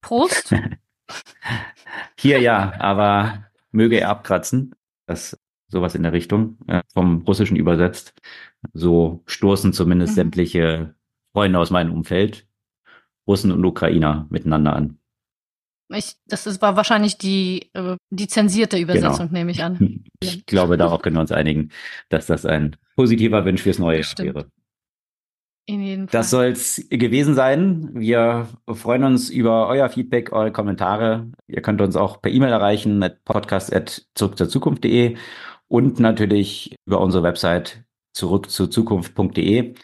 [0.00, 0.54] Prost.
[2.18, 4.74] Hier ja, aber möge er abkratzen.
[5.06, 5.38] Das
[5.68, 8.14] sowas in der Richtung, äh, vom Russischen übersetzt.
[8.72, 10.16] So stoßen zumindest mhm.
[10.16, 10.94] sämtliche
[11.32, 12.46] Freunde aus meinem Umfeld,
[13.26, 14.98] Russen und Ukrainer, miteinander an.
[15.90, 18.78] Ich, das ist, war wahrscheinlich die, äh, die zensierte.
[18.78, 19.38] Übersetzung, genau.
[19.38, 20.04] nehme ich an.
[20.20, 21.70] Ich glaube, darauf können wir uns einigen,
[22.08, 24.50] dass das ein positiver Wunsch fürs neue Jahr wäre.
[25.68, 26.18] In jedem Fall.
[26.18, 27.90] Das soll es gewesen sein.
[27.92, 31.30] Wir freuen uns über euer Feedback, eure Kommentare.
[31.46, 35.16] Ihr könnt uns auch per E-Mail erreichen, at podcast.zurückzurzukunft.de
[35.68, 37.84] und natürlich über unsere Website
[38.14, 39.74] zurückzuzukunft.de.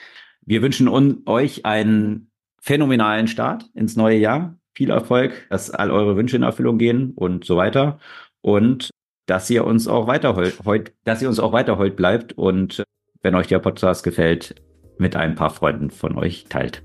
[0.46, 0.88] Wir wünschen
[1.26, 2.30] euch einen
[2.60, 4.58] phänomenalen Start ins neue Jahr.
[4.74, 7.98] Viel Erfolg, dass all eure Wünsche in Erfüllung gehen und so weiter.
[8.40, 8.90] Und
[9.26, 12.82] dass ihr uns auch weiter heut, dass ihr uns auch weiter heut bleibt und
[13.22, 14.56] wenn euch der Podcast gefällt,
[14.98, 16.82] mit ein paar Freunden von euch teilt.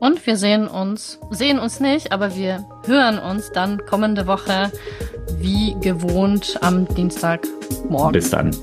[0.00, 4.72] Und wir sehen uns, sehen uns nicht, aber wir hören uns dann kommende Woche
[5.38, 8.12] wie gewohnt am Dienstagmorgen.
[8.12, 8.56] Bis dann.